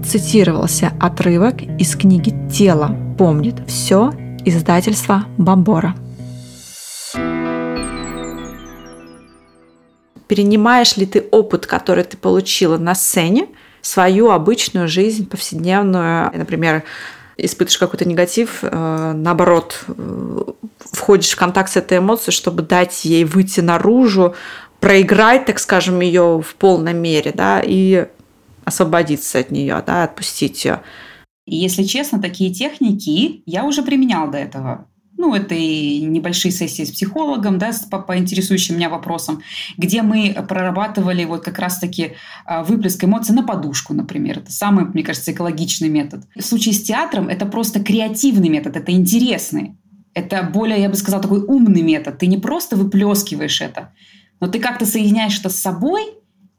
Цитировался 0.04 0.92
отрывок 1.00 1.62
из 1.62 1.94
книги 1.94 2.34
«Тело 2.52 2.96
помнит 3.18 3.62
все» 3.66 4.12
издательства 4.44 5.24
«Бомбора». 5.38 5.94
Перенимаешь 10.32 10.96
ли 10.96 11.04
ты 11.04 11.28
опыт, 11.30 11.66
который 11.66 12.04
ты 12.04 12.16
получила 12.16 12.78
на 12.78 12.94
сцене, 12.94 13.48
свою 13.82 14.30
обычную 14.30 14.88
жизнь, 14.88 15.28
повседневную, 15.28 16.32
например, 16.34 16.84
испытываешь 17.36 17.76
какой-то 17.76 18.08
негатив, 18.08 18.60
э, 18.62 19.12
наоборот, 19.14 19.84
э, 19.88 20.42
входишь 20.78 21.32
в 21.32 21.36
контакт 21.36 21.70
с 21.70 21.76
этой 21.76 21.98
эмоцией, 21.98 22.32
чтобы 22.32 22.62
дать 22.62 23.04
ей 23.04 23.26
выйти 23.26 23.60
наружу, 23.60 24.34
проиграть, 24.80 25.44
так 25.44 25.58
скажем, 25.58 26.00
ее 26.00 26.40
в 26.40 26.54
полной 26.54 26.94
мере, 26.94 27.32
да, 27.34 27.60
и 27.62 28.06
освободиться 28.64 29.38
от 29.38 29.50
нее, 29.50 29.84
да, 29.86 30.04
отпустить 30.04 30.64
ее. 30.64 30.80
И 31.44 31.56
если 31.56 31.82
честно, 31.82 32.22
такие 32.22 32.54
техники 32.54 33.42
я 33.44 33.64
уже 33.64 33.82
применял 33.82 34.30
до 34.30 34.38
этого 34.38 34.86
ну, 35.16 35.34
это 35.34 35.54
и 35.54 36.00
небольшие 36.00 36.50
сессии 36.50 36.84
с 36.84 36.90
психологом, 36.90 37.58
да, 37.58 37.70
по, 37.90 38.00
по 38.00 38.18
интересующим 38.18 38.76
меня 38.76 38.88
вопросам, 38.88 39.42
где 39.76 40.02
мы 40.02 40.34
прорабатывали 40.48 41.24
вот 41.24 41.44
как 41.44 41.58
раз-таки 41.58 42.14
а, 42.44 42.64
выплеск 42.64 43.04
эмоций 43.04 43.34
на 43.34 43.42
подушку, 43.42 43.94
например. 43.94 44.38
Это 44.38 44.52
самый, 44.52 44.84
мне 44.86 45.02
кажется, 45.02 45.32
экологичный 45.32 45.88
метод. 45.88 46.24
В 46.34 46.42
случае 46.42 46.74
с 46.74 46.82
театром 46.82 47.28
это 47.28 47.46
просто 47.46 47.82
креативный 47.82 48.48
метод, 48.48 48.76
это 48.76 48.92
интересный. 48.92 49.76
Это 50.14 50.42
более, 50.42 50.80
я 50.80 50.88
бы 50.88 50.96
сказала, 50.96 51.22
такой 51.22 51.40
умный 51.40 51.82
метод. 51.82 52.18
Ты 52.18 52.26
не 52.26 52.38
просто 52.38 52.76
выплескиваешь 52.76 53.60
это, 53.60 53.92
но 54.40 54.48
ты 54.48 54.58
как-то 54.58 54.86
соединяешь 54.86 55.38
это 55.38 55.50
с 55.50 55.56
собой 55.56 56.02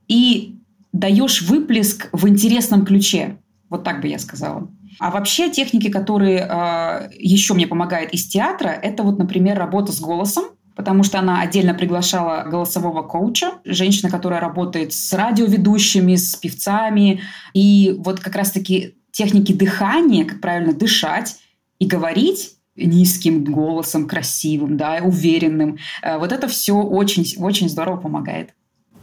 и 0.08 0.60
даешь 0.94 1.42
выплеск 1.42 2.10
в 2.14 2.28
интересном 2.28 2.86
ключе. 2.86 3.38
Вот 3.70 3.84
так 3.84 4.02
бы 4.02 4.08
я 4.08 4.20
сказала. 4.20 4.70
А 5.00 5.12
вообще 5.12 5.50
техники, 5.50 5.90
которые 5.90 6.48
э, 6.50 7.10
еще 7.18 7.54
мне 7.54 7.68
помогают 7.68 8.12
из 8.12 8.28
театра, 8.28 8.70
это 8.70 9.04
вот, 9.04 9.18
например, 9.18 9.58
работа 9.58 9.92
с 9.92 10.00
голосом, 10.00 10.46
потому 10.76 11.04
что 11.04 11.20
она 11.20 11.42
отдельно 11.42 11.74
приглашала 11.74 12.44
голосового 12.50 13.04
коуча, 13.04 13.54
женщина, 13.66 14.10
которая 14.10 14.40
работает 14.40 14.94
с 14.94 15.14
радиоведущими, 15.14 16.16
с 16.16 16.36
певцами. 16.36 17.22
И 17.54 17.96
вот 18.00 18.20
как 18.20 18.36
раз-таки 18.36 18.96
техники 19.12 19.54
дыхания, 19.54 20.26
как 20.26 20.42
правильно 20.42 20.74
дышать 20.74 21.38
и 21.80 21.86
говорить 21.86 22.56
низким 22.76 23.44
голосом, 23.44 24.08
красивым, 24.08 24.78
да, 24.78 25.00
уверенным. 25.04 25.78
Э, 26.02 26.18
вот 26.18 26.32
это 26.32 26.48
все 26.48 26.76
очень, 26.76 27.26
очень 27.42 27.70
здорово 27.70 27.98
помогает. 27.98 28.54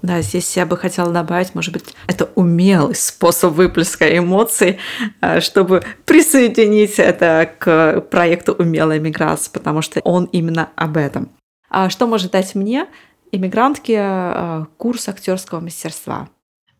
Да, 0.02 0.22
здесь 0.22 0.56
я 0.56 0.64
бы 0.64 0.76
хотела 0.76 1.12
добавить, 1.12 1.54
может 1.54 1.72
быть, 1.72 1.94
это 2.06 2.30
умелый 2.34 2.94
способ 2.94 3.52
выплеска 3.52 4.16
эмоций, 4.16 4.78
э, 5.20 5.40
чтобы 5.40 5.82
присоединить 6.06 6.98
это 6.98 7.50
к 7.58 8.00
проекту 8.10 8.54
«Умелая 8.58 8.98
миграция», 8.98 9.52
потому 9.52 9.82
что 9.82 10.00
он 10.00 10.24
именно 10.26 10.70
об 10.74 10.96
этом. 10.96 11.28
А 11.68 11.90
что 11.90 12.06
может 12.06 12.32
дать 12.32 12.54
мне, 12.54 12.86
иммигрантке, 13.30 13.96
э, 13.98 14.64
курс 14.78 15.08
актерского 15.08 15.60
мастерства? 15.60 16.28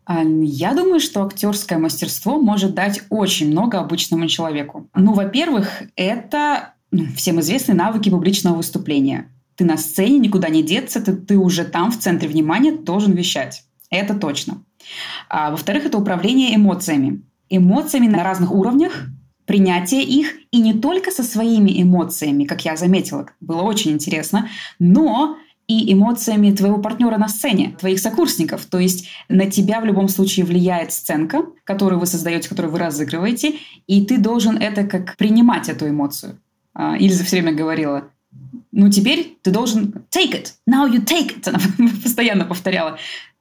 А, 0.05 0.23
я 0.23 0.73
думаю, 0.73 0.99
что 0.99 1.23
актерское 1.23 1.77
мастерство 1.77 2.39
может 2.39 2.73
дать 2.73 3.03
очень 3.09 3.51
много 3.51 3.79
обычному 3.79 4.27
человеку. 4.27 4.89
Ну, 4.95 5.13
во-первых, 5.13 5.83
это 5.95 6.73
ну, 6.89 7.05
всем 7.15 7.39
известные 7.39 7.75
навыки 7.75 8.09
публичного 8.09 8.57
выступления 8.57 9.29
ты 9.61 9.65
на 9.65 9.77
сцене, 9.77 10.17
никуда 10.17 10.49
не 10.49 10.63
деться, 10.63 10.99
ты, 11.01 11.13
ты 11.13 11.37
уже 11.37 11.65
там, 11.65 11.91
в 11.91 11.99
центре 11.99 12.27
внимания, 12.27 12.71
должен 12.71 13.13
вещать. 13.13 13.63
Это 13.91 14.15
точно. 14.15 14.63
А, 15.29 15.51
во-вторых, 15.51 15.85
это 15.85 15.99
управление 15.99 16.55
эмоциями. 16.55 17.21
Эмоциями 17.47 18.07
на 18.07 18.23
разных 18.23 18.51
уровнях, 18.51 19.05
принятие 19.45 20.01
их, 20.01 20.33
и 20.49 20.59
не 20.59 20.73
только 20.73 21.11
со 21.11 21.21
своими 21.23 21.79
эмоциями, 21.79 22.45
как 22.45 22.65
я 22.65 22.75
заметила, 22.75 23.27
было 23.39 23.61
очень 23.61 23.91
интересно, 23.91 24.49
но 24.79 25.37
и 25.67 25.93
эмоциями 25.93 26.55
твоего 26.55 26.79
партнера 26.79 27.17
на 27.17 27.27
сцене, 27.27 27.75
твоих 27.79 27.99
сокурсников. 27.99 28.65
То 28.65 28.79
есть 28.79 29.09
на 29.29 29.45
тебя 29.45 29.79
в 29.79 29.85
любом 29.85 30.09
случае 30.09 30.43
влияет 30.43 30.91
сценка, 30.91 31.43
которую 31.65 31.99
вы 31.99 32.07
создаете, 32.07 32.49
которую 32.49 32.71
вы 32.71 32.79
разыгрываете, 32.79 33.57
и 33.85 34.03
ты 34.05 34.17
должен 34.17 34.57
это 34.57 34.85
как 34.85 35.17
принимать 35.17 35.69
эту 35.69 35.87
эмоцию. 35.87 36.39
А, 36.73 36.97
Ильза 36.97 37.23
все 37.25 37.41
время 37.41 37.53
говорила, 37.55 38.09
ну 38.71 38.89
теперь 38.89 39.37
ты 39.41 39.51
должен 39.51 40.05
take 40.15 40.33
it, 40.33 40.53
now 40.69 40.89
you 40.89 41.03
take 41.03 41.41
it, 41.41 41.47
она 41.79 41.89
постоянно 42.03 42.45
повторяла. 42.45 42.97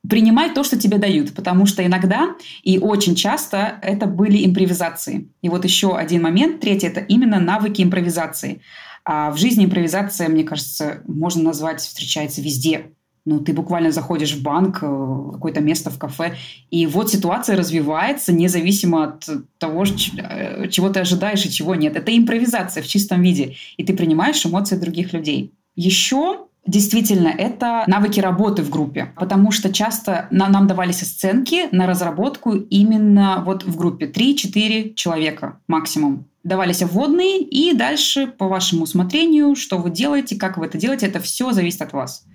Принимай 0.08 0.54
то, 0.54 0.64
что 0.64 0.78
тебе 0.78 0.96
дают, 0.96 1.34
потому 1.34 1.66
что 1.66 1.84
иногда 1.84 2.34
и 2.62 2.78
очень 2.78 3.14
часто 3.14 3.78
это 3.82 4.06
были 4.06 4.46
импровизации. 4.46 5.28
И 5.42 5.50
вот 5.50 5.64
еще 5.64 5.94
один 5.94 6.22
момент, 6.22 6.60
третий, 6.60 6.86
это 6.86 7.00
именно 7.00 7.38
навыки 7.38 7.82
импровизации. 7.82 8.62
А 9.04 9.30
в 9.30 9.36
жизни 9.36 9.66
импровизация, 9.66 10.28
мне 10.28 10.44
кажется, 10.44 11.02
можно 11.06 11.42
назвать, 11.42 11.80
встречается 11.80 12.40
везде. 12.40 12.92
Ну, 13.30 13.38
ты 13.38 13.52
буквально 13.52 13.92
заходишь 13.92 14.34
в 14.34 14.42
банк, 14.42 14.78
э, 14.82 15.30
какое-то 15.34 15.60
место 15.60 15.88
в 15.90 15.98
кафе, 15.98 16.34
и 16.72 16.86
вот 16.88 17.10
ситуация 17.10 17.56
развивается 17.56 18.32
независимо 18.32 19.04
от 19.04 19.28
того, 19.58 19.84
э, 19.84 20.68
чего 20.68 20.88
ты 20.88 20.98
ожидаешь 20.98 21.46
и 21.46 21.50
чего 21.50 21.76
нет. 21.76 21.94
Это 21.94 22.10
импровизация 22.10 22.82
в 22.82 22.88
чистом 22.88 23.22
виде, 23.22 23.54
и 23.76 23.84
ты 23.84 23.96
принимаешь 23.96 24.44
эмоции 24.44 24.76
других 24.76 25.12
людей. 25.12 25.52
Еще 25.76 26.38
Действительно, 26.66 27.28
это 27.28 27.84
навыки 27.86 28.20
работы 28.20 28.62
в 28.62 28.68
группе, 28.68 29.14
потому 29.16 29.50
что 29.50 29.72
часто 29.72 30.28
нам 30.30 30.66
давались 30.66 31.02
оценки 31.02 31.74
на 31.74 31.86
разработку 31.86 32.52
именно 32.52 33.42
вот 33.46 33.64
в 33.64 33.76
группе 33.76 34.06
3-4 34.06 34.94
человека 34.94 35.58
максимум. 35.68 36.26
Давались 36.44 36.82
вводные, 36.82 37.40
и 37.40 37.72
дальше 37.72 38.26
по 38.26 38.46
вашему 38.46 38.82
усмотрению, 38.82 39.56
что 39.56 39.78
вы 39.78 39.90
делаете, 39.90 40.36
как 40.36 40.58
вы 40.58 40.66
это 40.66 40.76
делаете, 40.76 41.06
это 41.06 41.20
все 41.20 41.52
зависит 41.52 41.80
от 41.80 41.94
вас. 41.94 42.26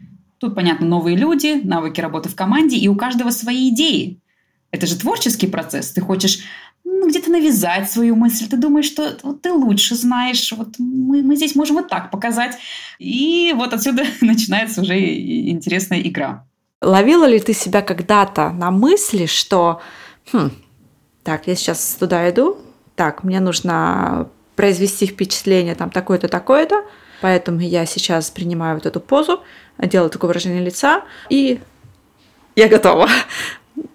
Тут, 0.45 0.53
понятно, 0.53 0.85
новые 0.85 1.17
люди, 1.17 1.59
навыки 1.63 1.99
работы 1.99 2.29
в 2.29 2.35
команде, 2.35 2.77
и 2.77 2.87
у 2.87 2.95
каждого 2.95 3.31
свои 3.31 3.69
идеи. 3.69 4.19
Это 4.69 4.85
же 4.85 4.95
творческий 4.95 5.47
процесс. 5.47 5.89
Ты 5.89 6.01
хочешь 6.01 6.43
ну, 6.83 7.09
где-то 7.09 7.31
навязать 7.31 7.91
свою 7.91 8.15
мысль. 8.15 8.47
Ты 8.47 8.55
думаешь, 8.55 8.85
что 8.85 9.17
вот 9.23 9.41
ты 9.41 9.51
лучше 9.51 9.95
знаешь, 9.95 10.51
вот 10.51 10.75
мы, 10.77 11.23
мы 11.23 11.35
здесь 11.35 11.55
можем 11.55 11.77
вот 11.77 11.87
так 11.87 12.11
показать. 12.11 12.59
И 12.99 13.53
вот 13.55 13.73
отсюда 13.73 14.03
начинается 14.21 14.81
уже 14.81 14.99
интересная 14.99 16.01
игра. 16.01 16.45
Ловила 16.79 17.25
ли 17.25 17.39
ты 17.39 17.53
себя 17.53 17.81
когда-то 17.81 18.51
на 18.51 18.69
мысли, 18.69 19.25
что 19.25 19.81
хм, 20.31 20.51
так, 21.23 21.47
я 21.47 21.55
сейчас 21.55 21.97
туда 21.99 22.29
иду, 22.29 22.59
так, 22.95 23.23
мне 23.23 23.39
нужно 23.39 24.29
произвести 24.55 25.07
впечатление 25.07 25.73
там 25.73 25.89
такое-то, 25.89 26.27
такое-то, 26.27 26.83
поэтому 27.23 27.61
я 27.61 27.87
сейчас 27.87 28.29
принимаю 28.29 28.75
вот 28.75 28.85
эту 28.85 28.99
позу, 28.99 29.41
делаю 29.81 30.09
такое 30.09 30.29
выражение 30.29 30.63
лица, 30.63 31.03
и 31.29 31.59
я 32.55 32.67
готова. 32.67 33.09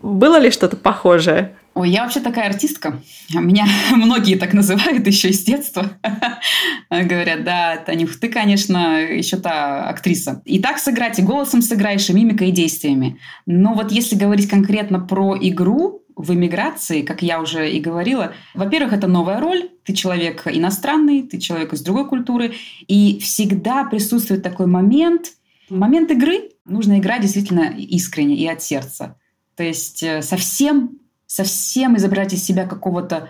Было 0.02 0.38
ли 0.38 0.50
что-то 0.50 0.76
похожее? 0.76 1.56
Ой, 1.74 1.88
я 1.88 2.02
вообще 2.02 2.20
такая 2.20 2.48
артистка. 2.48 3.00
Меня 3.32 3.64
многие 3.92 4.36
так 4.36 4.52
называют 4.52 5.06
еще 5.06 5.32
с 5.32 5.42
детства. 5.44 5.90
Говорят, 6.90 7.44
да, 7.44 7.76
Танюх, 7.76 8.18
ты, 8.18 8.28
конечно, 8.28 9.00
еще 9.00 9.36
та 9.36 9.88
актриса. 9.88 10.42
И 10.44 10.58
так 10.58 10.78
сыграть, 10.78 11.18
и 11.18 11.22
голосом 11.22 11.62
сыграешь, 11.62 12.10
и 12.10 12.12
мимикой, 12.12 12.48
и 12.48 12.52
действиями. 12.52 13.18
Но 13.46 13.74
вот 13.74 13.92
если 13.92 14.16
говорить 14.16 14.48
конкретно 14.48 15.00
про 15.00 15.38
игру, 15.40 16.02
в 16.16 16.34
эмиграции, 16.34 17.00
как 17.00 17.22
я 17.22 17.40
уже 17.40 17.70
и 17.70 17.80
говорила, 17.80 18.34
во-первых, 18.52 18.92
это 18.92 19.06
новая 19.06 19.40
роль, 19.40 19.70
ты 19.84 19.94
человек 19.94 20.46
иностранный, 20.46 21.22
ты 21.22 21.38
человек 21.38 21.72
из 21.72 21.80
другой 21.80 22.06
культуры, 22.08 22.52
и 22.86 23.18
всегда 23.20 23.84
присутствует 23.84 24.42
такой 24.42 24.66
момент, 24.66 25.32
момент 25.70 26.10
игры, 26.10 26.50
нужно 26.64 26.98
играть 26.98 27.22
действительно 27.22 27.74
искренне 27.76 28.36
и 28.36 28.46
от 28.46 28.62
сердца. 28.62 29.16
То 29.56 29.62
есть 29.62 30.02
э, 30.02 30.22
совсем, 30.22 30.98
совсем 31.26 31.96
изображать 31.96 32.34
из 32.34 32.44
себя 32.44 32.66
какого-то 32.66 33.28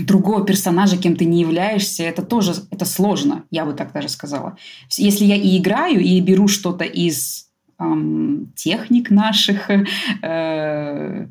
другого 0.00 0.44
персонажа, 0.44 0.96
кем 0.96 1.14
ты 1.14 1.24
не 1.24 1.40
являешься, 1.40 2.02
это 2.02 2.22
тоже 2.22 2.54
это 2.70 2.84
сложно, 2.84 3.44
я 3.50 3.64
бы 3.64 3.72
так 3.72 3.92
даже 3.92 4.08
сказала. 4.08 4.56
Если 4.96 5.24
я 5.24 5.36
и 5.36 5.58
играю, 5.58 6.00
и 6.00 6.20
беру 6.20 6.48
что-то 6.48 6.84
из 6.84 7.46
эм, 7.78 8.52
техник 8.56 9.10
наших, 9.10 9.70
э, 10.22 11.26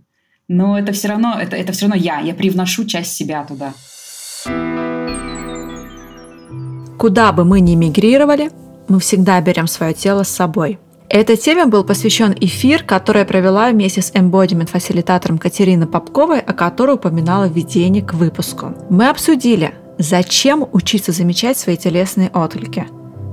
но 0.48 0.80
это 0.80 0.92
все 0.94 1.08
равно, 1.10 1.38
это, 1.40 1.56
это 1.56 1.74
все 1.74 1.88
равно 1.88 1.96
я. 1.96 2.20
Я 2.20 2.34
привношу 2.34 2.86
часть 2.86 3.14
себя 3.14 3.44
туда. 3.44 3.74
Куда 6.98 7.32
бы 7.34 7.44
мы 7.44 7.60
ни 7.60 7.76
мигрировали, 7.76 8.52
мы 8.88 9.00
всегда 9.00 9.40
берем 9.42 9.68
свое 9.68 9.94
тело 9.94 10.24
с 10.24 10.30
собой. 10.30 10.80
Этой 11.10 11.38
теме 11.38 11.66
был 11.66 11.84
посвящен 11.84 12.36
эфир, 12.40 12.84
который 12.84 13.20
я 13.20 13.26
провела 13.26 13.70
вместе 13.70 14.02
с 14.02 14.12
embodiment-фасилитатором 14.14 15.38
Катериной 15.38 15.86
Попковой, 15.86 16.40
о 16.40 16.54
которой 16.54 16.96
упоминала 16.96 17.48
введение 17.48 18.02
к 18.02 18.14
выпуску. 18.14 18.74
Мы 18.90 19.10
обсудили, 19.10 19.76
зачем 20.00 20.68
учиться 20.72 21.12
замечать 21.12 21.58
свои 21.58 21.78
телесные 21.78 22.30
отклики, 22.34 22.88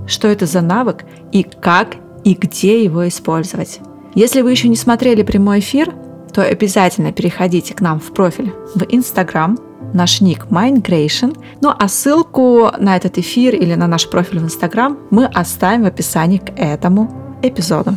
что 0.06 0.28
это 0.28 0.44
за 0.44 0.60
навык 0.60 1.04
и 1.32 1.42
как 1.42 1.96
и 2.22 2.34
где 2.34 2.84
его 2.84 3.08
использовать. 3.08 3.80
Если 4.14 4.42
вы 4.42 4.50
еще 4.50 4.68
не 4.68 4.76
смотрели 4.76 5.22
прямой 5.22 5.60
эфир, 5.60 5.94
то 6.34 6.42
обязательно 6.42 7.12
переходите 7.12 7.74
к 7.74 7.80
нам 7.80 7.98
в 7.98 8.12
профиль 8.12 8.52
в 8.74 8.82
Instagram, 8.82 9.58
наш 9.94 10.20
ник 10.20 10.46
Mindgration. 10.46 11.36
Ну 11.60 11.74
а 11.76 11.88
ссылку 11.88 12.70
на 12.78 12.96
этот 12.96 13.18
эфир 13.18 13.54
или 13.54 13.74
на 13.74 13.86
наш 13.86 14.08
профиль 14.08 14.40
в 14.40 14.44
Instagram 14.44 14.98
мы 15.10 15.26
оставим 15.26 15.82
в 15.82 15.86
описании 15.86 16.38
к 16.38 16.52
этому 16.56 17.38
эпизоду. 17.42 17.96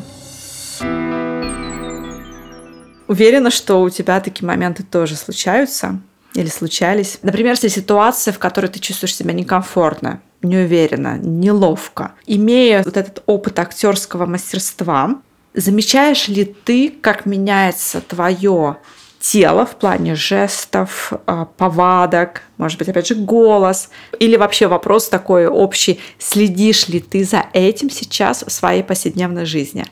Уверена, 3.08 3.52
что 3.52 3.82
у 3.82 3.90
тебя 3.90 4.20
такие 4.20 4.48
моменты 4.48 4.84
тоже 4.84 5.16
случаются 5.16 6.00
или 6.34 6.48
случались. 6.48 7.20
Например, 7.22 7.52
если 7.52 7.68
ситуация, 7.68 8.34
в 8.34 8.40
которой 8.40 8.68
ты 8.68 8.80
чувствуешь 8.80 9.16
себя 9.16 9.34
некомфортно, 9.34 10.22
неуверенно, 10.42 11.18
неловко. 11.18 12.14
Имея 12.26 12.84
вот 12.84 12.98
этот 12.98 13.22
опыт 13.28 13.60
актерского 13.60 14.26
мастерства, 14.26 15.22
Замечаешь 15.54 16.30
ли 16.30 16.46
ты, 16.46 16.90
как 16.90 17.28
меняется 17.28 18.02
твое 18.02 18.78
тело 19.24 19.66
в 19.66 19.78
плане 19.78 20.16
жестов, 20.16 21.14
а, 21.26 21.46
повадок, 21.46 22.42
может 22.58 22.78
быть, 22.78 22.90
опять 22.90 23.08
же, 23.08 23.16
голос, 23.16 23.90
или 24.20 24.36
вообще 24.36 24.68
вопрос 24.68 25.08
такой 25.08 25.48
общий, 25.48 26.02
следишь 26.20 26.90
ли 26.90 27.00
ты 27.00 27.24
за 27.24 27.46
этим 27.54 27.90
сейчас 27.90 28.44
в 28.44 28.52
своей 28.52 28.84
повседневной 28.84 29.46
жизни, 29.46 29.86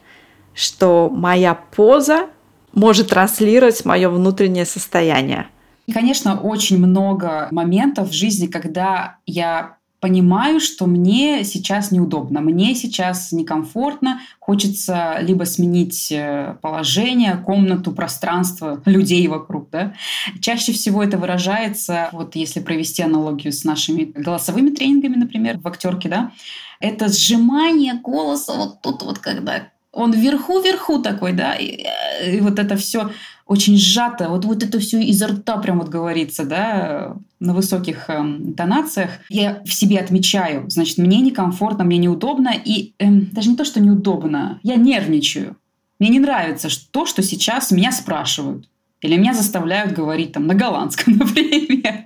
что 0.54 1.10
моя 1.10 1.54
поза 1.56 2.28
может 2.74 3.08
транслировать 3.08 3.86
мое 3.86 4.10
внутреннее 4.10 4.66
состояние. 4.66 5.48
Конечно, 5.94 6.38
очень 6.38 6.78
много 6.78 7.48
моментов 7.52 8.10
в 8.10 8.14
жизни, 8.14 8.48
когда 8.48 9.18
я 9.26 9.78
понимаю, 10.02 10.60
что 10.60 10.88
мне 10.88 11.43
сейчас 11.43 11.91
неудобно, 11.91 12.41
мне 12.41 12.74
сейчас 12.74 13.32
некомфортно, 13.32 14.20
хочется 14.39 15.18
либо 15.22 15.43
сменить 15.43 16.12
э, 16.12 16.58
положение, 16.62 17.38
комнату, 17.38 17.91
пространство, 17.91 18.82
людей 18.86 19.28
вокруг. 19.28 19.70
Да? 19.70 19.93
Чаще 20.41 20.74
всего 20.74 21.04
это 21.04 21.20
выражается, 21.20 22.10
вот 22.12 22.36
если 22.36 22.60
провести 22.60 23.04
аналогию 23.04 23.54
с 23.54 23.64
нашими 23.64 24.04
голосовыми 24.04 24.72
тренингами, 24.72 25.16
например, 25.16 25.60
в 25.60 25.68
актерке, 25.68 26.10
да, 26.10 26.32
это 26.80 27.08
сжимание 27.08 27.93
голоса 27.93 28.54
вот 28.54 28.82
тут 28.82 29.04
вот, 29.04 29.20
когда 29.20 29.68
он 29.93 30.14
вверху-вверху 30.14 30.99
такой, 30.99 31.34
да, 31.34 31.54
и, 31.54 31.84
э, 31.84 32.38
и 32.38 32.39
вот 32.41 32.58
это 32.58 32.76
все 32.76 33.12
очень 33.52 33.78
сжато, 33.78 34.30
вот, 34.30 34.45
вот 34.45 34.64
это 34.64 34.80
все 34.80 35.02
изо 35.02 35.28
рта 35.28 35.58
прям 35.58 35.80
вот 35.80 35.89
говорится, 35.89 36.45
да, 36.45 37.18
на 37.41 37.54
высоких 37.54 38.10
э, 38.10 38.18
интонациях. 38.18 39.10
Я 39.28 39.62
в 39.66 39.74
себе 39.74 39.99
отмечаю, 39.99 40.70
значит, 40.70 40.97
мне 40.97 41.20
некомфортно, 41.20 41.84
мне 41.84 41.97
неудобно, 41.97 42.54
и 42.64 42.93
э, 42.97 43.10
даже 43.10 43.49
не 43.49 43.58
то, 43.58 43.66
что 43.66 43.82
неудобно, 43.82 44.62
я 44.64 44.78
нервничаю. 44.78 45.58
Мне 45.99 46.08
не 46.08 46.20
нравится 46.20 46.70
то, 46.91 47.06
что 47.06 47.22
сейчас 47.22 47.72
меня 47.72 47.91
спрашивают. 47.91 48.70
Или 49.02 49.18
меня 49.18 49.34
заставляют 49.34 49.93
говорить 49.93 50.32
там 50.32 50.45
на 50.45 50.54
голландском, 50.54 51.14
например. 51.18 52.06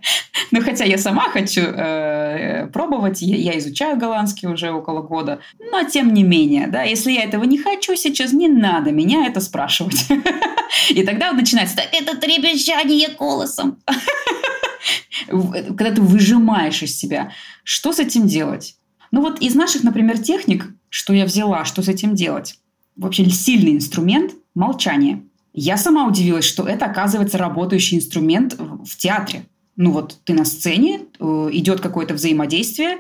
Ну, 0.51 0.61
хотя 0.61 0.85
я 0.85 0.97
сама 0.97 1.29
хочу 1.29 1.61
э, 1.61 2.67
пробовать, 2.67 3.21
я, 3.21 3.35
я 3.35 3.59
изучаю 3.59 3.97
голландский 3.97 4.47
уже 4.47 4.71
около 4.71 5.01
года, 5.01 5.39
но 5.59 5.83
тем 5.83 6.13
не 6.13 6.23
менее, 6.23 6.67
да, 6.67 6.83
если 6.83 7.11
я 7.11 7.23
этого 7.23 7.43
не 7.43 7.57
хочу 7.57 7.95
сейчас, 7.95 8.31
не 8.31 8.47
надо 8.47 8.91
меня 8.91 9.25
это 9.27 9.41
спрашивать. 9.41 10.05
И 10.89 11.03
тогда 11.03 11.33
начинается, 11.33 11.75
так 11.75 11.89
это 11.91 12.17
трепещание 12.17 13.09
голосом. 13.09 13.81
Когда 15.27 15.91
ты 15.91 16.01
выжимаешь 16.01 16.81
из 16.81 16.97
себя, 16.97 17.31
что 17.63 17.91
с 17.91 17.99
этим 17.99 18.27
делать? 18.27 18.77
Ну 19.11 19.21
вот 19.21 19.41
из 19.41 19.55
наших, 19.55 19.83
например, 19.83 20.17
техник, 20.19 20.67
что 20.89 21.13
я 21.13 21.25
взяла, 21.25 21.65
что 21.65 21.81
с 21.81 21.89
этим 21.89 22.15
делать? 22.15 22.59
Вообще 22.95 23.29
сильный 23.29 23.73
инструмент– 23.73 24.31
молчание– 24.55 25.21
я 25.57 25.77
сама 25.77 26.05
удивилась, 26.05 26.43
что 26.43 26.67
это, 26.67 26.85
оказывается, 26.85 27.37
работающий 27.37 27.97
инструмент 27.97 28.57
в 28.59 28.97
театре. 28.97 29.45
Ну 29.77 29.91
вот 29.91 30.19
ты 30.25 30.33
на 30.33 30.43
сцене, 30.43 31.01
э, 31.19 31.49
идет 31.53 31.79
какое-то 31.79 32.13
взаимодействие, 32.13 32.97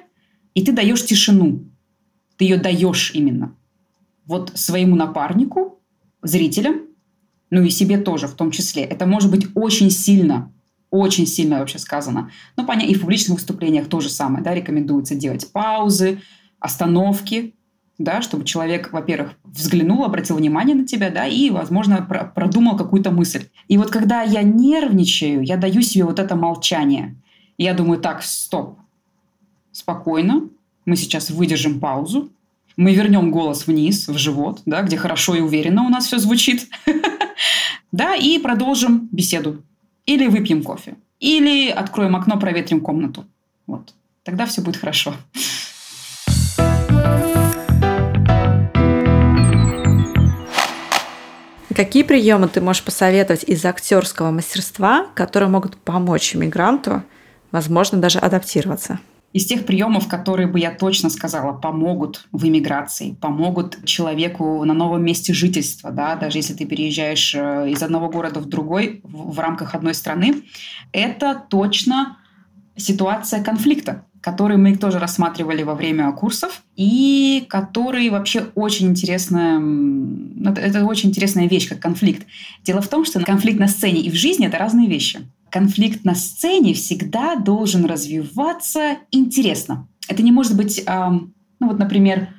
и 0.53 0.63
ты 0.63 0.71
даешь 0.71 1.05
тишину. 1.05 1.65
Ты 2.37 2.45
ее 2.45 2.57
даешь 2.57 3.11
именно. 3.13 3.55
Вот 4.25 4.53
своему 4.55 4.95
напарнику, 4.95 5.81
зрителям, 6.21 6.81
ну 7.49 7.61
и 7.61 7.69
себе 7.69 7.97
тоже 7.97 8.27
в 8.27 8.35
том 8.35 8.51
числе. 8.51 8.83
Это 8.83 9.05
может 9.05 9.29
быть 9.29 9.47
очень 9.53 9.91
сильно, 9.91 10.53
очень 10.89 11.27
сильно 11.27 11.59
вообще 11.59 11.77
сказано. 11.77 12.31
Ну, 12.55 12.65
понятно, 12.65 12.89
и 12.89 12.95
в 12.95 13.01
публичных 13.01 13.37
выступлениях 13.37 13.87
то 13.87 13.99
же 13.99 14.09
самое, 14.09 14.43
да, 14.43 14.53
рекомендуется 14.53 15.13
делать 15.13 15.51
паузы, 15.51 16.21
остановки, 16.59 17.53
да, 17.97 18.21
чтобы 18.21 18.43
человек, 18.43 18.91
во-первых, 18.91 19.33
взглянул, 19.43 20.03
обратил 20.03 20.35
внимание 20.35 20.75
на 20.75 20.85
тебя, 20.85 21.09
да, 21.09 21.25
и, 21.25 21.49
возможно, 21.49 22.01
про 22.01 22.25
продумал 22.25 22.75
какую-то 22.75 23.11
мысль. 23.11 23.47
И 23.67 23.77
вот 23.77 23.89
когда 23.89 24.21
я 24.21 24.43
нервничаю, 24.43 25.43
я 25.43 25.57
даю 25.57 25.81
себе 25.81 26.05
вот 26.05 26.19
это 26.19 26.35
молчание. 26.35 27.15
я 27.57 27.73
думаю, 27.73 27.99
так, 27.99 28.23
стоп, 28.23 28.77
спокойно, 29.71 30.49
мы 30.85 30.95
сейчас 30.95 31.29
выдержим 31.29 31.79
паузу, 31.79 32.29
мы 32.77 32.93
вернем 32.93 33.31
голос 33.31 33.67
вниз, 33.67 34.07
в 34.07 34.17
живот, 34.17 34.61
да, 34.65 34.81
где 34.81 34.97
хорошо 34.97 35.35
и 35.35 35.41
уверенно 35.41 35.83
у 35.83 35.89
нас 35.89 36.07
все 36.07 36.17
звучит, 36.17 36.67
да, 37.91 38.15
и 38.15 38.37
продолжим 38.39 39.07
беседу. 39.11 39.63
Или 40.05 40.27
выпьем 40.27 40.61
кофе, 40.61 40.95
или 41.19 41.69
откроем 41.69 42.15
окно, 42.15 42.37
проветрим 42.37 42.79
комнату. 42.79 43.25
Вот. 43.65 43.93
Тогда 44.23 44.45
все 44.45 44.61
будет 44.61 44.77
хорошо. 44.77 45.15
Какие 51.75 52.03
приемы 52.03 52.47
ты 52.47 52.61
можешь 52.61 52.83
посоветовать 52.83 53.43
из 53.43 53.65
актерского 53.65 54.31
мастерства, 54.31 55.07
которые 55.13 55.49
могут 55.49 55.75
помочь 55.75 56.33
иммигранту, 56.33 57.03
возможно, 57.51 57.97
даже 57.97 58.17
адаптироваться? 58.19 59.01
Из 59.33 59.45
тех 59.45 59.65
приемов, 59.65 60.07
которые 60.07 60.47
бы 60.47 60.57
я 60.57 60.71
точно 60.71 61.09
сказала, 61.09 61.51
помогут 61.51 62.29
в 62.31 62.47
иммиграции, 62.47 63.17
помогут 63.19 63.83
человеку 63.83 64.63
на 64.63 64.73
новом 64.73 65.03
месте 65.03 65.33
жительства, 65.33 65.91
да, 65.91 66.15
даже 66.15 66.37
если 66.37 66.53
ты 66.53 66.63
переезжаешь 66.65 67.35
э, 67.35 67.69
из 67.69 67.83
одного 67.83 68.07
города 68.07 68.39
в 68.39 68.45
другой 68.45 69.01
в, 69.03 69.33
в 69.33 69.39
рамках 69.41 69.75
одной 69.75 69.95
страны, 69.95 70.43
это 70.93 71.43
точно 71.49 72.19
ситуация 72.77 73.43
конфликта 73.43 74.05
который 74.25 74.57
мы 74.57 74.75
тоже 74.75 74.97
рассматривали 74.97 75.61
во 75.61 75.75
время 75.75 76.11
курсов, 76.11 76.63
и 76.75 77.45
который 77.47 78.09
вообще 78.09 78.47
очень 78.55 78.87
интересная, 78.87 79.61
это, 80.49 80.61
это 80.61 80.83
очень 80.83 81.09
интересная 81.09 81.47
вещь, 81.47 81.69
как 81.69 81.79
конфликт. 81.79 82.25
Дело 82.63 82.81
в 82.81 82.87
том, 82.87 83.05
что 83.05 83.19
конфликт 83.19 83.59
на 83.59 83.67
сцене 83.67 84.01
и 84.01 84.09
в 84.09 84.15
жизни— 84.15 84.47
это 84.47 84.57
разные 84.57 84.87
вещи. 84.87 85.19
Конфликт 85.51 86.05
на 86.05 86.15
сцене 86.15 86.73
всегда 86.73 87.35
должен 87.35 87.85
развиваться 87.85 88.97
интересно. 89.11 89.87
Это 90.07 90.23
не 90.23 90.31
может 90.31 90.57
быть, 90.57 90.83
ну 90.87 91.29
вот, 91.59 91.77
например, 91.77 92.29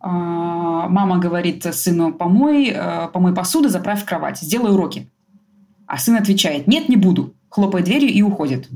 мама 0.00 1.18
говорит 1.18 1.66
сыну, 1.74 2.12
помой, 2.14 2.72
помой 3.12 3.34
посуду, 3.34 3.68
заправь 3.68 4.04
кровать, 4.04 4.38
сделай 4.38 4.72
уроки. 4.72 5.10
А 5.88 5.98
сын 5.98 6.14
отвечает, 6.14 6.68
нет, 6.68 6.88
не 6.88 6.96
буду, 6.96 7.34
хлопает 7.48 7.86
дверью 7.86 8.10
и 8.10 8.22
уходит. 8.22 8.68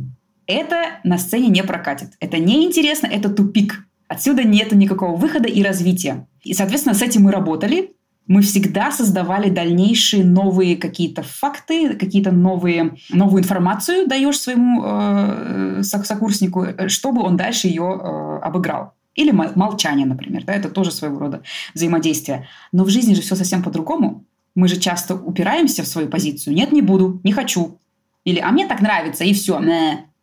Это 0.47 1.01
на 1.05 1.19
сцене 1.19 1.49
не 1.49 1.63
прокатит. 1.63 2.13
Это 2.21 2.39
неинтересно, 2.39 3.07
это 3.07 3.29
тупик. 3.29 3.85
Отсюда 4.09 4.45
нет 4.45 4.73
никакого 4.73 5.17
выхода 5.17 5.49
и 5.49 5.63
развития. 5.63 6.27
И, 6.43 6.55
соответственно, 6.55 6.95
с 6.95 7.03
этим 7.03 7.23
мы 7.23 7.33
работали. 7.33 7.93
Мы 8.29 8.43
всегда 8.43 8.91
создавали 8.91 9.51
дальнейшие 9.51 10.25
новые 10.25 10.77
какие-то 10.77 11.23
факты, 11.23 11.95
какие-то 11.95 12.33
новые, 12.33 12.97
новую 13.11 13.43
информацию 13.43 14.09
даешь 14.09 14.39
своему 14.39 14.83
э, 14.85 15.83
сокурснику, 15.83 16.67
чтобы 16.89 17.23
он 17.23 17.37
дальше 17.37 17.69
ее 17.69 17.85
э, 17.85 18.39
обыграл. 18.43 18.95
Или 19.15 19.31
молчание, 19.31 20.07
например. 20.07 20.45
Да, 20.45 20.55
это 20.55 20.69
тоже 20.69 20.91
своего 20.91 21.19
рода 21.19 21.43
взаимодействие. 21.73 22.49
Но 22.73 22.85
в 22.85 22.91
жизни 22.91 23.15
же 23.15 23.23
все 23.23 23.35
совсем 23.35 23.63
по-другому. 23.63 24.25
Мы 24.55 24.69
же 24.69 24.77
часто 24.77 25.15
упираемся 25.15 25.83
в 25.83 25.87
свою 25.87 26.09
позицию. 26.09 26.55
Нет, 26.55 26.73
не 26.73 26.83
буду, 26.83 27.21
не 27.25 27.33
хочу. 27.33 27.79
Или, 28.25 28.41
а 28.41 28.51
мне 28.51 28.67
так 28.67 28.81
нравится, 28.81 29.25
и 29.25 29.33
все. 29.33 29.61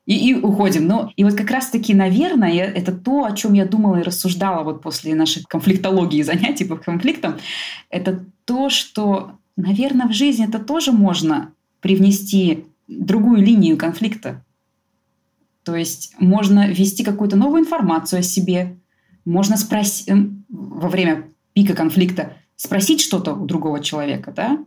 И, 0.06 0.30
и 0.30 0.34
уходим. 0.36 0.88
Ну, 0.88 1.10
и 1.16 1.24
вот 1.24 1.36
как 1.36 1.49
раз-таки, 1.49 1.93
наверное, 1.93 2.51
это 2.51 2.91
то, 2.91 3.26
о 3.26 3.36
чем 3.36 3.54
я 3.54 3.66
думала 3.66 3.97
и 4.01 4.04
рассуждала 4.04 4.64
вот 4.64 4.82
после 4.82 5.16
нашей 5.16 5.43
конфликтологии 5.43 6.22
занятий 6.24 6.66
по 6.66 6.76
конфликтам. 6.76 7.38
Это 7.89 8.26
то, 8.45 8.70
что, 8.70 9.38
наверное, 9.56 10.08
в 10.08 10.14
жизни 10.14 10.45
это 10.47 10.60
тоже 10.60 10.91
можно 10.91 11.54
привнести 11.80 12.66
другую 12.88 13.41
линию 13.41 13.78
конфликта. 13.78 14.43
То 15.64 15.76
есть 15.76 16.14
можно 16.20 16.68
ввести 16.68 17.06
какую-то 17.06 17.38
новую 17.38 17.62
информацию 17.62 18.20
о 18.20 18.24
себе, 18.24 18.76
можно 19.24 19.56
спросить 19.56 20.10
во 20.49 20.89
время 20.89 21.30
пика 21.54 21.74
конфликта 21.74 22.34
спросить 22.56 23.01
что-то 23.01 23.34
у 23.34 23.45
другого 23.45 23.82
человека, 23.82 24.32
да, 24.32 24.64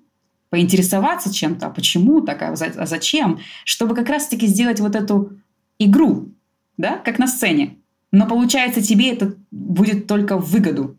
поинтересоваться 0.51 1.32
чем-то, 1.32 1.66
а 1.66 1.70
почему 1.70 2.20
так, 2.20 2.42
а, 2.42 2.53
а 2.53 2.86
зачем, 2.86 3.40
чтобы 3.64 3.94
как 3.94 4.09
раз-таки 4.09 4.47
сделать 4.47 4.80
вот 4.80 4.94
эту 4.94 5.32
игру, 5.78 6.28
да, 6.76 6.99
как 6.99 7.18
на 7.18 7.26
сцене. 7.26 7.76
Но 8.12 8.26
получается, 8.26 8.82
тебе 8.82 9.12
это 9.12 9.34
будет 9.51 10.07
только 10.07 10.38
в 10.38 10.51
выгоду. 10.51 10.97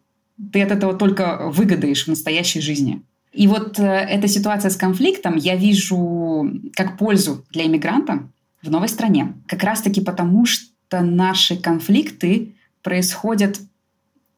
Ты 0.52 0.62
от 0.62 0.72
этого 0.72 0.94
только 0.94 1.50
выгодаешь 1.50 2.06
в 2.06 2.10
настоящей 2.10 2.62
жизни. 2.62 3.02
И 3.34 3.48
вот 3.48 3.80
э, 3.80 3.84
эта 3.84 4.28
ситуация 4.28 4.70
с 4.70 4.76
конфликтом 4.76 5.36
я 5.36 5.56
вижу 5.56 6.52
как 6.76 6.98
пользу 6.98 7.46
для 7.52 7.66
иммигранта 7.66 8.30
в 8.62 8.70
новой 8.70 8.90
стране. 8.90 9.34
Как 9.48 9.64
раз-таки 9.64 10.02
потому, 10.02 10.46
что 10.46 11.02
наши 11.02 11.56
конфликты 11.56 12.56
происходят, 12.82 13.60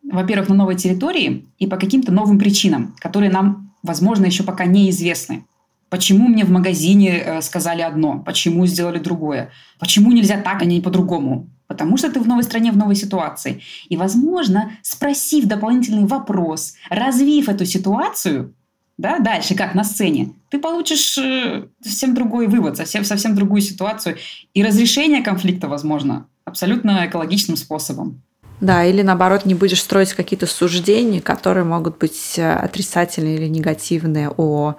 во-первых, 0.04 0.50
на 0.50 0.56
новой 0.56 0.76
территории 0.76 1.46
и 1.58 1.68
по 1.68 1.78
каким-то 1.78 2.12
новым 2.12 2.40
причинам, 2.40 2.96
которые 3.00 3.32
нам 3.32 3.69
возможно, 3.84 4.26
еще 4.26 4.44
пока 4.44 4.66
неизвестны. 4.66 5.46
Почему 5.90 6.28
мне 6.28 6.46
в 6.46 6.52
магазине 6.52 7.18
э, 7.18 7.42
сказали 7.42 7.82
одно, 7.82 8.20
почему 8.20 8.66
сделали 8.68 9.00
другое, 9.00 9.52
почему 9.80 10.12
нельзя 10.12 10.40
так, 10.40 10.62
а 10.62 10.66
не 10.66 10.82
по-другому. 10.82 11.50
Потому 11.68 11.98
что 11.98 12.12
ты 12.12 12.20
в 12.20 12.28
новой 12.28 12.44
стране, 12.44 12.72
в 12.72 12.78
новой 12.78 12.96
ситуации. 12.96 13.62
И, 13.90 13.98
возможно, 13.98 14.72
спросив 14.82 15.46
дополнительный 15.46 16.08
вопрос, 16.08 16.74
развив 16.90 17.48
эту 17.48 17.66
ситуацию, 17.66 18.56
да, 18.98 19.20
дальше, 19.20 19.56
как 19.56 19.76
на 19.76 19.84
сцене, 19.84 20.34
ты 20.50 20.60
получишь 20.60 21.18
э, 21.18 21.68
совсем 21.82 22.14
другой 22.14 22.48
вывод, 22.48 22.76
совсем, 22.76 23.04
совсем 23.04 23.36
другую 23.36 23.62
ситуацию. 23.62 24.18
И 24.54 24.64
разрешение 24.64 25.22
конфликта, 25.22 25.68
возможно, 25.68 26.28
абсолютно 26.44 27.06
экологичным 27.06 27.56
способом. 27.56 28.22
Да, 28.62 28.84
или 28.84 29.02
наоборот, 29.02 29.46
не 29.46 29.56
будешь 29.56 29.82
строить 29.82 30.14
какие-то 30.14 30.46
суждения, 30.46 31.22
которые 31.22 31.64
могут 31.64 31.98
быть 31.98 32.34
э, 32.38 32.54
отрицательные 32.54 33.38
или 33.38 33.48
негативные 33.48 34.30
о 34.30 34.76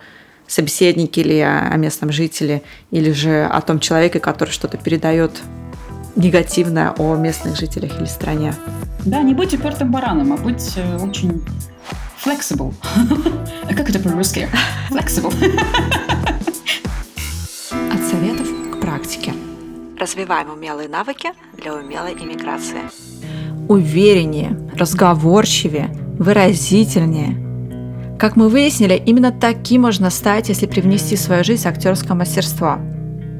собеседнике 0.47 1.23
или 1.23 1.39
о 1.39 1.75
местном 1.77 2.13
жителе, 2.13 2.63
или 2.91 3.13
же 3.13 3.45
о 3.45 3.61
том 3.61 3.81
человеке, 3.81 4.21
который 4.21 4.51
что-то 4.51 4.77
передает 4.77 5.41
негативное 6.17 6.91
о 6.91 7.17
местных 7.17 7.57
жителях 7.57 7.99
или 7.99 8.07
стране. 8.07 8.55
Да, 9.07 9.23
не 9.23 9.33
будь 9.33 9.55
упертым 9.55 9.91
бараном, 9.91 10.33
а 10.33 10.37
будь 10.37 10.77
э, 10.77 10.99
очень 10.99 11.43
flexible. 12.23 12.75
как 13.77 13.89
это 13.89 13.99
по-русски? 13.99 14.49
Flexible. 14.91 15.33
От 17.71 18.05
советов 18.05 18.49
к 18.73 18.81
практике. 18.81 19.33
Развиваем 20.01 20.51
умелые 20.51 20.89
навыки 20.89 21.31
для 21.57 21.75
умелой 21.75 22.15
иммиграции 22.15 22.81
увереннее, 23.71 24.59
разговорчивее, 24.77 25.91
выразительнее. 26.19 27.37
Как 28.19 28.35
мы 28.35 28.49
выяснили, 28.49 28.95
именно 28.95 29.31
таким 29.31 29.83
можно 29.83 30.11
стать, 30.11 30.49
если 30.49 30.67
привнести 30.67 31.15
в 31.15 31.21
свою 31.21 31.45
жизнь 31.45 31.69
актерское 31.69 32.17
мастерство. 32.17 32.79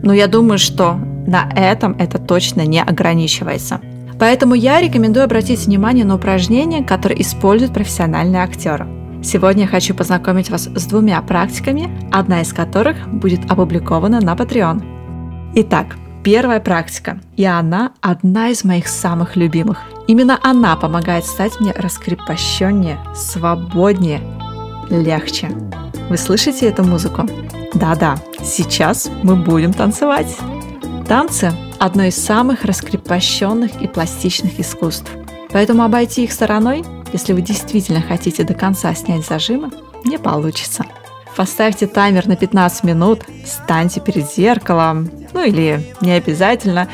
Но 0.05 0.13
я 0.13 0.29
думаю, 0.29 0.61
что 0.61 0.95
на 1.27 1.51
этом 1.57 1.97
это 1.99 2.19
точно 2.19 2.65
не 2.65 2.81
ограничивается. 2.81 3.81
Поэтому 4.21 4.55
я 4.55 4.81
рекомендую 4.81 5.25
обратить 5.25 5.67
внимание 5.67 6.05
на 6.05 6.15
упражнения, 6.15 6.85
которые 6.85 7.21
используют 7.23 7.75
профессиональные 7.75 8.43
актеры. 8.43 8.87
Сегодня 9.25 9.63
я 9.63 9.69
хочу 9.69 9.95
познакомить 9.95 10.49
вас 10.49 10.67
с 10.67 10.87
двумя 10.87 11.21
практиками, 11.23 11.91
одна 12.13 12.41
из 12.41 12.53
которых 12.53 13.09
будет 13.09 13.51
опубликована 13.51 14.21
на 14.21 14.35
Patreon. 14.35 14.81
Итак, 15.57 15.97
первая 16.23 16.61
практика, 16.61 17.21
и 17.37 17.45
она 17.45 17.93
одна 18.01 18.49
из 18.49 18.65
моих 18.65 18.89
самых 18.89 19.37
любимых. 19.37 19.79
Именно 20.07 20.39
она 20.43 20.77
помогает 20.77 21.25
стать 21.25 21.61
мне 21.61 21.73
раскрепощеннее, 21.73 22.99
свободнее, 23.15 24.21
легче. 24.89 25.49
Вы 26.09 26.17
слышите 26.17 26.67
эту 26.67 26.85
музыку? 26.85 27.29
Да-да, 27.75 28.19
сейчас 28.43 29.11
мы 29.23 29.37
будем 29.37 29.73
танцевать. 29.73 30.37
Танцы– 31.07 31.53
одно 31.79 32.05
из 32.05 32.17
самых 32.17 32.65
раскрепощенных 32.65 33.81
и 33.81 33.87
пластичных 33.87 34.59
искусств. 34.59 35.11
Поэтому 35.53 35.83
обойти 35.83 36.25
их 36.25 36.33
стороной, 36.33 36.85
если 37.13 37.33
вы 37.33 37.43
действительно 37.43 38.01
хотите 38.01 38.45
до 38.45 38.55
конца 38.55 38.95
снять 38.95 39.27
зажимы, 39.27 39.71
не 40.05 40.19
получится. 40.19 40.85
Поставьте 41.37 41.87
таймер 41.87 42.27
на 42.27 42.37
15 42.37 42.85
минут, 42.85 43.25
встаньте 43.45 44.01
перед 44.01 44.31
зеркалом, 44.31 45.11
ну 45.33 45.45
или 45.45 45.95
не 46.01 46.13
обязательно, 46.13 46.89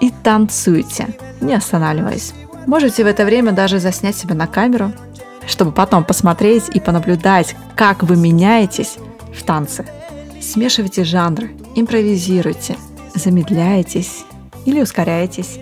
и 0.00 0.10
танцуйте 0.10 1.08
не 1.44 1.54
останавливаясь. 1.54 2.34
Можете 2.66 3.04
в 3.04 3.06
это 3.06 3.24
время 3.24 3.52
даже 3.52 3.78
заснять 3.78 4.16
себя 4.16 4.34
на 4.34 4.46
камеру, 4.46 4.92
чтобы 5.46 5.72
потом 5.72 6.04
посмотреть 6.04 6.68
и 6.72 6.80
понаблюдать, 6.80 7.54
как 7.76 8.02
вы 8.02 8.16
меняетесь 8.16 8.96
в 9.32 9.42
танце. 9.42 9.84
Смешивайте 10.40 11.04
жанры, 11.04 11.52
импровизируйте, 11.74 12.76
замедляйтесь 13.14 14.24
или 14.64 14.80
ускоряйтесь. 14.80 15.58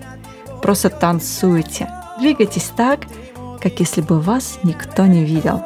Просто 0.63 0.91
танцуйте, 0.91 1.89
двигайтесь 2.21 2.71
так, 2.77 3.01
как 3.61 3.81
если 3.81 4.01
бы 4.01 4.21
вас 4.21 4.59
никто 4.63 5.07
не 5.07 5.25
видел. 5.25 5.63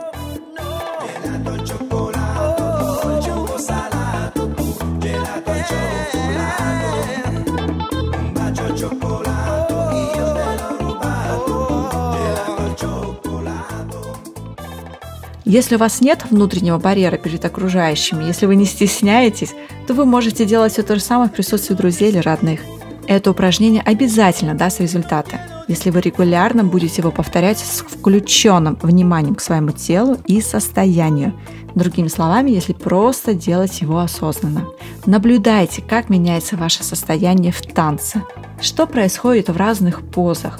Если 15.46 15.76
у 15.76 15.78
вас 15.78 16.00
нет 16.00 16.24
внутреннего 16.28 16.76
барьера 16.76 17.18
перед 17.18 17.44
окружающими, 17.44 18.24
если 18.24 18.46
вы 18.46 18.56
не 18.56 18.64
стесняетесь, 18.64 19.54
то 19.86 19.94
вы 19.94 20.04
можете 20.04 20.44
делать 20.44 20.72
все 20.72 20.82
то 20.82 20.96
же 20.96 21.00
самое 21.00 21.30
в 21.30 21.32
присутствии 21.32 21.74
друзей 21.74 22.08
или 22.08 22.18
родных. 22.18 22.62
Это 23.06 23.30
упражнение 23.30 23.80
обязательно 23.80 24.54
даст 24.54 24.80
результаты, 24.80 25.38
если 25.68 25.90
вы 25.90 26.00
регулярно 26.00 26.64
будете 26.64 27.00
его 27.00 27.12
повторять 27.12 27.60
с 27.60 27.82
включенным 27.82 28.76
вниманием 28.82 29.36
к 29.36 29.40
своему 29.40 29.70
телу 29.70 30.18
и 30.26 30.40
состоянию. 30.40 31.32
Другими 31.76 32.08
словами, 32.08 32.50
если 32.50 32.72
просто 32.72 33.32
делать 33.32 33.80
его 33.80 34.00
осознанно. 34.00 34.66
Наблюдайте, 35.06 35.80
как 35.80 36.08
меняется 36.08 36.56
ваше 36.56 36.82
состояние 36.82 37.52
в 37.52 37.62
танце, 37.62 38.24
что 38.60 38.88
происходит 38.88 39.48
в 39.48 39.56
разных 39.56 40.02
позах. 40.02 40.58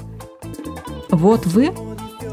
Вот 1.11 1.45
вы, 1.45 1.73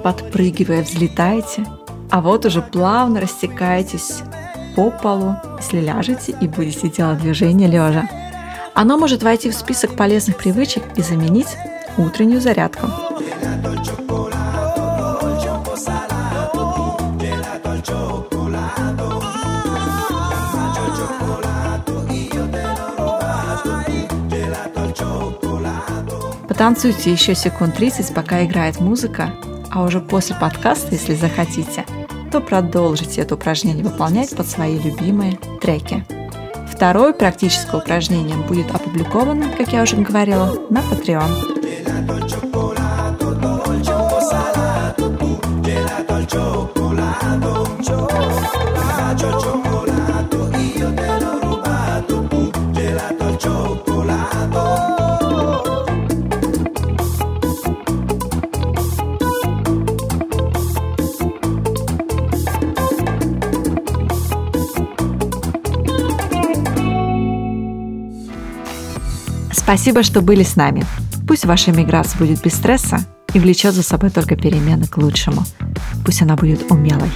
подпрыгивая, 0.04 0.84
взлетаете– 0.84 1.66
а 2.14 2.22
вот 2.22 2.46
уже 2.46 2.62
плавно 2.62 3.22
растекаетесь 3.22 4.22
по 4.76 4.92
полу, 4.92 5.36
если 5.58 5.82
ляжете 5.82 6.38
и 6.40 6.48
будете 6.48 6.88
делать 6.88 7.20
движение 7.20 7.68
лежа. 7.68 8.08
Оно 8.76 9.00
может 9.00 9.24
войти 9.24 9.50
в 9.50 9.56
список 9.56 9.96
полезных 9.96 10.38
привычек 10.38 10.84
и 10.96 11.02
заменить 11.02 11.58
утреннюю 11.98 12.40
зарядку. 12.40 12.86
Потанцуйте 26.48 27.12
еще 27.12 27.34
секунд 27.34 27.76
30, 27.76 28.14
пока 28.14 28.46
играет 28.46 28.80
музыка, 28.80 29.34
а 29.72 29.82
уже 29.82 30.00
после 30.00 30.36
подкаста, 30.36 30.90
если 30.92 31.16
захотите, 31.16 31.84
то 32.34 32.42
продолжите 32.42 33.22
это 33.22 33.36
упражнение 33.36 33.84
выполнять 33.84 34.36
под 34.36 34.48
свои 34.48 34.80
любимые 34.80 35.38
треки. 35.62 36.04
второе 36.68 37.14
практическое 37.14 37.78
упражнение 37.78 38.36
будет 38.36 38.74
опубликовано, 38.74 39.52
как 39.56 39.72
я 39.72 39.84
уже 39.84 39.98
говорила, 39.98 40.58
на 40.72 40.80
Patreon. 40.80 42.53
Спасибо, 69.64 70.04
что 70.04 70.22
были 70.22 70.44
с 70.44 70.58
нами. 70.58 70.86
Пусть 71.26 71.46
ваша 71.46 71.72
миграция 71.72 72.20
будет 72.20 72.44
без 72.44 72.54
стресса 72.54 73.00
и 73.34 73.40
влечет 73.40 73.74
за 73.74 73.82
собой 73.82 74.10
только 74.10 74.36
перемены 74.36 74.88
к 74.88 74.98
лучшему. 74.98 75.44
Пусть 76.06 76.22
она 76.22 76.36
будет 76.36 76.70
умелой. 76.70 77.10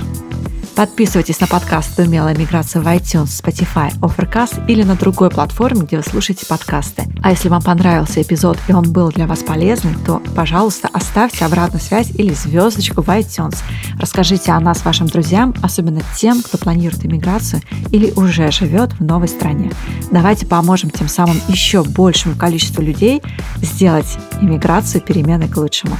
Подписывайтесь 0.77 1.39
на 1.39 1.47
подкаст 1.47 1.97
«Умелая 1.97 2.37
миграция» 2.37 2.83
в 2.83 2.85
iTunes, 2.85 3.43
Spotify, 3.43 3.91
Overcast 3.99 4.67
или 4.67 4.83
на 4.83 4.93
другой 4.93 5.31
платформе, 5.31 5.81
где 5.81 5.97
вы 5.97 6.03
слушаете 6.03 6.45
подкасты. 6.45 7.05
А 7.23 7.31
если 7.31 7.49
вам 7.49 7.63
понравился 7.63 8.21
эпизод 8.21 8.59
и 8.67 8.73
он 8.73 8.93
был 8.93 9.09
для 9.09 9.25
вас 9.25 9.39
полезным, 9.39 9.95
то, 10.05 10.21
пожалуйста, 10.35 10.87
оставьте 10.93 11.45
обратную 11.45 11.81
связь 11.81 12.11
или 12.11 12.31
звездочку 12.31 13.01
в 13.01 13.09
iTunes. 13.09 13.57
Расскажите 13.99 14.51
о 14.51 14.59
нас 14.59 14.85
вашим 14.85 15.07
друзьям, 15.07 15.55
особенно 15.63 16.01
тем, 16.15 16.43
кто 16.43 16.59
планирует 16.59 17.03
иммиграцию 17.03 17.63
или 17.91 18.11
уже 18.11 18.51
живет 18.51 18.93
в 18.99 19.03
новой 19.03 19.29
стране. 19.29 19.71
Давайте 20.11 20.45
поможем 20.45 20.91
тем 20.91 21.07
самым 21.07 21.41
еще 21.47 21.83
большему 21.83 22.35
количеству 22.35 22.83
людей 22.83 23.23
сделать 23.63 24.19
иммиграцию 24.39 25.01
переменой 25.01 25.47
к 25.47 25.57
лучшему. 25.57 25.97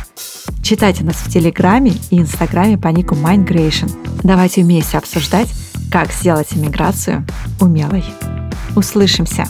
Читайте 0.68 1.06
нас 1.06 1.16
в 1.16 1.32
Телеграме 1.32 1.94
и 2.10 2.20
Инстаграме 2.20 2.78
по 2.78 2.90
нику 2.90 3.16
Mindgration. 3.16 3.90
Давайте 4.22 4.64
вместе 4.64 4.98
обсуждать, 4.98 5.48
как 5.90 6.12
сделать 6.12 6.50
иммиграцию 6.52 7.26
умелой. 7.62 8.04
Услышимся! 8.76 9.48